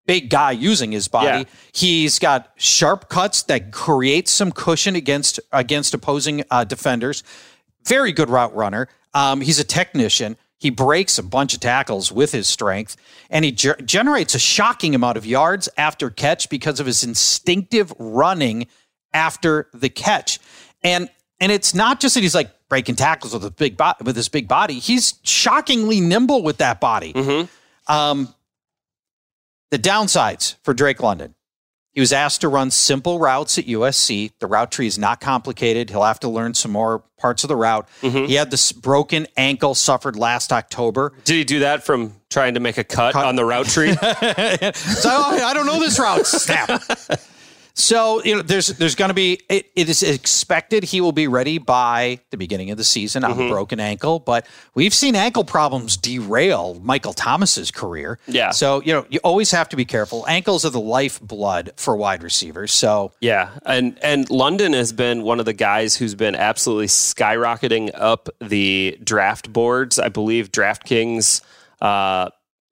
big 0.06 0.28
guy 0.28 0.50
using 0.50 0.92
his 0.92 1.08
body. 1.08 1.26
Yeah. 1.26 1.44
He's 1.72 2.18
got 2.18 2.50
sharp 2.56 3.08
cuts 3.08 3.42
that 3.44 3.72
create 3.72 4.28
some 4.28 4.50
cushion 4.52 4.94
against 4.96 5.40
against 5.52 5.94
opposing 5.94 6.44
uh, 6.50 6.64
defenders. 6.64 7.22
Very 7.86 8.12
good 8.12 8.28
route 8.28 8.54
runner. 8.54 8.88
Um, 9.14 9.40
he's 9.40 9.58
a 9.58 9.64
technician. 9.64 10.36
He 10.60 10.68
breaks 10.68 11.18
a 11.18 11.22
bunch 11.22 11.54
of 11.54 11.60
tackles 11.60 12.12
with 12.12 12.32
his 12.32 12.46
strength, 12.46 12.94
and 13.30 13.46
he 13.46 13.50
ger- 13.50 13.78
generates 13.82 14.34
a 14.34 14.38
shocking 14.38 14.94
amount 14.94 15.16
of 15.16 15.24
yards 15.24 15.70
after 15.78 16.10
catch 16.10 16.50
because 16.50 16.80
of 16.80 16.86
his 16.86 17.02
instinctive 17.02 17.92
running 17.98 18.66
after 19.14 19.68
the 19.72 19.88
catch. 19.88 20.38
And 20.82 21.08
and 21.40 21.50
it's 21.50 21.74
not 21.74 21.98
just 21.98 22.14
that 22.14 22.20
he's 22.20 22.34
like 22.34 22.50
breaking 22.68 22.96
tackles 22.96 23.32
with 23.32 23.42
a 23.46 23.50
big 23.50 23.78
bo- 23.78 23.94
with 24.04 24.14
his 24.16 24.28
big 24.28 24.48
body. 24.48 24.78
He's 24.78 25.14
shockingly 25.22 25.98
nimble 25.98 26.42
with 26.42 26.58
that 26.58 26.78
body. 26.78 27.12
Um, 27.88 28.34
the 29.70 29.78
downsides 29.78 30.56
for 30.62 30.74
Drake 30.74 31.00
London. 31.00 31.34
He 31.92 32.00
was 32.00 32.12
asked 32.12 32.42
to 32.42 32.48
run 32.48 32.70
simple 32.70 33.18
routes 33.18 33.58
at 33.58 33.66
USC. 33.66 34.30
The 34.38 34.46
route 34.46 34.70
tree 34.70 34.86
is 34.86 34.98
not 34.98 35.20
complicated. 35.20 35.90
He'll 35.90 36.04
have 36.04 36.20
to 36.20 36.28
learn 36.28 36.54
some 36.54 36.70
more 36.70 37.02
parts 37.18 37.42
of 37.42 37.48
the 37.48 37.56
route. 37.56 37.88
Mm-hmm. 38.00 38.26
He 38.26 38.34
had 38.34 38.50
this 38.50 38.70
broken 38.70 39.26
ankle 39.36 39.74
suffered 39.74 40.16
last 40.16 40.52
October. 40.52 41.12
Did 41.24 41.34
he 41.34 41.44
do 41.44 41.58
that 41.60 41.82
from 41.84 42.14
trying 42.30 42.54
to 42.54 42.60
make 42.60 42.78
a 42.78 42.84
cut, 42.84 43.16
on 43.16 43.34
the 43.34 43.44
route 43.44 43.66
tree? 43.66 43.90
So 44.74 45.10
I 45.10 45.40
I 45.50 45.54
don't 45.54 45.66
know 45.66 45.80
this 45.80 45.98
route. 45.98 46.26
Snap. 46.26 46.82
So 47.82 48.22
you 48.22 48.36
know, 48.36 48.42
there's 48.42 48.68
there's 48.68 48.94
going 48.94 49.08
to 49.08 49.14
be 49.14 49.40
it, 49.48 49.70
it 49.74 49.88
is 49.88 50.02
expected 50.02 50.84
he 50.84 51.00
will 51.00 51.12
be 51.12 51.26
ready 51.26 51.58
by 51.58 52.20
the 52.30 52.36
beginning 52.36 52.70
of 52.70 52.78
the 52.78 52.84
season 52.84 53.24
on 53.24 53.32
a 53.32 53.48
broken 53.48 53.80
ankle, 53.80 54.18
but 54.18 54.46
we've 54.74 54.94
seen 54.94 55.16
ankle 55.16 55.44
problems 55.44 55.96
derail 55.96 56.78
Michael 56.82 57.12
Thomas's 57.12 57.70
career. 57.70 58.18
Yeah. 58.26 58.50
So 58.50 58.82
you 58.82 58.92
know 58.92 59.06
you 59.08 59.20
always 59.24 59.50
have 59.50 59.68
to 59.70 59.76
be 59.76 59.84
careful. 59.84 60.24
Ankles 60.28 60.64
are 60.64 60.70
the 60.70 60.80
lifeblood 60.80 61.72
for 61.76 61.96
wide 61.96 62.22
receivers. 62.22 62.72
So 62.72 63.12
Yeah, 63.20 63.50
and 63.64 63.98
and 64.02 64.28
London 64.30 64.72
has 64.72 64.92
been 64.92 65.22
one 65.22 65.40
of 65.40 65.46
the 65.46 65.52
guys 65.52 65.96
who's 65.96 66.14
been 66.14 66.34
absolutely 66.34 66.86
skyrocketing 66.86 67.90
up 67.94 68.28
the 68.40 68.98
draft 69.02 69.52
boards. 69.52 69.98
I 69.98 70.08
believe 70.08 70.52
DraftKings 70.52 71.42
uh, 71.80 72.30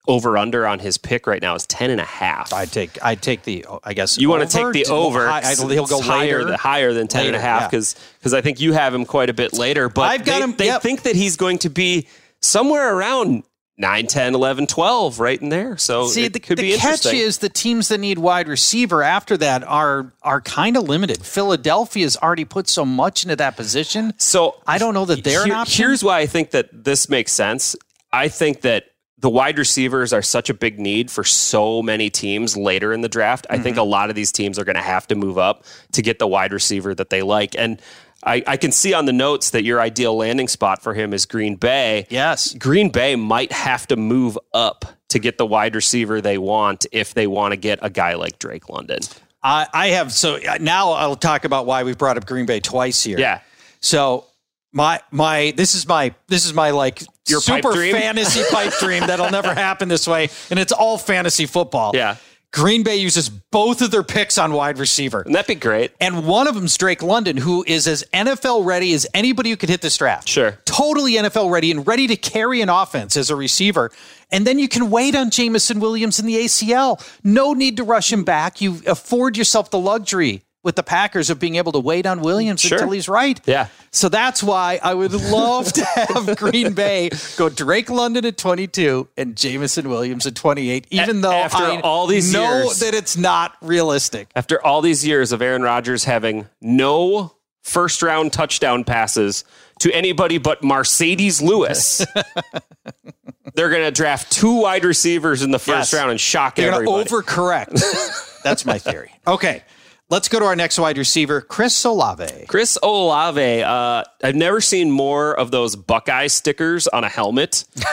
over 0.09 0.36
under 0.38 0.66
on 0.66 0.78
his 0.80 0.98
pick 0.98 1.26
right 1.26 1.40
now 1.40 1.54
is 1.54 1.66
ten 1.66 1.90
and 1.90 2.00
a 2.00 2.04
half. 2.04 2.52
I'd 2.52 2.72
take 2.72 2.98
I'd 3.04 3.22
take 3.22 3.42
the 3.44 3.64
I 3.84 3.94
guess 3.94 4.18
you 4.18 4.28
want 4.28 4.48
to 4.50 4.56
take 4.56 4.72
the 4.72 4.86
over? 4.92 5.28
I- 5.28 5.54
he'll 5.54 5.86
go 5.86 6.00
higher, 6.00 6.38
later. 6.38 6.44
than, 6.46 6.54
higher 6.59 6.92
than 6.92 7.06
ten 7.06 7.26
and 7.26 7.36
a 7.36 7.38
Later, 7.38 7.42
half 7.42 7.72
yeah. 7.72 7.80
because 8.20 8.34
I 8.34 8.40
think 8.40 8.61
you 8.61 8.72
have 8.72 8.92
him 8.94 9.04
quite 9.04 9.30
a 9.30 9.34
bit 9.34 9.52
later. 9.52 9.88
But 9.88 10.02
I've 10.11 10.24
got 10.24 10.38
they, 10.38 10.44
him- 10.44 10.56
They 10.56 10.66
yep. 10.66 10.82
think 10.82 11.02
that 11.02 11.14
he's 11.14 11.36
going 11.36 11.59
to 11.59 11.68
be 11.70 12.09
somewhere 12.40 12.94
around 12.96 13.44
9, 13.80 14.06
10, 14.09 14.34
11, 14.34 14.66
12, 14.66 15.20
right 15.20 15.40
in 15.40 15.50
there. 15.50 15.76
So 15.76 16.09
See, 16.09 16.26
the, 16.26 16.40
the 16.40 16.76
catch 16.78 17.06
is 17.06 17.38
the 17.38 17.48
teams 17.48 17.86
that 17.88 17.98
need 17.98 18.18
wide 18.18 18.48
receiver 18.48 19.04
after 19.04 19.36
that 19.36 19.62
are 19.62 20.12
are 20.22 20.40
kind 20.40 20.76
of 20.76 20.84
limited. 20.88 21.24
Philadelphia's 21.24 22.16
already 22.16 22.44
put 22.44 22.68
so 22.68 22.84
much 22.84 23.22
into 23.22 23.36
that 23.36 23.56
position. 23.56 24.14
So 24.16 24.56
I 24.66 24.78
don't 24.78 24.94
know 24.94 25.04
that 25.04 25.22
they're 25.22 25.42
an 25.42 25.46
Here- 25.48 25.54
option. 25.56 25.84
Here's 25.84 26.02
why 26.02 26.18
I 26.18 26.26
think 26.26 26.50
that 26.52 26.70
this 26.72 27.09
makes 27.09 27.30
sense. 27.32 27.76
I 28.12 28.28
think 28.28 28.62
that 28.62 28.86
the 29.20 29.28
wide 29.30 29.58
receivers 29.58 30.12
are 30.12 30.22
such 30.22 30.48
a 30.48 30.54
big 30.54 30.78
need 30.78 31.10
for 31.10 31.24
so 31.24 31.82
many 31.82 32.08
teams 32.08 32.56
later 32.56 32.92
in 32.92 33.00
the 33.00 33.08
draft. 33.08 33.46
I 33.50 33.58
think 33.58 33.74
Mm-hmm. 33.74 33.80
a 33.80 33.84
lot 33.90 34.10
of 34.10 34.16
these 34.16 34.30
teams 34.32 34.58
are 34.58 34.64
going 34.64 34.76
to 34.76 34.82
have 34.82 35.06
to 35.08 35.14
move 35.14 35.38
up 35.38 35.64
to 35.92 36.02
get 36.02 36.18
the 36.18 36.26
wide 36.26 36.52
receiver 36.52 36.94
that 36.94 37.10
they 37.10 37.22
like. 37.22 37.56
And 37.58 37.82
I, 38.22 38.42
I 38.46 38.56
can 38.56 38.72
see 38.72 38.94
on 38.94 39.06
the 39.06 39.12
notes 39.12 39.50
that 39.50 39.64
your 39.64 39.80
ideal 39.80 40.16
landing 40.16 40.48
spot 40.48 40.82
for 40.82 40.94
him 40.94 41.12
is 41.12 41.26
Green 41.26 41.56
Bay. 41.56 42.06
Yes. 42.10 42.54
Green 42.54 42.90
Bay 42.90 43.16
might 43.16 43.52
have 43.52 43.86
to 43.88 43.96
move 43.96 44.38
up 44.54 44.84
to 45.08 45.18
get 45.18 45.38
the 45.38 45.46
wide 45.46 45.74
receiver 45.74 46.20
they 46.20 46.38
want 46.38 46.86
if 46.92 47.14
they 47.14 47.26
want 47.26 47.52
to 47.52 47.56
get 47.56 47.78
a 47.82 47.90
guy 47.90 48.14
like 48.14 48.38
Drake 48.38 48.68
London. 48.68 48.98
I, 49.42 49.66
I 49.72 49.86
have 49.88 50.12
so 50.12 50.36
uh, 50.36 50.58
now 50.60 50.90
I'll 50.92 51.16
talk 51.16 51.44
about 51.44 51.64
why 51.66 51.84
we 51.84 51.94
brought 51.94 52.16
up 52.16 52.26
Green 52.26 52.44
Bay 52.46 52.60
twice 52.60 53.02
here. 53.04 53.18
Yeah. 53.18 53.40
So 53.80 54.26
my 54.72 55.00
my 55.12 55.54
this 55.56 55.74
is 55.74 55.86
my 55.86 56.14
this 56.26 56.44
is 56.44 56.52
my 56.54 56.70
like 56.70 57.02
Your 57.30 57.40
pipe 57.40 57.62
super 57.62 57.74
dream? 57.74 57.94
fantasy 57.94 58.42
pipe 58.50 58.72
dream 58.80 59.06
that'll 59.06 59.30
never 59.30 59.54
happen 59.54 59.88
this 59.88 60.06
way, 60.06 60.30
and 60.50 60.58
it's 60.58 60.72
all 60.72 60.98
fantasy 60.98 61.46
football. 61.46 61.92
Yeah. 61.94 62.16
Green 62.50 62.82
Bay 62.82 62.96
uses 62.96 63.28
both 63.28 63.82
of 63.82 63.90
their 63.90 64.02
picks 64.02 64.38
on 64.38 64.52
wide 64.52 64.78
receiver. 64.78 65.20
And 65.20 65.34
that'd 65.34 65.46
be 65.46 65.54
great. 65.54 65.92
And 66.00 66.26
one 66.26 66.48
of 66.48 66.54
them's 66.54 66.76
Drake 66.78 67.02
London, 67.02 67.36
who 67.36 67.62
is 67.66 67.86
as 67.86 68.04
NFL 68.14 68.64
ready 68.64 68.94
as 68.94 69.06
anybody 69.12 69.50
who 69.50 69.56
could 69.56 69.68
hit 69.68 69.82
this 69.82 69.98
draft. 69.98 70.26
Sure. 70.28 70.58
Totally 70.64 71.12
NFL 71.12 71.50
ready 71.52 71.70
and 71.70 71.86
ready 71.86 72.06
to 72.06 72.16
carry 72.16 72.62
an 72.62 72.70
offense 72.70 73.18
as 73.18 73.28
a 73.28 73.36
receiver. 73.36 73.90
And 74.30 74.46
then 74.46 74.58
you 74.58 74.66
can 74.66 74.88
wait 74.88 75.14
on 75.14 75.28
Jameson 75.28 75.78
Williams 75.78 76.18
in 76.18 76.24
the 76.24 76.36
ACL. 76.36 77.06
No 77.22 77.52
need 77.52 77.76
to 77.76 77.84
rush 77.84 78.10
him 78.10 78.24
back. 78.24 78.62
You 78.62 78.80
afford 78.86 79.36
yourself 79.36 79.70
the 79.70 79.78
luxury 79.78 80.42
with 80.68 80.76
the 80.76 80.82
Packers 80.82 81.30
of 81.30 81.38
being 81.38 81.56
able 81.56 81.72
to 81.72 81.78
wait 81.78 82.04
on 82.04 82.20
Williams 82.20 82.60
Sure. 82.60 82.76
until 82.76 82.90
he's 82.92 83.08
right. 83.08 83.40
Yeah. 83.46 83.68
So 83.90 84.10
that's 84.10 84.42
why 84.42 84.78
I 84.82 84.92
would 84.92 85.14
love 85.14 85.72
to 85.72 85.82
have 85.94 86.36
Green 86.36 86.74
Bay 86.74 87.08
go 87.38 87.48
Drake 87.48 87.88
London 87.88 88.26
at 88.26 88.36
22 88.36 89.08
and 89.16 89.34
Jameson 89.34 89.88
Williams 89.88 90.26
at 90.26 90.34
28, 90.34 90.86
even 90.90 91.18
A- 91.18 91.20
though 91.22 91.32
after 91.32 91.62
I 91.62 91.80
all 91.80 92.06
these 92.06 92.30
know 92.30 92.64
years. 92.64 92.80
that 92.80 92.92
it's 92.92 93.16
not 93.16 93.56
realistic. 93.62 94.28
after 94.36 94.62
all 94.62 94.82
these 94.82 95.06
years 95.06 95.32
of 95.32 95.40
Aaron 95.40 95.62
Rodgers 95.62 96.04
having 96.04 96.46
no 96.60 97.32
first 97.62 98.02
round 98.02 98.30
touchdown 98.34 98.84
passes 98.84 99.44
to 99.78 99.90
anybody 99.94 100.36
but 100.36 100.60
Marcedes 100.60 101.40
Lewis, 101.40 102.04
they're 103.54 103.70
going 103.70 103.84
to 103.84 103.90
draft 103.90 104.30
two 104.30 104.60
wide 104.60 104.84
receivers 104.84 105.42
in 105.42 105.50
the 105.50 105.58
first 105.58 105.92
Yes. 105.92 105.94
round 105.94 106.10
and 106.10 106.20
shock 106.20 106.56
They're 106.56 106.70
going 106.70 106.82
everybody. 106.86 107.08
to 107.08 107.14
overcorrect. 107.14 108.42
That's 108.42 108.64
my 108.66 108.78
theory. 108.78 109.12
Okay, 109.26 109.62
let's 110.11 110.28
go 110.28 110.38
to 110.38 110.44
our 110.44 110.56
next 110.56 110.78
wide 110.78 110.98
receiver, 110.98 111.40
Chris 111.40 111.84
Olave. 111.84 112.46
Chris 112.48 112.78
Olave, 112.82 113.62
uh, 113.62 114.04
I've 114.22 114.34
never 114.34 114.61
seen 114.61 114.90
more 114.90 115.38
of 115.38 115.50
those 115.50 115.76
Buckeye 115.76 116.28
stickers 116.28 116.88
on 116.88 117.04
a 117.04 117.09
helmet. 117.09 117.64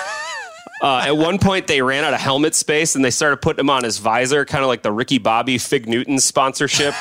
Uh, 0.82 1.06
at 1.08 1.18
one 1.18 1.40
point, 1.40 1.68
they 1.68 1.82
ran 1.82 2.04
out 2.04 2.14
of 2.14 2.20
helmet 2.20 2.54
space 2.54 2.96
and 2.96 3.04
they 3.04 3.10
started 3.10 3.38
putting 3.38 3.58
them 3.58 3.70
on 3.70 3.84
his 3.84 3.98
visor, 3.98 4.44
kind 4.44 4.62
of 4.62 4.68
like 4.68 4.82
the 4.84 4.92
Ricky 4.92 5.18
Bobby 5.18 5.58
Fig 5.58 5.88
Newton 5.88 6.20
sponsorship. 6.20 6.94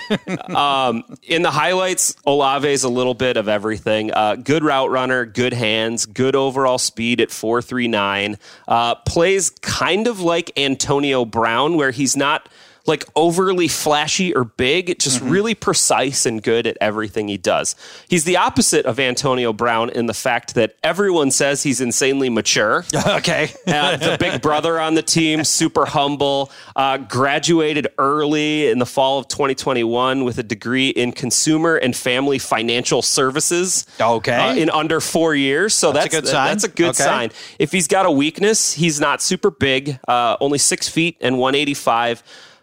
um, 0.50 1.04
in 1.22 1.42
the 1.42 1.50
highlights, 1.50 2.16
Olave 2.26 2.68
is 2.68 2.82
a 2.82 2.88
little 2.88 3.14
bit 3.14 3.36
of 3.36 3.48
everything. 3.48 4.12
Uh, 4.12 4.34
good 4.34 4.64
route 4.64 4.90
runner, 4.90 5.24
good 5.24 5.52
hands, 5.52 6.04
good 6.04 6.34
overall 6.34 6.78
speed 6.78 7.20
at 7.20 7.30
439. 7.30 8.38
Uh, 8.66 8.96
plays 8.96 9.50
kind 9.50 10.08
of 10.08 10.20
like 10.20 10.50
Antonio 10.58 11.24
Brown, 11.24 11.76
where 11.76 11.92
he's 11.92 12.16
not 12.16 12.48
like 12.86 13.04
overly 13.14 13.68
flashy 13.68 14.34
or 14.34 14.44
big, 14.44 14.98
just 14.98 15.20
really 15.20 15.54
precise 15.54 16.26
and 16.26 16.42
good 16.42 16.66
at 16.66 16.76
everything 16.80 17.28
he 17.28 17.36
does. 17.36 17.76
He's 18.08 18.24
the 18.24 18.36
opposite 18.36 18.86
of 18.86 18.98
Antonio 18.98 19.52
Brown 19.52 19.90
in 19.90 20.06
the 20.06 20.14
fact 20.14 20.54
that 20.54 20.76
everyone 20.82 21.30
says 21.30 21.62
he's 21.62 21.80
insanely 21.80 22.28
mature. 22.28 22.84
okay. 23.06 23.50
Uh, 23.72 23.96
the 23.96 24.16
big 24.18 24.42
brother 24.42 24.78
on 24.78 24.94
the 24.94 25.02
team, 25.02 25.44
super 25.44 25.86
humble, 25.86 26.50
uh, 26.76 26.98
graduated 26.98 27.88
early 27.96 28.68
in 28.68 28.78
the 28.78 28.86
fall 28.86 29.18
of 29.18 29.28
2021 29.28 30.24
with 30.24 30.38
a 30.38 30.42
degree 30.42 30.88
in 30.90 31.10
consumer 31.10 31.76
and 31.76 31.96
family 31.96 32.38
financial 32.38 33.00
services. 33.02 33.86
Okay. 34.00 34.34
uh, 34.36 34.54
in 34.54 34.68
under 34.70 35.00
four 35.00 35.34
years. 35.34 35.74
So 35.74 35.90
That's 35.92 36.06
a 36.06 36.20
good 36.20 36.28
sign. 36.28 36.48
That's 36.48 36.64
a 36.64 36.68
good 36.68 36.90
Okay. 36.90 37.02
sign. 37.04 37.30
If 37.58 37.72
he's 37.72 37.86
got 37.88 38.04
a 38.04 38.10
weakness, 38.10 38.74
he's 38.74 39.00
not 39.00 39.22
super 39.22 39.50
big, 39.50 39.98
uh, 40.06 40.36
only 40.40 40.58
six 40.58 40.88
feet 40.88 41.16
and 41.20 41.38
185. 41.38 42.22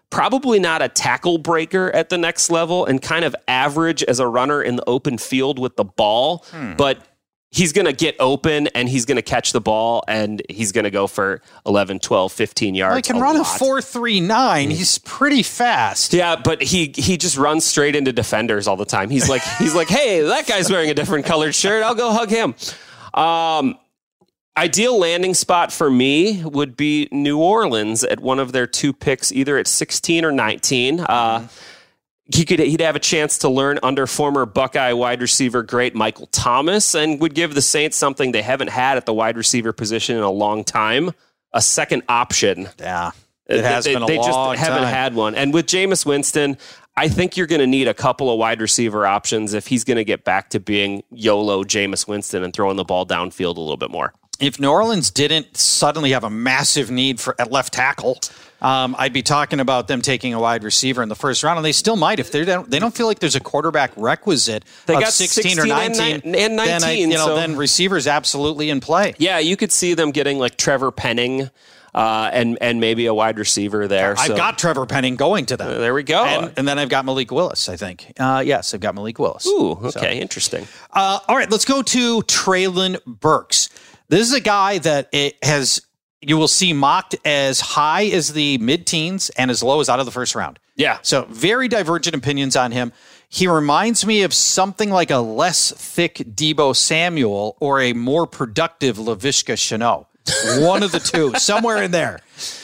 Probably 0.10 0.60
not 0.60 0.82
a 0.82 0.90
tackle 0.90 1.38
breaker 1.38 1.92
at 1.92 2.10
the 2.10 2.18
next 2.18 2.50
level 2.50 2.86
and 2.86 3.02
kind 3.02 3.24
of 3.24 3.36
average 3.48 4.04
as 4.04 4.20
a 4.20 4.28
runner 4.28 4.62
in 4.62 4.76
the 4.76 4.88
open 4.90 5.18
field 5.18 5.60
with 5.60 5.76
the 5.76 5.86
ball. 5.86 6.46
Hmm. 6.52 6.74
But 6.74 7.06
he's 7.52 7.74
going 7.74 7.86
to 7.86 7.94
get 7.94 8.16
open 8.20 8.68
and 8.68 8.88
he's 8.88 9.06
going 9.06 9.16
to 9.16 9.22
catch 9.22 9.54
the 9.54 9.62
ball 9.62 10.04
and 10.08 10.42
he's 10.50 10.72
going 10.72 10.84
to 10.84 10.92
go 10.92 11.08
for 11.08 11.42
11, 11.66 12.00
12, 12.00 12.32
15 12.32 12.76
yards. 12.76 12.96
I 12.98 13.02
can 13.02 13.18
a 13.18 13.20
run 13.20 13.36
a 13.36 13.40
lot. 13.40 13.60
439. 13.60 14.72
He's 14.72 14.98
pretty 15.00 15.44
fast. 15.44 16.14
Yeah, 16.14 16.36
but 16.36 16.62
he 16.62 16.94
he 16.96 17.18
just 17.18 17.38
runs 17.38 17.66
straight 17.66 17.96
into 17.96 18.14
defenders 18.14 18.68
all 18.68 18.78
the 18.78 18.86
time. 18.86 19.10
He's 19.10 19.30
like 19.30 19.42
he's 19.58 19.76
like, 19.76 19.88
hey, 19.88 20.22
that 20.22 20.48
guy's 20.48 20.70
wearing 20.70 20.90
a 20.90 20.94
different 20.94 21.26
colored 21.26 21.56
shirt. 21.56 21.84
I'll 21.84 21.96
go 21.96 22.12
hug 22.12 22.30
him. 22.30 22.56
Um, 23.14 23.78
ideal 24.60 25.00
landing 25.00 25.34
spot 25.34 25.72
for 25.72 25.90
me 25.90 26.44
would 26.44 26.76
be 26.76 27.08
New 27.12 27.40
Orleans 27.40 28.04
at 28.04 28.20
one 28.20 28.40
of 28.40 28.52
their 28.52 28.68
two 28.68 28.92
picks, 28.92 29.32
either 29.32 29.58
at 29.58 29.68
16 29.68 30.26
or 30.26 30.32
19. 30.34 31.00
Uh, 31.00 31.48
he 32.34 32.46
could 32.46 32.60
he'd 32.60 32.82
have 32.82 32.96
a 32.96 33.00
chance 33.00 33.40
to 33.40 33.50
learn 33.50 33.80
under 33.82 34.06
former 34.06 34.46
Buckeye 34.46 34.94
wide 34.94 35.22
receiver 35.22 35.64
great 35.64 35.96
Michael 35.96 36.28
Thomas 36.28 36.94
and 36.94 37.20
would 37.22 37.34
give 37.34 37.56
the 37.56 37.62
Saints 37.62 37.98
something 37.98 38.34
they 38.34 38.42
haven't 38.42 38.70
had 38.70 38.98
at 38.98 39.06
the 39.06 39.14
wide 39.14 39.38
receiver 39.38 39.72
position 39.72 40.16
in 40.16 40.24
a 40.24 40.30
long 40.30 40.64
time, 40.64 41.12
a 41.54 41.62
second 41.62 42.04
option. 42.10 42.68
Yeah. 42.78 43.12
It 43.48 43.64
has 43.64 43.86
they, 43.86 43.94
been 43.94 44.04
a 44.04 44.06
long 44.06 44.10
time. 44.10 44.18
they 44.18 44.24
just 44.24 44.38
long 44.38 44.58
haven't 44.58 44.88
had 44.90 45.16
one. 45.16 45.34
And 45.34 45.54
with 45.54 45.66
Jameis 45.66 46.06
Winston, 46.06 46.58
I 46.96 47.08
think 47.08 47.36
you're 47.36 47.48
going 47.48 47.62
to 47.62 47.68
need 47.68 47.88
a 47.88 47.96
couple 47.96 48.30
of 48.30 48.38
wide 48.38 48.62
receiver 48.62 49.08
options 49.08 49.56
if 49.56 49.66
he's 49.66 49.84
going 49.84 49.98
to 49.98 50.04
get 50.04 50.24
back 50.24 50.52
to 50.52 50.60
being 50.60 51.02
YOLO 51.10 51.64
Jameis 51.64 52.08
Winston 52.08 52.44
and 52.44 52.54
throwing 52.54 52.76
the 52.76 52.84
ball 52.84 53.08
downfield 53.08 53.58
a 53.58 53.62
little 53.62 53.78
bit 53.78 53.90
more. 53.90 54.14
If 54.40 54.60
New 54.60 54.70
Orleans 54.70 55.12
didn't 55.12 55.58
suddenly 55.58 56.12
have 56.12 56.24
a 56.24 56.30
massive 56.30 56.90
need 56.90 57.20
for 57.20 57.36
at 57.40 57.52
left 57.52 57.74
tackle, 57.74 58.20
um, 58.62 58.96
I'd 58.98 59.14
be 59.14 59.22
talking 59.22 59.60
about 59.60 59.88
them 59.88 60.02
taking 60.02 60.34
a 60.34 60.40
wide 60.40 60.64
receiver 60.64 61.02
in 61.04 61.10
the 61.10 61.16
first 61.16 61.44
round, 61.44 61.58
and 61.58 61.66
they 61.66 61.72
still 61.72 61.96
might 61.96 62.20
if 62.20 62.32
they 62.32 62.44
don't. 62.46 62.70
They 62.70 62.80
don't 62.80 62.94
feel 62.96 63.08
like 63.08 63.20
there's 63.20 63.36
a 63.36 63.40
quarterback 63.40 63.92
requisite 63.96 64.64
They 64.86 64.96
of 64.96 65.02
got 65.02 65.14
16, 65.14 65.60
or 65.60 65.62
16 65.64 65.72
and 65.72 65.98
19. 65.98 66.32
ni- 66.32 66.40
and 66.44 66.60
then, 66.60 66.84
I, 66.84 66.88
19, 66.88 67.12
you 67.12 67.18
know, 67.18 67.26
so- 67.28 67.36
then 67.36 67.56
receivers 67.56 68.08
absolutely 68.08 68.70
in 68.70 68.80
play. 68.80 69.14
Yeah, 69.18 69.40
you 69.40 69.56
could 69.58 69.72
see 69.72 69.94
them 69.94 70.12
getting 70.12 70.40
like 70.40 70.58
Trevor 70.58 70.92
Penning 70.92 71.50
uh, 71.96 72.30
and 72.32 72.58
and 72.62 72.80
maybe 72.80 73.08
a 73.08 73.14
wide 73.14 73.40
receiver 73.40 73.88
there. 73.88 74.12
I've 74.18 74.28
So- 74.28 74.36
got 74.38 74.58
Trevor 74.60 74.86
Penning 74.86 75.16
going 75.16 75.46
to 75.48 75.58
them. 75.58 75.80
There 75.80 75.94
we 75.94 76.04
go. 76.04 76.24
And, 76.24 76.52
and 76.58 76.68
then 76.68 76.78
I've 76.80 76.90
got 76.90 77.04
Malik 77.06 77.32
Willis, 77.32 77.68
I 77.70 77.78
think. 77.78 78.14
Uh, 78.20 78.44
yes, 78.46 78.74
I've 78.74 78.80
got 78.82 78.94
Malik 78.94 79.20
Willis. 79.20 79.48
Ooh, 79.48 79.72
okay, 79.96 80.20
interesting. 80.20 80.68
Uh, 80.94 81.20
all 81.28 81.36
right, 81.36 81.50
let's 81.50 81.66
go 81.66 81.82
to 81.82 82.22
Treylon 82.24 83.04
Burks. 83.06 83.70
This 84.10 84.28
is 84.28 84.34
a 84.34 84.42
guy 84.42 84.80
that 84.80 85.08
it 85.12 85.38
has 85.44 85.82
you 86.22 86.38
will 86.38 86.48
see 86.48 86.74
mocked 86.74 87.16
as 87.24 87.62
high 87.62 88.06
as 88.06 88.34
the 88.34 88.58
mid 88.58 88.86
teens 88.86 89.30
and 89.32 89.50
as 89.50 89.64
low 89.64 89.80
as 89.80 89.90
out 89.90 90.00
of 90.00 90.06
the 90.06 90.12
first 90.12 90.36
round. 90.36 90.60
Yeah. 90.76 91.00
So 91.02 91.26
very 91.30 91.68
divergent 91.68 92.16
opinions 92.16 92.56
on 92.56 92.72
him. 92.72 92.92
He 93.30 93.48
reminds 93.48 94.06
me 94.06 94.24
of 94.24 94.34
something 94.34 94.90
like 94.90 95.12
a 95.12 95.20
less 95.20 95.72
thick 95.72 96.16
Deebo 96.16 96.76
Samuel 96.76 97.56
or 97.60 97.80
a 97.80 97.94
more 97.94 98.26
productive 98.26 98.98
Laviska 98.98 99.54
Shenault. 99.54 100.08
One 100.62 100.84
of 100.84 100.92
the 100.92 101.00
two, 101.00 101.34
somewhere 101.38 101.84
in 101.84 101.92
there. 101.92 102.20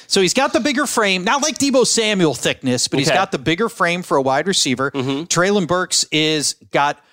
So 0.08 0.22
he's 0.22 0.34
got 0.34 0.54
the 0.54 0.60
bigger 0.60 0.86
frame, 0.86 1.24
not 1.24 1.42
like 1.42 1.58
Deebo 1.58 1.86
Samuel 1.86 2.34
thickness, 2.34 2.88
but 2.88 3.00
he's 3.00 3.10
got 3.10 3.32
the 3.32 3.40
bigger 3.40 3.70
frame 3.70 4.02
for 4.02 4.18
a 4.18 4.22
wide 4.22 4.48
receiver. 4.48 4.92
Mm-hmm. 4.92 5.24
Treylon 5.24 5.68
Burks 5.68 6.06
is 6.12 6.56
got 6.72 7.04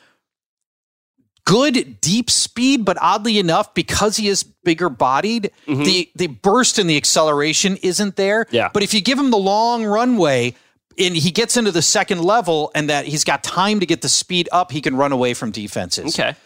good 1.44 2.00
deep 2.00 2.30
speed, 2.30 2.84
but 2.84 2.96
oddly 3.00 3.38
enough, 3.38 3.74
because 3.74 4.16
he 4.16 4.28
is 4.28 4.42
bigger 4.42 4.88
bodied, 4.88 5.50
mm-hmm. 5.66 5.84
the 5.84 6.10
the 6.14 6.26
burst 6.28 6.78
and 6.78 6.88
the 6.88 6.96
acceleration 6.96 7.76
isn't 7.78 8.16
there. 8.16 8.46
Yeah. 8.50 8.70
But 8.72 8.82
if 8.82 8.94
you 8.94 9.00
give 9.00 9.18
him 9.18 9.30
the 9.30 9.38
long 9.38 9.84
runway 9.84 10.54
and 10.98 11.16
he 11.16 11.30
gets 11.30 11.56
into 11.56 11.72
the 11.72 11.82
second 11.82 12.22
level 12.22 12.70
and 12.74 12.90
that 12.90 13.06
he's 13.06 13.24
got 13.24 13.42
time 13.42 13.80
to 13.80 13.86
get 13.86 14.02
the 14.02 14.08
speed 14.08 14.48
up, 14.52 14.72
he 14.72 14.80
can 14.80 14.96
run 14.96 15.12
away 15.12 15.34
from 15.34 15.50
defenses. 15.50 16.18
Okay. 16.18 16.36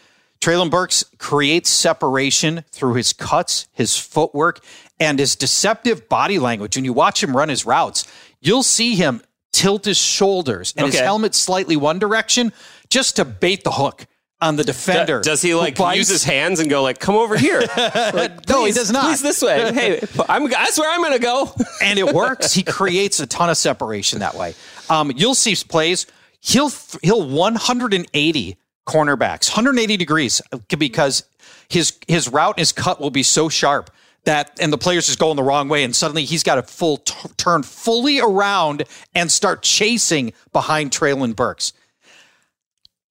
Treylon 0.41 0.71
Burks 0.71 1.05
creates 1.19 1.71
separation 1.71 2.63
through 2.71 2.95
his 2.95 3.13
cuts, 3.13 3.69
his 3.73 3.97
footwork, 3.97 4.61
and 5.01 5.19
his 5.19 5.35
deceptive 5.35 6.09
body 6.09 6.39
language. 6.39 6.77
When 6.77 6.85
you 6.85 6.93
watch 6.93 7.23
him 7.23 7.35
run 7.35 7.49
his 7.49 7.65
routes, 7.65 8.07
you'll 8.41 8.63
see 8.63 8.97
him 8.97 9.23
tilt 9.53 9.87
his 9.87 9.97
shoulders 9.97 10.75
and 10.77 10.87
his 10.87 11.01
helmet 11.01 11.35
slightly 11.35 11.77
one 11.77 11.99
direction 11.99 12.53
just 12.91 13.17
to 13.17 13.25
bait 13.25 13.65
the 13.65 13.71
hook 13.73 14.07
on 14.41 14.57
the 14.57 14.65
defender. 14.65 15.21
Does 15.21 15.43
he 15.43 15.55
like 15.55 15.79
use 15.79 16.09
his 16.09 16.25
hands 16.25 16.61
and 16.61 16.69
go 16.69 16.83
like, 16.83 16.99
"Come 16.99 17.15
over 17.15 17.37
here"? 17.37 17.63
Like, 17.77 18.47
No, 18.49 18.65
he 18.65 18.73
does 18.73 18.91
not. 18.91 19.05
Please 19.05 19.23
this 19.23 19.43
way. 19.43 19.73
Hey, 19.73 20.01
I'm. 20.29 20.49
That's 20.49 20.79
where 20.79 20.91
I'm 20.91 21.01
going 21.01 21.13
to 21.13 21.19
go. 21.19 21.53
and 21.83 21.99
it 21.99 22.13
works. 22.13 22.53
He 22.53 22.63
creates 22.63 23.21
a 23.21 23.27
ton 23.27 23.51
of 23.51 23.57
separation 23.57 24.21
that 24.21 24.35
way. 24.35 24.55
Um, 24.91 25.13
you'll 25.15 25.35
see 25.35 25.55
plays. 25.69 26.07
He'll 26.41 26.71
he'll 27.03 27.29
180 27.29 28.57
cornerbacks, 28.87 29.49
180 29.51 29.97
degrees 29.97 30.41
because 30.79 31.25
his 31.69 31.99
his 32.07 32.29
route 32.29 32.55
and 32.55 32.61
his 32.61 32.73
cut 32.73 33.01
will 33.01 33.11
be 33.11 33.23
so 33.23 33.49
sharp 33.49 33.91
that 34.25 34.57
and 34.61 34.73
the 34.73 34.79
players 34.79 35.07
just 35.07 35.19
going 35.19 35.37
the 35.37 35.43
wrong 35.43 35.69
way 35.69 35.83
and 35.85 35.95
suddenly 35.95 36.25
he's 36.25 36.43
got 36.43 36.59
a 36.59 36.63
full 36.63 36.99
t- 36.99 37.15
turn 37.37 37.63
fully 37.63 38.21
around 38.21 38.85
and 39.15 39.31
start 39.31 39.63
chasing 39.63 40.33
behind 40.53 40.91
Treylon 40.91 41.35
Burks. 41.35 41.73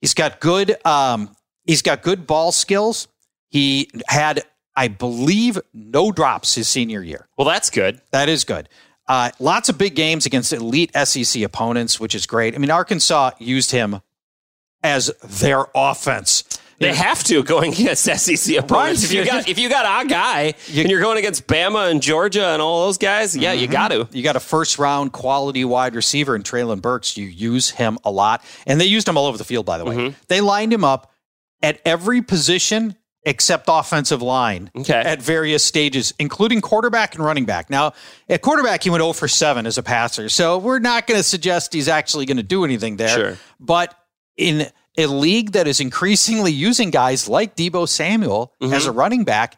He's 0.05 0.13
got 0.13 0.39
good 0.39 0.77
um, 0.85 1.35
he's 1.63 1.81
got 1.81 2.03
good 2.03 2.27
ball 2.27 2.51
skills. 2.51 3.07
He 3.49 3.89
had 4.07 4.43
I 4.75 4.87
believe 4.87 5.57
no 5.73 6.11
drops 6.11 6.53
his 6.53 6.67
senior 6.67 7.01
year. 7.01 7.27
Well, 7.39 7.47
that's 7.47 7.71
good. 7.71 8.01
That 8.11 8.29
is 8.29 8.43
good. 8.43 8.69
Uh, 9.07 9.31
lots 9.39 9.67
of 9.67 9.79
big 9.79 9.95
games 9.95 10.27
against 10.27 10.53
elite 10.53 10.91
SEC 10.95 11.41
opponents, 11.41 11.99
which 11.99 12.13
is 12.13 12.27
great. 12.27 12.53
I 12.53 12.59
mean, 12.59 12.69
Arkansas 12.69 13.31
used 13.39 13.71
him 13.71 14.01
as 14.83 15.07
their 15.23 15.65
offense. 15.73 16.43
They 16.79 16.93
have 16.93 17.23
to 17.25 17.41
going 17.43 17.73
against 17.73 18.03
SEC 18.19 18.57
opponents. 18.57 19.03
If 19.03 19.13
you 19.13 19.25
got 19.25 19.47
if 19.47 19.57
you 19.57 19.69
got 19.69 19.85
our 19.85 20.05
guy 20.05 20.53
and 20.73 20.89
you're 20.89 21.01
going 21.01 21.17
against 21.17 21.47
Bama 21.47 21.89
and 21.89 22.01
Georgia 22.01 22.47
and 22.47 22.61
all 22.61 22.85
those 22.85 22.97
guys, 22.97 23.35
yeah, 23.35 23.53
you 23.53 23.67
got 23.67 23.89
to. 23.89 24.07
You 24.11 24.23
got 24.23 24.35
a 24.35 24.41
first 24.41 24.77
round 24.77 25.11
quality 25.13 25.63
wide 25.65 25.95
receiver 25.95 26.35
in 26.35 26.43
Treylon 26.43 26.81
Burks. 26.81 27.15
You 27.17 27.25
use 27.27 27.69
him 27.71 27.97
a 28.03 28.11
lot. 28.11 28.43
And 28.67 28.79
they 28.81 28.85
used 28.85 29.07
him 29.07 29.17
all 29.17 29.25
over 29.25 29.37
the 29.37 29.43
field, 29.45 29.65
by 29.65 29.77
the 29.77 29.85
way. 29.85 29.95
Mm-hmm. 29.95 30.17
They 30.27 30.41
lined 30.41 30.73
him 30.73 30.83
up 30.83 31.11
at 31.63 31.79
every 31.85 32.21
position 32.21 32.95
except 33.27 33.65
offensive 33.67 34.21
line 34.21 34.69
Okay. 34.75 34.93
at 34.93 35.19
various 35.19 35.63
stages, 35.63 36.13
including 36.19 36.61
quarterback 36.61 37.15
and 37.15 37.25
running 37.25 37.45
back. 37.45 37.71
Now, 37.71 37.93
at 38.29 38.43
quarterback, 38.43 38.83
he 38.83 38.91
went 38.91 39.01
0 39.01 39.13
for 39.13 39.27
7 39.27 39.65
as 39.65 39.79
a 39.79 39.83
passer. 39.83 40.29
So 40.29 40.59
we're 40.59 40.77
not 40.77 41.07
going 41.07 41.17
to 41.19 41.23
suggest 41.23 41.73
he's 41.73 41.87
actually 41.87 42.27
going 42.27 42.37
to 42.37 42.43
do 42.43 42.63
anything 42.65 42.97
there. 42.97 43.09
Sure. 43.09 43.37
But 43.59 43.97
in 44.37 44.67
a 44.97 45.07
league 45.07 45.51
that 45.51 45.67
is 45.67 45.79
increasingly 45.79 46.51
using 46.51 46.89
guys 46.89 47.27
like 47.27 47.55
Deebo 47.55 47.87
Samuel 47.87 48.53
as 48.61 48.85
a 48.85 48.89
mm-hmm. 48.89 48.97
running 48.97 49.23
back, 49.23 49.57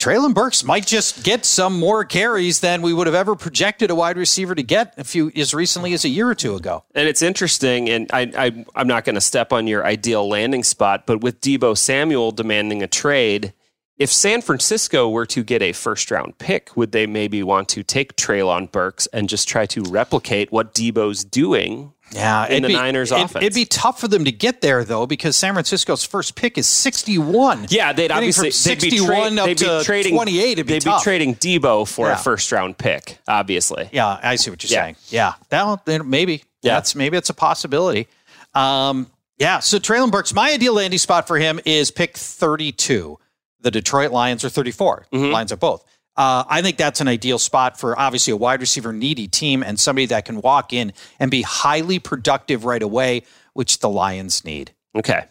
Treylon 0.00 0.32
Burks 0.32 0.64
might 0.64 0.86
just 0.86 1.24
get 1.24 1.44
some 1.44 1.78
more 1.78 2.06
carries 2.06 2.60
than 2.60 2.80
we 2.80 2.94
would 2.94 3.06
have 3.06 3.14
ever 3.14 3.36
projected 3.36 3.90
a 3.90 3.94
wide 3.94 4.16
receiver 4.16 4.54
to 4.54 4.62
get 4.62 4.94
a 4.96 5.04
few 5.04 5.30
as 5.36 5.52
recently 5.52 5.92
as 5.92 6.06
a 6.06 6.08
year 6.08 6.26
or 6.26 6.34
two 6.34 6.54
ago. 6.54 6.84
And 6.94 7.06
it's 7.06 7.20
interesting, 7.20 7.90
and 7.90 8.10
I, 8.10 8.32
I 8.34 8.64
I'm 8.74 8.88
not 8.88 9.04
going 9.04 9.16
to 9.16 9.20
step 9.20 9.52
on 9.52 9.66
your 9.66 9.84
ideal 9.84 10.26
landing 10.26 10.64
spot, 10.64 11.04
but 11.04 11.20
with 11.20 11.42
Deebo 11.42 11.76
Samuel 11.76 12.30
demanding 12.30 12.82
a 12.82 12.86
trade, 12.86 13.52
if 13.98 14.10
San 14.10 14.40
Francisco 14.40 15.06
were 15.06 15.26
to 15.26 15.44
get 15.44 15.60
a 15.60 15.72
first 15.72 16.10
round 16.10 16.38
pick, 16.38 16.74
would 16.74 16.92
they 16.92 17.06
maybe 17.06 17.42
want 17.42 17.68
to 17.68 17.82
take 17.82 18.16
Traylon 18.16 18.72
Burks 18.72 19.06
and 19.08 19.28
just 19.28 19.46
try 19.46 19.66
to 19.66 19.82
replicate 19.82 20.50
what 20.50 20.72
Deebo's 20.72 21.22
doing? 21.22 21.92
Yeah, 22.12 22.46
in 22.48 22.62
the 22.62 22.68
be- 22.68 22.74
Niners 22.74 23.12
it- 23.12 23.20
offense. 23.20 23.44
It'd 23.44 23.54
be 23.54 23.64
tough 23.64 24.00
for 24.00 24.08
them 24.08 24.24
to 24.24 24.32
get 24.32 24.60
there 24.60 24.84
though, 24.84 25.06
because 25.06 25.36
San 25.36 25.52
Francisco's 25.54 26.04
first 26.04 26.34
pick 26.34 26.58
is 26.58 26.66
61. 26.66 27.66
Yeah, 27.70 27.92
they'd 27.92 28.08
Getting 28.08 28.16
obviously 28.16 28.42
they'd 28.50 28.80
be, 28.80 28.90
61 28.90 29.06
tra- 29.34 29.40
up 29.42 29.46
they'd 29.46 29.58
be 29.58 29.64
to 29.66 29.82
trading 29.84 30.14
28. 30.14 30.52
It'd 30.52 30.66
be 30.66 30.72
they'd 30.74 30.82
tough. 30.82 31.00
be 31.00 31.04
trading 31.04 31.34
Deebo 31.36 31.86
for 31.88 32.08
Yeah. 32.08 32.14
a 32.14 32.16
first 32.18 32.50
round 32.52 32.78
pick, 32.78 33.18
obviously. 33.28 33.88
Yeah, 33.92 34.18
I 34.22 34.36
see 34.36 34.50
what 34.50 34.62
you're 34.62 34.72
Yeah. 34.76 34.84
saying. 34.86 34.96
Yeah, 35.10 35.32
that 35.50 35.66
one, 35.66 36.10
maybe. 36.10 36.42
Yeah. 36.62 36.74
that's 36.74 36.94
maybe 36.94 37.16
it's 37.16 37.30
a 37.30 37.34
possibility. 37.34 38.06
Um, 38.54 39.06
yeah. 39.38 39.60
So 39.60 39.78
Treylon 39.78 40.10
Burks, 40.10 40.34
my 40.34 40.52
ideal 40.52 40.74
landing 40.74 40.98
spot 40.98 41.26
for 41.26 41.38
him 41.38 41.60
is 41.64 41.90
pick 41.90 42.16
32. 42.16 43.18
The 43.60 43.70
Detroit 43.70 44.10
Lions 44.10 44.44
are 44.44 44.48
34. 44.50 45.06
Mm-hmm. 45.12 45.32
Lions 45.32 45.52
are 45.52 45.56
both. 45.56 45.84
Uh, 46.20 46.44
I 46.50 46.60
think 46.60 46.76
that's 46.76 47.00
an 47.00 47.08
ideal 47.08 47.38
spot 47.38 47.80
for 47.80 47.98
obviously 47.98 48.32
a 48.32 48.36
wide 48.36 48.60
receiver 48.60 48.92
needy 48.92 49.26
team 49.26 49.62
and 49.62 49.80
somebody 49.80 50.04
that 50.04 50.26
can 50.26 50.42
walk 50.42 50.74
in 50.74 50.92
and 51.18 51.30
be 51.30 51.40
highly 51.40 51.98
productive 51.98 52.66
right 52.66 52.82
away, 52.82 53.22
which 53.54 53.78
the 53.78 53.88
Lions 53.88 54.44
need. 54.44 54.74
Okay. 54.94 55.24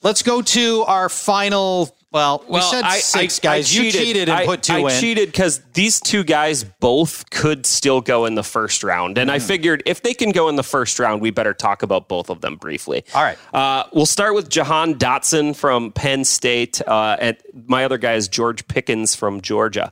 Let's 0.00 0.22
go 0.22 0.40
to 0.40 0.84
our 0.86 1.08
final. 1.08 1.96
Well, 2.12 2.44
we 2.46 2.60
said 2.60 2.86
six 2.98 3.38
guys. 3.40 3.74
you 3.74 3.90
cheated 3.90 4.28
and 4.28 4.38
I, 4.38 4.44
put 4.44 4.62
two 4.62 4.74
I 4.74 4.78
in. 4.92 5.00
cheated 5.00 5.28
because 5.30 5.60
these 5.72 5.98
two 5.98 6.22
guys 6.24 6.62
both 6.62 7.30
could 7.30 7.64
still 7.64 8.00
go 8.02 8.26
in 8.26 8.34
the 8.34 8.42
first 8.42 8.84
round, 8.84 9.16
and 9.16 9.30
I 9.30 9.38
Hmm. 9.38 9.46
figured 9.46 9.82
if 9.86 10.02
they 10.02 10.12
can 10.12 10.30
go 10.30 10.48
in 10.50 10.56
the 10.56 10.62
first 10.62 10.98
round, 10.98 11.22
we 11.22 11.30
better 11.30 11.54
talk 11.54 11.82
about 11.82 12.08
both 12.08 12.28
of 12.28 12.42
them 12.42 12.56
briefly. 12.56 13.04
All 13.14 13.22
right. 13.22 13.38
Uh, 13.54 13.84
we'll 13.92 14.04
start 14.06 14.34
with 14.34 14.50
Jahan 14.50 14.96
Dotson 14.96 15.56
from 15.56 15.90
Penn 15.92 16.24
State, 16.24 16.82
uh, 16.86 17.16
and 17.18 17.36
my 17.66 17.84
other 17.84 17.96
guy 17.98 18.12
is 18.12 18.28
George 18.28 18.68
Pickens 18.68 19.14
from 19.14 19.40
Georgia. 19.40 19.90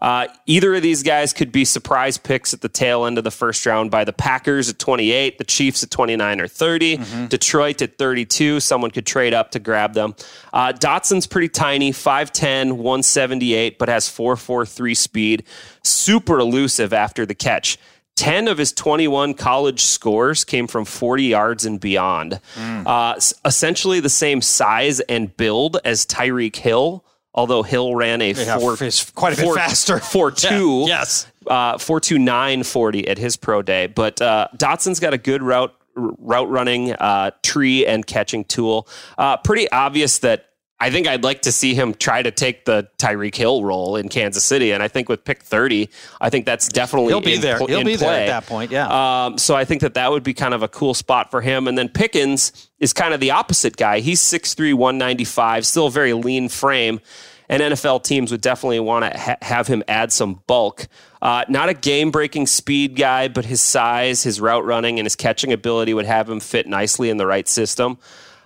Uh, 0.00 0.26
either 0.46 0.74
of 0.74 0.82
these 0.82 1.02
guys 1.02 1.32
could 1.32 1.50
be 1.52 1.64
surprise 1.64 2.18
picks 2.18 2.52
at 2.52 2.60
the 2.60 2.68
tail 2.68 3.06
end 3.06 3.18
of 3.18 3.24
the 3.24 3.30
first 3.30 3.64
round 3.66 3.90
by 3.90 4.04
the 4.04 4.12
Packers 4.12 4.68
at 4.68 4.78
28, 4.78 5.38
the 5.38 5.44
Chiefs 5.44 5.82
at 5.82 5.90
29 5.90 6.40
or 6.40 6.48
30, 6.48 6.98
Mm-hmm. 6.98 7.26
Detroit 7.26 7.82
at 7.82 7.98
32. 7.98 8.60
Someone 8.60 8.90
could 8.90 9.06
trade 9.06 9.32
up 9.34 9.50
to 9.52 9.58
grab 9.58 9.94
them. 9.94 10.14
Uh, 10.52 10.72
Dotson's 10.72 11.26
pretty 11.26 11.48
tiny, 11.48 11.92
5'10, 11.92 12.72
178, 12.72 13.78
but 13.78 13.88
has 13.88 14.06
4'4'3 14.08 14.96
speed. 14.96 15.44
Super 15.82 16.38
elusive 16.38 16.92
after 16.92 17.24
the 17.26 17.34
catch. 17.34 17.78
10 18.16 18.48
of 18.48 18.56
his 18.56 18.72
21 18.72 19.34
college 19.34 19.82
scores 19.82 20.42
came 20.44 20.66
from 20.66 20.84
40 20.86 21.24
yards 21.24 21.66
and 21.66 21.78
beyond. 21.78 22.40
Uh, 22.56 23.20
essentially 23.44 24.00
the 24.00 24.08
same 24.08 24.40
size 24.40 25.00
and 25.00 25.36
build 25.36 25.76
as 25.84 26.06
Tyreek 26.06 26.56
Hill, 26.56 27.04
although 27.36 27.62
Hill 27.62 27.94
ran 27.94 28.20
a 28.22 28.32
Yeah, 28.32 28.58
four, 28.58 28.76
quite 29.14 29.32
a 29.34 29.36
bit 29.36 29.44
four- 29.44 29.54
faster. 29.54 29.98
four 30.00 30.30
two, 30.32 30.80
Yeah, 30.86 30.98
yes. 30.98 31.26
uh, 31.46 31.78
four 31.78 32.00
two 32.00 32.18
nine 32.18 32.62
forty 32.62 33.06
at 33.06 33.18
his 33.18 33.36
pro 33.36 33.62
day. 33.62 33.86
But 33.86 34.20
uh, 34.22 34.48
Dotson's 34.56 34.98
got 35.00 35.14
a 35.14 35.18
good 35.18 35.42
route 35.42 35.74
route 35.94 36.48
running 36.50 36.92
uh, 36.92 37.30
tree 37.42 37.86
and 37.86 38.06
catching 38.06 38.44
tool. 38.44 38.88
Uh, 39.18 39.36
pretty 39.36 39.70
obvious 39.70 40.18
that. 40.20 40.46
I 40.78 40.90
think 40.90 41.06
I'd 41.08 41.24
like 41.24 41.42
to 41.42 41.52
see 41.52 41.74
him 41.74 41.94
try 41.94 42.20
to 42.22 42.30
take 42.30 42.66
the 42.66 42.86
Tyreek 42.98 43.34
Hill 43.34 43.64
role 43.64 43.96
in 43.96 44.10
Kansas 44.10 44.44
City, 44.44 44.72
and 44.72 44.82
I 44.82 44.88
think 44.88 45.08
with 45.08 45.24
pick 45.24 45.42
thirty, 45.42 45.88
I 46.20 46.28
think 46.28 46.44
that's 46.44 46.68
definitely 46.68 47.08
He'll 47.12 47.22
be 47.22 47.38
there. 47.38 47.56
pl- 47.56 47.68
He'll 47.68 47.82
be 47.82 47.96
there 47.96 48.20
at 48.22 48.26
that 48.26 48.46
point. 48.46 48.70
Yeah. 48.70 49.24
Um, 49.26 49.38
so 49.38 49.54
I 49.54 49.64
think 49.64 49.80
that 49.80 49.94
that 49.94 50.10
would 50.10 50.22
be 50.22 50.34
kind 50.34 50.52
of 50.52 50.62
a 50.62 50.68
cool 50.68 50.92
spot 50.92 51.30
for 51.30 51.40
him. 51.40 51.66
And 51.66 51.78
then 51.78 51.88
Pickens 51.88 52.68
is 52.78 52.92
kind 52.92 53.14
of 53.14 53.20
the 53.20 53.30
opposite 53.30 53.78
guy. 53.78 54.00
He's 54.00 54.20
6'3", 54.20 54.74
195, 54.74 55.64
still 55.66 55.86
a 55.86 55.90
very 55.90 56.12
lean 56.12 56.50
frame. 56.50 57.00
And 57.48 57.62
NFL 57.62 58.02
teams 58.02 58.30
would 58.32 58.40
definitely 58.40 58.80
want 58.80 59.04
to 59.10 59.18
ha- 59.18 59.36
have 59.40 59.68
him 59.68 59.82
add 59.88 60.12
some 60.12 60.42
bulk. 60.48 60.88
Uh, 61.22 61.44
not 61.48 61.68
a 61.68 61.74
game 61.74 62.10
breaking 62.10 62.48
speed 62.48 62.96
guy, 62.96 63.28
but 63.28 63.44
his 63.44 63.60
size, 63.60 64.24
his 64.24 64.40
route 64.40 64.64
running, 64.64 64.98
and 64.98 65.06
his 65.06 65.14
catching 65.16 65.52
ability 65.52 65.94
would 65.94 66.06
have 66.06 66.28
him 66.28 66.40
fit 66.40 66.66
nicely 66.66 67.08
in 67.08 67.16
the 67.18 67.26
right 67.26 67.46
system. 67.48 67.98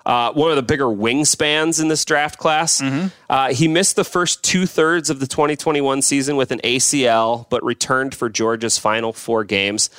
Uh, 0.07 0.33
one 0.33 0.51
of 0.51 0.57
the 0.57 0.63
bigger 0.63 0.87
wingspans 0.87 1.81
in 1.81 1.89
this 1.89 2.05
draft 2.05 2.39
class. 2.39 2.81
Uh, 3.29 3.53
he 3.53 3.69
missed 3.69 3.97
the 3.97 4.05
first 4.05 4.43
two 4.43 4.67
thirds 4.67 5.11
of 5.11 5.21
the 5.21 5.27
2021 5.27 6.03
season 6.03 6.37
with 6.37 6.51
an 6.53 6.61
ACL, 6.65 7.47
but 7.51 7.63
returned 7.63 8.15
for 8.15 8.29
Georgia's 8.31 8.79
final 8.79 9.13
four 9.13 9.45
games. 9.45 9.91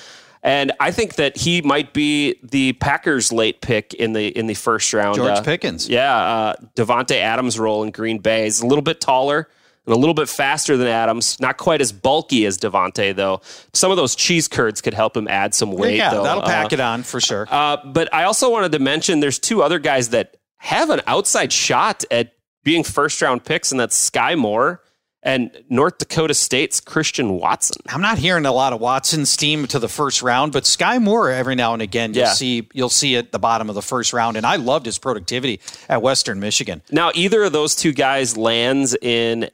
And 0.43 0.72
I 0.80 0.89
think 0.89 1.16
that 1.16 1.38
he 1.38 1.62
might 1.62 1.93
be 1.93 2.39
the 2.41 2.74
Packers' 2.74 3.32
late 3.32 3.62
pick 3.62 3.93
in 3.93 4.14
the 4.14 4.28
in 4.30 4.47
the 4.47 4.56
first 4.56 4.91
round. 4.91 5.18
George 5.18 5.30
Uh, 5.38 5.41
Pickens. 5.43 5.88
yeah, 5.88 6.16
uh, 6.16 6.54
Davante 6.76 7.18
Adams' 7.18 7.60
role 7.60 7.84
in 7.84 7.91
Green 7.91 8.18
Bay 8.18 8.47
is 8.47 8.60
a 8.62 8.66
little 8.66 8.82
bit 8.82 8.99
taller 8.99 9.47
and 9.86 9.95
a 9.95 9.97
little 9.97 10.13
bit 10.13 10.29
faster 10.29 10.77
than 10.77 10.88
Adams. 10.88 11.39
Not 11.39 11.57
quite 11.57 11.82
as 11.82 11.91
bulky 11.91 12.45
as 12.45 12.57
Davante, 12.57 13.15
though. 13.15 13.41
Some 13.73 13.89
of 13.91 13.97
those 13.97 14.15
cheese 14.15 14.47
curds 14.47 14.79
could 14.82 14.93
help 14.93 15.17
him 15.17 15.27
add 15.27 15.53
some 15.55 15.71
weight. 15.71 15.97
yeah, 15.97 16.11
though. 16.11 16.23
that'll 16.23 16.43
pack 16.43 16.67
Uh, 16.67 16.75
it 16.75 16.79
on 16.79 17.03
for 17.03 17.19
sure. 17.19 17.47
uh, 17.49 17.77
but 17.86 18.13
I 18.13 18.23
also 18.23 18.49
wanted 18.51 18.71
to 18.73 18.79
mention 18.79 19.19
there's 19.21 19.39
two 19.39 19.63
other 19.63 19.79
guys 19.79 20.09
that 20.09 20.36
have 20.57 20.89
an 20.91 21.01
outside 21.07 21.51
shot 21.51 22.03
at 22.11 22.34
being 22.63 22.84
first 22.84 23.21
round 23.21 23.43
picks, 23.43 23.71
and 23.71 23.79
that's 23.79 24.09
Skyy 24.09 24.38
Moore 24.38 24.82
and 25.23 25.51
North 25.69 25.97
Dakota 25.99 26.34
State's 26.36 26.79
Christian 26.79 27.34
Watson. 27.39 27.77
I'm 27.89 28.01
not 28.01 28.17
hearing 28.19 28.45
a 28.45 28.51
lot 28.51 28.73
of 28.73 28.79
Watson 28.82 29.25
steam 29.27 29.67
to 29.67 29.77
the 29.79 29.88
first 29.88 30.21
round, 30.23 30.51
but 30.51 30.63
Skyy 30.63 30.99
Moore 31.01 31.29
every 31.32 31.53
now 31.55 31.73
and 31.73 31.82
again 31.82 32.13
you'll 32.13 32.25
Yeah. 32.25 32.34
see 32.34 32.67
you'll 32.73 32.89
see 32.89 33.15
at 33.15 33.32
the 33.32 33.38
bottom 33.39 33.69
of 33.69 33.75
the 33.75 33.82
first 33.84 34.13
round, 34.13 34.38
and 34.38 34.45
I 34.45 34.55
loved 34.57 34.86
his 34.86 34.97
productivity 34.99 35.59
at 35.89 36.01
Western 36.03 36.39
Michigan. 36.39 36.82
Now, 36.91 37.11
either 37.15 37.43
of 37.43 37.51
those 37.51 37.75
two 37.75 37.91
guys 37.93 38.38
lands 38.38 38.95
in 39.01 39.49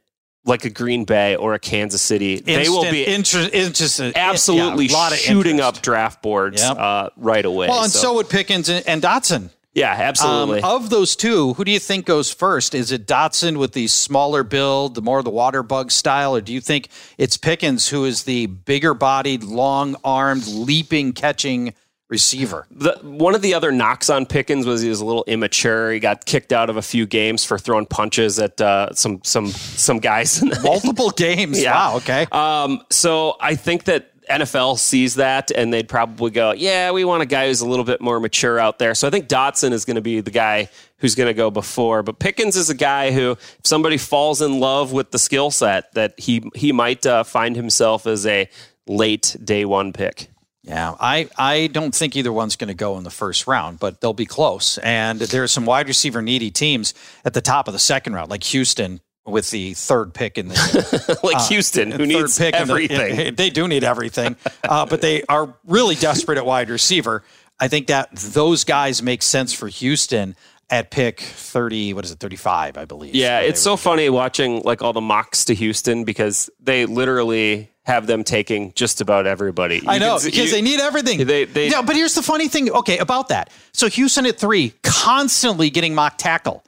like 0.47 0.65
a 0.65 0.69
Green 0.69 1.03
Bay 1.05 1.35
or 1.35 1.53
a 1.53 1.59
Kansas 1.59 2.01
City, 2.01 2.39
they 2.39 2.69
will 2.69 2.89
be 2.89 3.05
inter- 3.05 3.49
interested, 3.53 4.15
absolutely 4.17 4.85
yeah, 4.85 4.93
a 4.93 4.97
lot 4.97 5.11
of 5.11 5.17
shooting 5.19 5.57
interest. 5.57 5.77
up 5.77 5.83
draft 5.83 6.21
boards 6.23 6.61
Yep. 6.61 6.77
uh, 6.77 7.09
right 7.17 7.45
away. 7.45 7.67
Well, 7.67 7.83
and 7.83 7.91
so, 7.91 8.15
would 8.15 8.29
Pickens 8.29 8.69
and, 8.69 8.87
and 8.87 9.01
Dotson. 9.01 9.49
yeah, 9.73 9.91
absolutely. 9.91 10.61
Um, 10.61 10.75
of 10.75 10.89
those 10.89 11.15
two, 11.15 11.53
who 11.53 11.63
do 11.65 11.71
you 11.71 11.79
think 11.79 12.05
goes 12.05 12.33
first? 12.33 12.73
Is 12.73 12.91
it 12.91 13.05
Dotson 13.05 13.57
with 13.57 13.73
the 13.73 13.87
smaller 13.87 14.43
build, 14.43 14.95
the 14.95 15.01
more 15.01 15.21
the 15.21 15.29
water 15.29 15.61
bug 15.61 15.91
style, 15.91 16.35
or 16.35 16.41
do 16.41 16.51
you 16.53 16.61
think 16.61 16.89
it's 17.17 17.37
Pickens 17.37 17.89
who 17.89 18.05
is 18.05 18.23
the 18.23 18.45
bigger 18.47 18.93
bodied, 18.95 19.43
long 19.43 19.95
armed, 20.03 20.47
leaping, 20.47 21.13
catching 21.13 21.73
receiver? 22.09 22.67
the, 22.71 22.97
one 23.01 23.35
of 23.35 23.41
the 23.41 23.53
other 23.53 23.71
knocks 23.71 24.09
on 24.09 24.25
Pickens 24.25 24.65
was 24.65 24.81
he 24.81 24.89
was 24.89 25.01
a 25.01 25.05
little 25.05 25.23
immature. 25.27 25.91
He 25.91 25.99
got 25.99 26.25
kicked 26.25 26.53
out 26.53 26.69
of 26.69 26.77
a 26.77 26.81
few 26.81 27.05
games 27.05 27.43
for 27.43 27.57
throwing 27.57 27.85
punches 27.85 28.39
at 28.39 28.59
uh, 28.61 28.93
some 28.93 29.21
some 29.23 29.47
some 29.47 29.99
guys. 29.99 30.43
Multiple 30.63 31.11
games. 31.11 31.61
Yeah. 31.61 31.73
Wow. 31.73 31.97
Okay. 31.97 32.27
Um, 32.31 32.83
so 32.89 33.35
I 33.39 33.55
think 33.55 33.85
that 33.85 34.11
NFL 34.27 34.77
sees 34.77 35.15
that 35.15 35.51
and 35.51 35.73
they'd 35.73 35.87
probably 35.87 36.31
go, 36.31 36.51
yeah, 36.51 36.91
we 36.91 37.05
want 37.05 37.23
a 37.23 37.25
guy 37.25 37.47
who's 37.47 37.61
a 37.61 37.67
little 37.67 37.85
bit 37.85 38.01
more 38.01 38.19
mature 38.19 38.59
out 38.59 38.79
there. 38.79 38.93
So 38.93 39.07
I 39.07 39.11
think 39.11 39.27
Dotson 39.27 39.71
is 39.71 39.85
going 39.85 39.95
to 39.95 40.01
be 40.01 40.21
the 40.21 40.31
guy 40.31 40.69
who's 40.97 41.15
going 41.15 41.27
to 41.27 41.33
go 41.33 41.49
before. 41.49 42.03
But 42.03 42.19
Pickens 42.19 42.55
is 42.55 42.69
a 42.69 42.75
guy 42.75 43.11
who, 43.11 43.31
if 43.31 43.61
somebody 43.63 43.97
falls 43.97 44.41
in 44.41 44.59
love 44.59 44.91
with 44.91 45.11
the 45.11 45.19
skill 45.19 45.51
set, 45.51 45.93
that 45.93 46.19
he 46.19 46.43
he 46.55 46.71
might 46.71 47.05
uh, 47.05 47.23
find 47.23 47.55
himself 47.55 48.05
as 48.07 48.25
a 48.25 48.49
late 48.87 49.35
day 49.43 49.65
one 49.65 49.93
pick. 49.93 50.29
Yeah, 50.67 50.95
I, 50.99 51.29
I 51.37 51.67
don't 51.67 51.95
think 51.95 52.17
either 52.17 52.33
one's 52.33 52.57
going 52.57 52.67
to 52.67 52.73
go 52.73 52.97
in 52.97 53.05
the 53.05 53.09
first 53.09 53.47
round, 53.47 53.79
but 53.79 54.01
they'll 54.01 54.13
be 54.13 54.25
close. 54.25 54.77
And 54.79 55.17
there 55.17 55.41
are 55.41 55.47
some 55.47 55.65
wide 55.65 55.87
receiver 55.87 56.21
needy 56.21 56.51
teams 56.51 56.93
at 57.23 57.33
the 57.33 57.39
top 57.39 57.69
of 57.69 57.73
the 57.73 57.79
second 57.79 58.13
round, 58.13 58.29
like 58.29 58.43
Houston 58.43 58.99
with 59.25 59.49
the 59.49 59.73
third 59.75 60.13
pick 60.13 60.37
in 60.37 60.49
the 60.49 61.19
like 61.23 61.37
uh, 61.37 61.47
Houston, 61.47 61.91
who 61.91 62.05
needs 62.05 62.37
pick 62.37 62.53
in 62.53 62.67
the- 62.67 62.73
everything. 62.73 63.35
they 63.35 63.49
do 63.49 63.65
need 63.67 63.85
everything, 63.85 64.35
uh, 64.67 64.85
but 64.85 64.99
they 65.01 65.23
are 65.29 65.55
really 65.65 65.95
desperate 65.95 66.37
at 66.37 66.45
wide 66.45 66.69
receiver. 66.69 67.23
I 67.59 67.69
think 67.69 67.87
that 67.87 68.13
those 68.15 68.65
guys 68.65 69.01
make 69.01 69.23
sense 69.23 69.53
for 69.53 69.69
Houston 69.69 70.35
at 70.69 70.91
pick 70.91 71.19
thirty. 71.21 71.93
What 71.93 72.05
is 72.05 72.11
it? 72.11 72.19
Thirty 72.19 72.35
five, 72.35 72.77
I 72.77 72.85
believe. 72.85 73.15
Yeah, 73.15 73.39
it's 73.39 73.61
so 73.61 73.77
funny 73.77 74.09
watching 74.09 74.61
like 74.63 74.81
all 74.81 74.93
the 74.93 75.01
mocks 75.01 75.45
to 75.45 75.55
Houston 75.55 76.03
because 76.03 76.49
they 76.59 76.85
literally 76.85 77.71
have 77.85 78.05
them 78.05 78.23
taking 78.25 78.73
just 78.73 78.99
about 78.99 79.25
everybody. 79.27 79.81
I 79.87 79.97
know 79.97 80.17
can 80.17 80.25
because 80.25 80.45
you- 80.49 80.51
they 80.51 80.61
need 80.61 80.81
everything. 80.81 81.25
They- 81.25 81.45
they- 81.45 81.69
yeah, 81.69 81.81
but 81.81 81.95
here's 81.95 82.15
the 82.15 82.21
funny 82.21 82.49
thing. 82.49 82.69
Okay, 82.69 82.97
about 82.97 83.29
that. 83.29 83.49
So 83.73 83.87
Houston 83.87 84.25
at 84.25 84.37
three, 84.37 84.73
constantly 84.83 85.69
getting 85.69 85.95
mock 85.95 86.17
tackle. 86.17 86.63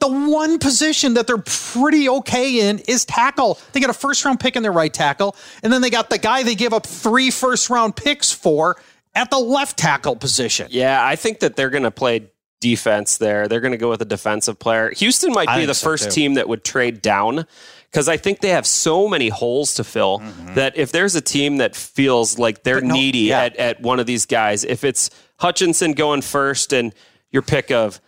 The 0.00 0.08
one 0.08 0.58
position 0.58 1.14
that 1.14 1.26
they're 1.26 1.38
pretty 1.38 2.08
okay 2.08 2.68
in 2.68 2.78
is 2.80 3.04
tackle. 3.04 3.58
They 3.72 3.80
got 3.80 3.90
a 3.90 3.94
first 3.94 4.24
round 4.24 4.38
pick 4.40 4.54
in 4.56 4.62
their 4.62 4.72
right 4.72 4.92
tackle, 4.92 5.34
and 5.62 5.72
then 5.72 5.82
they 5.82 5.90
got 5.90 6.08
the 6.10 6.18
guy 6.18 6.42
they 6.44 6.54
give 6.54 6.72
up 6.72 6.86
three 6.86 7.30
first 7.30 7.68
round 7.70 7.96
picks 7.96 8.30
for 8.32 8.76
at 9.14 9.30
the 9.30 9.38
left 9.38 9.76
tackle 9.76 10.14
position. 10.14 10.68
Yeah, 10.70 11.04
I 11.04 11.16
think 11.16 11.40
that 11.40 11.56
they're 11.56 11.70
going 11.70 11.82
to 11.84 11.90
play 11.90 12.28
defense 12.60 13.18
there. 13.18 13.48
They're 13.48 13.60
going 13.60 13.72
to 13.72 13.78
go 13.78 13.88
with 13.90 14.02
a 14.02 14.06
defensive 14.06 14.58
player. 14.58 14.90
Houston 14.96 15.32
might 15.32 15.54
be 15.56 15.64
the 15.64 15.74
so, 15.74 15.86
first 15.86 16.04
too. 16.04 16.10
team 16.10 16.34
that 16.34 16.48
would 16.48 16.64
trade 16.64 17.02
down 17.02 17.46
because 17.90 18.08
I 18.08 18.16
think 18.16 18.40
they 18.40 18.50
have 18.50 18.66
so 18.66 19.08
many 19.08 19.28
holes 19.28 19.74
to 19.74 19.84
fill 19.84 20.18
that 20.54 20.76
if 20.76 20.92
there's 20.92 21.14
a 21.14 21.20
team 21.20 21.56
that 21.58 21.74
feels 21.76 22.38
like 22.38 22.62
they're 22.62 22.78
Mm-hmm. 22.78 22.88
No- 22.88 22.94
needy 22.94 23.18
yeah. 23.18 23.44
at, 23.44 23.56
at 23.56 23.80
one 23.82 24.00
of 24.00 24.06
these 24.06 24.26
guys, 24.26 24.64
if 24.64 24.84
it's 24.84 25.10
Hutchinson 25.38 25.92
going 25.92 26.20
first 26.22 26.72
and 26.72 26.92
your 27.30 27.42
pick 27.42 27.70
of 27.70 28.00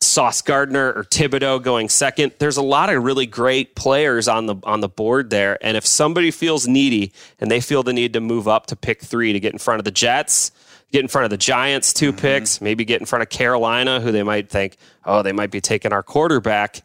Sauce 0.00 0.42
Gardner 0.42 0.92
or 0.92 1.02
Thibodeaux 1.02 1.60
going 1.60 1.88
second. 1.88 2.32
There's 2.38 2.56
a 2.56 2.62
lot 2.62 2.88
of 2.88 3.02
really 3.02 3.26
great 3.26 3.74
players 3.74 4.28
on 4.28 4.46
the 4.46 4.54
on 4.62 4.80
the 4.80 4.88
board 4.88 5.30
there, 5.30 5.58
and 5.60 5.76
if 5.76 5.84
somebody 5.84 6.30
feels 6.30 6.68
needy 6.68 7.12
and 7.40 7.50
they 7.50 7.60
feel 7.60 7.82
the 7.82 7.92
need 7.92 8.12
to 8.12 8.20
move 8.20 8.46
up 8.46 8.66
to 8.66 8.76
pick 8.76 9.02
three 9.02 9.32
to 9.32 9.40
get 9.40 9.52
in 9.52 9.58
front 9.58 9.80
of 9.80 9.84
the 9.84 9.90
Jets, 9.90 10.52
get 10.92 11.00
in 11.02 11.08
front 11.08 11.24
of 11.24 11.30
the 11.30 11.36
Giants, 11.36 11.92
2 11.92 12.08
Mm-hmm. 12.12 12.18
picks, 12.18 12.60
maybe 12.60 12.84
get 12.84 13.00
in 13.00 13.06
front 13.06 13.22
of 13.22 13.28
Carolina, 13.28 14.00
who 14.00 14.10
they 14.12 14.22
might 14.22 14.48
think, 14.48 14.76
oh, 15.04 15.22
they 15.22 15.32
might 15.32 15.50
be 15.50 15.60
taking 15.60 15.92
our 15.92 16.02
quarterback. 16.02 16.82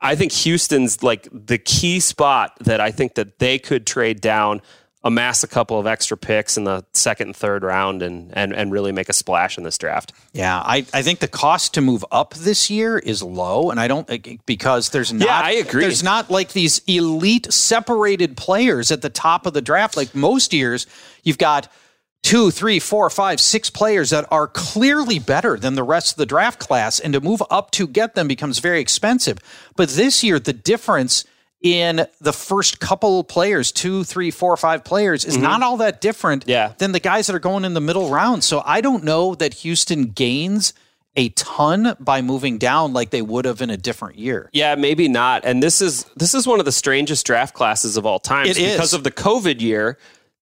I 0.00 0.16
think 0.16 0.32
Houston's 0.32 1.02
like 1.02 1.28
the 1.32 1.58
key 1.58 1.98
spot 2.00 2.52
that 2.60 2.80
I 2.80 2.90
think 2.90 3.14
that 3.14 3.38
they 3.38 3.58
could 3.58 3.86
trade 3.86 4.20
down, 4.20 4.60
amass 5.02 5.42
a 5.42 5.46
couple 5.48 5.78
of 5.78 5.86
extra 5.86 6.16
picks 6.16 6.56
in 6.56 6.64
the 6.64 6.84
second 6.92 7.28
and 7.28 7.36
third 7.36 7.62
round, 7.62 8.02
and 8.02 8.30
and 8.36 8.52
and 8.54 8.70
really 8.70 8.92
make 8.92 9.08
a 9.08 9.12
splash 9.14 9.56
in 9.56 9.64
this 9.64 9.78
draft. 9.78 10.12
Yeah, 10.32 10.58
I, 10.58 10.84
I 10.92 11.02
think 11.02 11.20
the 11.20 11.28
cost 11.28 11.74
to 11.74 11.80
move 11.80 12.04
up 12.12 12.34
this 12.34 12.68
year 12.70 12.98
is 12.98 13.22
low, 13.22 13.70
and 13.70 13.80
I 13.80 13.88
don't 13.88 14.06
because 14.44 14.90
there's 14.90 15.10
not. 15.12 15.26
yeah, 15.26 15.40
I 15.40 15.50
agree. 15.52 15.80
There's 15.82 16.02
not 16.02 16.30
like 16.30 16.52
these 16.52 16.82
elite 16.86 17.50
separated 17.52 18.36
players 18.36 18.90
at 18.92 19.00
the 19.00 19.10
top 19.10 19.46
of 19.46 19.54
the 19.54 19.62
draft. 19.62 19.96
Like 19.96 20.14
most 20.14 20.52
years, 20.52 20.86
you've 21.22 21.38
got 21.38 21.72
two, 22.24 22.50
three, 22.50 22.80
four, 22.80 23.08
five, 23.10 23.38
six 23.38 23.70
players 23.70 24.10
that 24.10 24.26
are 24.32 24.48
clearly 24.48 25.18
better 25.20 25.56
than 25.56 25.74
the 25.76 25.82
rest 25.84 26.12
of 26.14 26.16
the 26.16 26.26
draft 26.26 26.58
class, 26.58 26.98
and 26.98 27.12
to 27.12 27.20
move 27.20 27.42
up 27.50 27.70
to 27.72 27.86
get 27.86 28.14
them 28.16 28.26
becomes 28.26 28.58
very 28.58 28.80
expensive. 28.80 29.38
But 29.76 29.90
this 29.90 30.24
year, 30.24 30.38
the 30.40 30.52
difference 30.54 31.24
in 31.60 32.06
the 32.20 32.32
first 32.32 32.80
couple 32.80 33.22
players, 33.24 33.70
two, 33.72 34.04
three, 34.04 34.30
four, 34.30 34.56
five 34.56 34.84
players, 34.84 35.24
is 35.24 35.36
not 35.36 35.62
all 35.62 35.76
that 35.78 36.00
different 36.00 36.42
Mm-hmm. 36.42 36.50
Yeah. 36.50 36.72
than 36.78 36.92
the 36.92 37.00
guys 37.00 37.26
that 37.28 37.36
are 37.36 37.38
going 37.38 37.64
in 37.64 37.74
the 37.74 37.80
middle 37.80 38.10
round. 38.10 38.42
So 38.42 38.62
I 38.66 38.80
don't 38.80 39.04
know 39.04 39.34
that 39.36 39.54
Houston 39.54 40.06
gains 40.06 40.72
a 41.16 41.28
ton 41.30 41.94
by 42.00 42.20
moving 42.22 42.58
down 42.58 42.92
like 42.92 43.10
they 43.10 43.22
would 43.22 43.44
have 43.44 43.62
in 43.62 43.70
a 43.70 43.76
different 43.76 44.18
year. 44.18 44.50
Yeah, 44.52 44.74
maybe 44.74 45.06
not. 45.08 45.44
And 45.44 45.62
this 45.62 45.80
is 45.80 46.04
this 46.16 46.34
is 46.34 46.44
one 46.46 46.58
of 46.58 46.64
the 46.64 46.72
strangest 46.72 47.24
draft 47.24 47.54
classes 47.54 47.96
of 47.96 48.04
all 48.04 48.18
time 48.18 48.46
It 48.46 48.58
is. 48.58 48.72
because 48.72 48.94
of 48.94 49.04
the 49.04 49.12
COVID 49.12 49.60
year. 49.60 49.96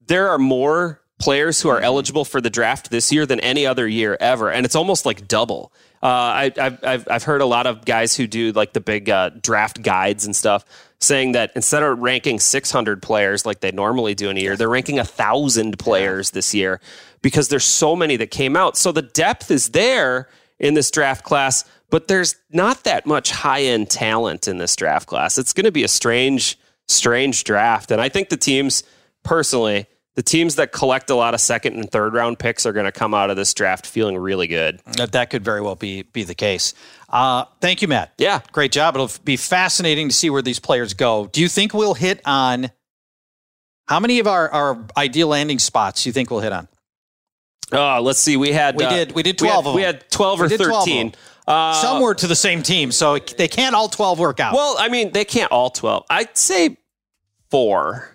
There 0.06 0.30
are 0.30 0.38
more 0.38 1.01
players 1.22 1.62
who 1.62 1.68
are 1.68 1.80
eligible 1.80 2.24
for 2.24 2.40
the 2.40 2.50
draft 2.50 2.90
this 2.90 3.12
year 3.12 3.24
than 3.26 3.38
any 3.40 3.64
other 3.64 3.86
year 3.86 4.16
ever, 4.20 4.50
and 4.50 4.66
it's 4.66 4.74
almost 4.74 5.06
like 5.06 5.28
double. 5.28 5.72
Uh, 6.02 6.06
I, 6.06 6.52
I've, 6.58 6.84
I've 6.84 7.08
I've 7.08 7.22
heard 7.22 7.40
a 7.40 7.46
lot 7.46 7.66
of 7.66 7.84
guys 7.84 8.16
who 8.16 8.26
do 8.26 8.50
like 8.52 8.72
the 8.72 8.80
big 8.80 9.08
uh, 9.08 9.30
draft 9.40 9.82
guides 9.82 10.26
and 10.26 10.34
stuff 10.34 10.64
saying 10.98 11.32
that 11.32 11.52
instead 11.54 11.82
of 11.82 11.98
ranking 11.98 12.38
600 12.40 13.00
players 13.02 13.46
like 13.46 13.60
they 13.60 13.72
normally 13.72 14.14
do 14.14 14.30
in 14.30 14.36
a 14.36 14.40
year, 14.40 14.56
they're 14.56 14.68
ranking 14.68 14.98
a 14.98 15.04
thousand 15.04 15.78
players 15.78 16.30
this 16.32 16.54
year 16.54 16.80
because 17.22 17.48
there's 17.48 17.64
so 17.64 17.94
many 17.96 18.16
that 18.16 18.30
came 18.30 18.56
out. 18.56 18.76
So 18.76 18.92
the 18.92 19.02
depth 19.02 19.50
is 19.50 19.70
there. 19.70 20.28
in 20.58 20.74
this 20.74 20.90
draft 20.92 21.24
class, 21.24 21.64
but 21.90 22.06
there's 22.06 22.36
not 22.52 22.84
that 22.84 23.04
much 23.04 23.32
high 23.32 23.62
end 23.62 23.90
talent 23.90 24.46
in 24.46 24.58
this 24.58 24.76
draft 24.76 25.08
class. 25.08 25.38
It's 25.38 25.52
going 25.52 25.64
to 25.64 25.72
be 25.72 25.82
a 25.82 25.88
strange, 25.88 26.56
strange 26.86 27.42
draft. 27.44 27.90
And 27.90 28.00
I 28.00 28.08
think 28.08 28.28
the 28.28 28.36
teams, 28.36 28.84
personally, 29.24 29.86
the 30.14 30.22
teams 30.22 30.56
that 30.56 30.72
collect 30.72 31.08
a 31.10 31.14
lot 31.14 31.32
of 31.34 31.40
second 31.40 31.74
and 31.74 31.90
third 31.90 32.12
round 32.12 32.38
picks 32.38 32.66
are 32.66 32.72
going 32.72 32.84
to 32.84 32.92
come 32.92 33.14
out 33.14 33.30
of 33.30 33.36
this 33.36 33.54
draft 33.54 33.86
feeling 33.86 34.16
really 34.18 34.46
good. 34.46 34.80
That, 34.96 35.12
that 35.12 35.30
could 35.30 35.44
very 35.44 35.60
well 35.62 35.76
be 35.76 36.02
be 36.02 36.24
the 36.24 36.34
case. 36.34 36.74
Uh, 37.08 37.44
thank 37.60 37.82
you, 37.82 37.88
Matt. 37.88 38.12
Yeah, 38.18 38.40
great 38.52 38.72
job. 38.72 38.94
It'll 38.94 39.10
be 39.24 39.36
fascinating 39.36 40.08
to 40.08 40.14
see 40.14 40.30
where 40.30 40.42
these 40.42 40.58
players 40.58 40.94
go. 40.94 41.28
Do 41.32 41.40
you 41.40 41.48
think 41.48 41.72
we'll 41.74 41.94
hit 41.94 42.20
on 42.24 42.70
how 43.86 44.00
many 44.00 44.18
of 44.18 44.26
our, 44.26 44.48
our 44.50 44.86
ideal 44.96 45.28
landing 45.28 45.58
spots? 45.58 46.02
Do 46.02 46.08
you 46.08 46.12
think 46.12 46.30
we'll 46.30 46.40
hit 46.40 46.52
on? 46.52 46.68
Oh, 47.72 48.00
let's 48.02 48.18
see. 48.18 48.36
We 48.36 48.52
had 48.52 48.76
we 48.76 48.84
uh, 48.84 48.90
did 48.90 49.12
we 49.12 49.22
did 49.22 49.38
twelve. 49.38 49.64
We 49.74 49.82
had, 49.82 49.96
of 49.96 50.00
them. 50.00 50.02
we 50.02 50.08
had 50.08 50.10
twelve 50.10 50.40
or 50.40 50.44
We 50.44 50.48
did 50.50 50.56
12 50.58 50.72
of 50.72 50.84
thirteen. 50.84 51.12
them. 51.46 51.74
Some 51.74 52.02
were 52.02 52.14
to 52.14 52.26
the 52.26 52.36
same 52.36 52.62
team, 52.62 52.92
so 52.92 53.18
they 53.18 53.48
can't 53.48 53.74
all 53.74 53.88
twelve 53.88 54.18
work 54.18 54.40
out. 54.40 54.54
Well, 54.54 54.76
I 54.78 54.88
mean, 54.88 55.12
they 55.12 55.24
can't 55.24 55.50
all 55.50 55.70
twelve. 55.70 56.04
I'd 56.10 56.36
say 56.36 56.76
four. 57.50 58.11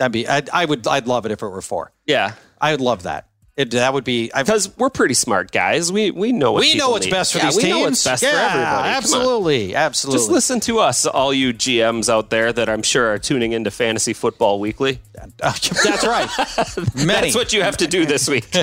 That'd 0.00 0.12
be. 0.12 0.26
I'd, 0.26 0.48
I 0.48 0.64
would. 0.64 0.86
I'd 0.88 1.06
love 1.06 1.26
it 1.26 1.30
if 1.30 1.42
it 1.42 1.46
were 1.46 1.60
four. 1.60 1.92
Yeah, 2.06 2.32
I 2.58 2.72
would 2.72 2.80
love 2.80 3.02
that. 3.04 3.26
It, 3.56 3.72
that 3.72 3.92
would 3.92 4.04
be 4.04 4.30
because 4.34 4.74
we're 4.78 4.88
pretty 4.88 5.12
smart 5.12 5.50
guys. 5.52 5.92
We 5.92 6.10
we 6.10 6.32
know 6.32 6.52
what 6.52 6.60
we 6.62 6.74
know 6.76 6.88
what's 6.88 7.04
need. 7.04 7.10
best 7.12 7.32
for 7.32 7.38
Yeah, 7.40 7.44
these 7.46 7.56
we 7.56 7.62
teams. 7.64 7.74
know 7.74 7.80
what's 7.82 8.02
best 8.02 8.22
yeah, 8.22 8.30
for 8.30 8.36
everybody. 8.58 8.88
Absolutely, 8.88 9.74
absolutely. 9.74 10.18
Just 10.18 10.30
listen 10.30 10.60
to 10.60 10.78
us, 10.78 11.04
all 11.04 11.34
you 11.34 11.52
GMs 11.52 12.08
out 12.08 12.30
there 12.30 12.50
that 12.50 12.70
I'm 12.70 12.82
sure 12.82 13.12
are 13.12 13.18
tuning 13.18 13.52
into 13.52 13.70
Fantasy 13.70 14.14
Football 14.14 14.60
Weekly. 14.60 15.00
That's 15.36 16.06
right. 16.06 16.30
That's 16.96 17.34
what 17.34 17.52
you 17.52 17.60
have 17.62 17.76
to 17.78 17.86
do 17.86 18.06
this 18.06 18.26
week. 18.28 18.48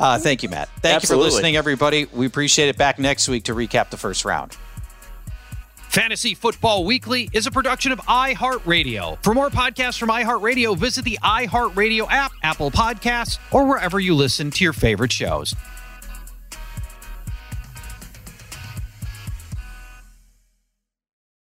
Uh, 0.00 0.18
thank 0.18 0.42
you, 0.42 0.48
Matt. 0.48 0.70
Thank 0.80 0.96
Absolutely. 0.96 1.26
you 1.26 1.30
for 1.30 1.34
listening, 1.36 1.56
everybody. 1.56 2.06
We 2.06 2.24
appreciate 2.24 2.70
it. 2.70 2.78
Back 2.78 2.98
next 2.98 3.28
week 3.28 3.44
to 3.44 3.54
recap 3.54 3.90
the 3.90 3.98
first 3.98 4.24
round. 4.24 4.56
Fantasy 5.90 6.36
Football 6.36 6.84
Weekly 6.84 7.28
is 7.32 7.48
a 7.48 7.50
production 7.50 7.90
of 7.90 7.98
iHeartRadio. 8.02 9.20
For 9.24 9.34
more 9.34 9.50
podcasts 9.50 9.98
from 9.98 10.08
iHeartRadio, 10.08 10.78
visit 10.78 11.04
the 11.04 11.18
iHeartRadio 11.20 12.06
app, 12.08 12.30
Apple 12.44 12.70
Podcasts, 12.70 13.40
or 13.50 13.66
wherever 13.66 13.98
you 13.98 14.14
listen 14.14 14.52
to 14.52 14.62
your 14.62 14.72
favorite 14.72 15.10
shows. 15.10 15.52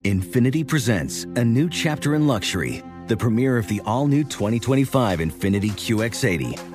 Infiniti 0.04 0.68
presents 0.68 1.24
a 1.24 1.44
new 1.44 1.68
chapter 1.68 2.14
in 2.14 2.28
luxury, 2.28 2.84
the 3.08 3.18
premiere 3.18 3.58
of 3.58 3.68
the 3.68 3.82
all 3.84 4.06
new 4.06 4.24
2025 4.24 5.22
Infiniti 5.22 5.72
QX80, 5.72 6.75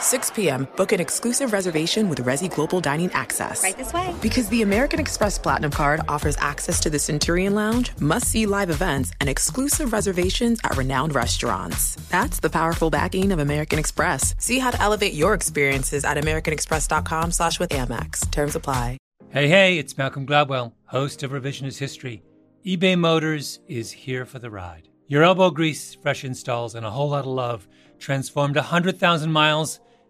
6 0.00 0.30
p.m., 0.30 0.68
book 0.76 0.92
an 0.92 1.00
exclusive 1.00 1.52
reservation 1.52 2.08
with 2.08 2.24
Resy 2.24 2.52
Global 2.52 2.80
Dining 2.80 3.10
Access. 3.12 3.62
Right 3.62 3.76
this 3.76 3.92
way. 3.92 4.14
Because 4.22 4.48
the 4.48 4.62
American 4.62 5.00
Express 5.00 5.38
Platinum 5.38 5.70
Card 5.70 6.00
offers 6.08 6.36
access 6.38 6.80
to 6.80 6.90
the 6.90 6.98
Centurion 6.98 7.54
Lounge, 7.54 7.92
must 8.00 8.26
see 8.28 8.46
live 8.46 8.70
events, 8.70 9.12
and 9.20 9.28
exclusive 9.28 9.92
reservations 9.92 10.60
at 10.64 10.76
renowned 10.76 11.14
restaurants. 11.14 11.96
That's 12.10 12.40
the 12.40 12.50
powerful 12.50 12.90
backing 12.90 13.32
of 13.32 13.38
American 13.38 13.78
Express. 13.78 14.34
See 14.38 14.58
how 14.58 14.70
to 14.70 14.80
elevate 14.80 15.14
your 15.14 15.34
experiences 15.34 16.04
at 16.04 16.16
AmericanExpress.com 16.16 17.32
slash 17.32 17.58
with 17.58 17.70
Amex. 17.70 18.30
Terms 18.30 18.54
apply. 18.54 18.98
Hey, 19.30 19.48
hey, 19.48 19.78
it's 19.78 19.98
Malcolm 19.98 20.26
Gladwell, 20.26 20.72
host 20.86 21.22
of 21.22 21.32
Revisionist 21.32 21.78
History. 21.78 22.22
eBay 22.64 22.98
Motors 22.98 23.60
is 23.68 23.90
here 23.92 24.24
for 24.24 24.38
the 24.38 24.50
ride. 24.50 24.88
Your 25.06 25.22
elbow 25.22 25.50
grease, 25.50 25.94
fresh 25.94 26.24
installs, 26.24 26.74
and 26.74 26.86
a 26.86 26.90
whole 26.90 27.10
lot 27.10 27.26
of 27.26 27.30
love 27.30 27.68
transformed 27.98 28.56
100,000 28.56 29.30
miles 29.30 29.80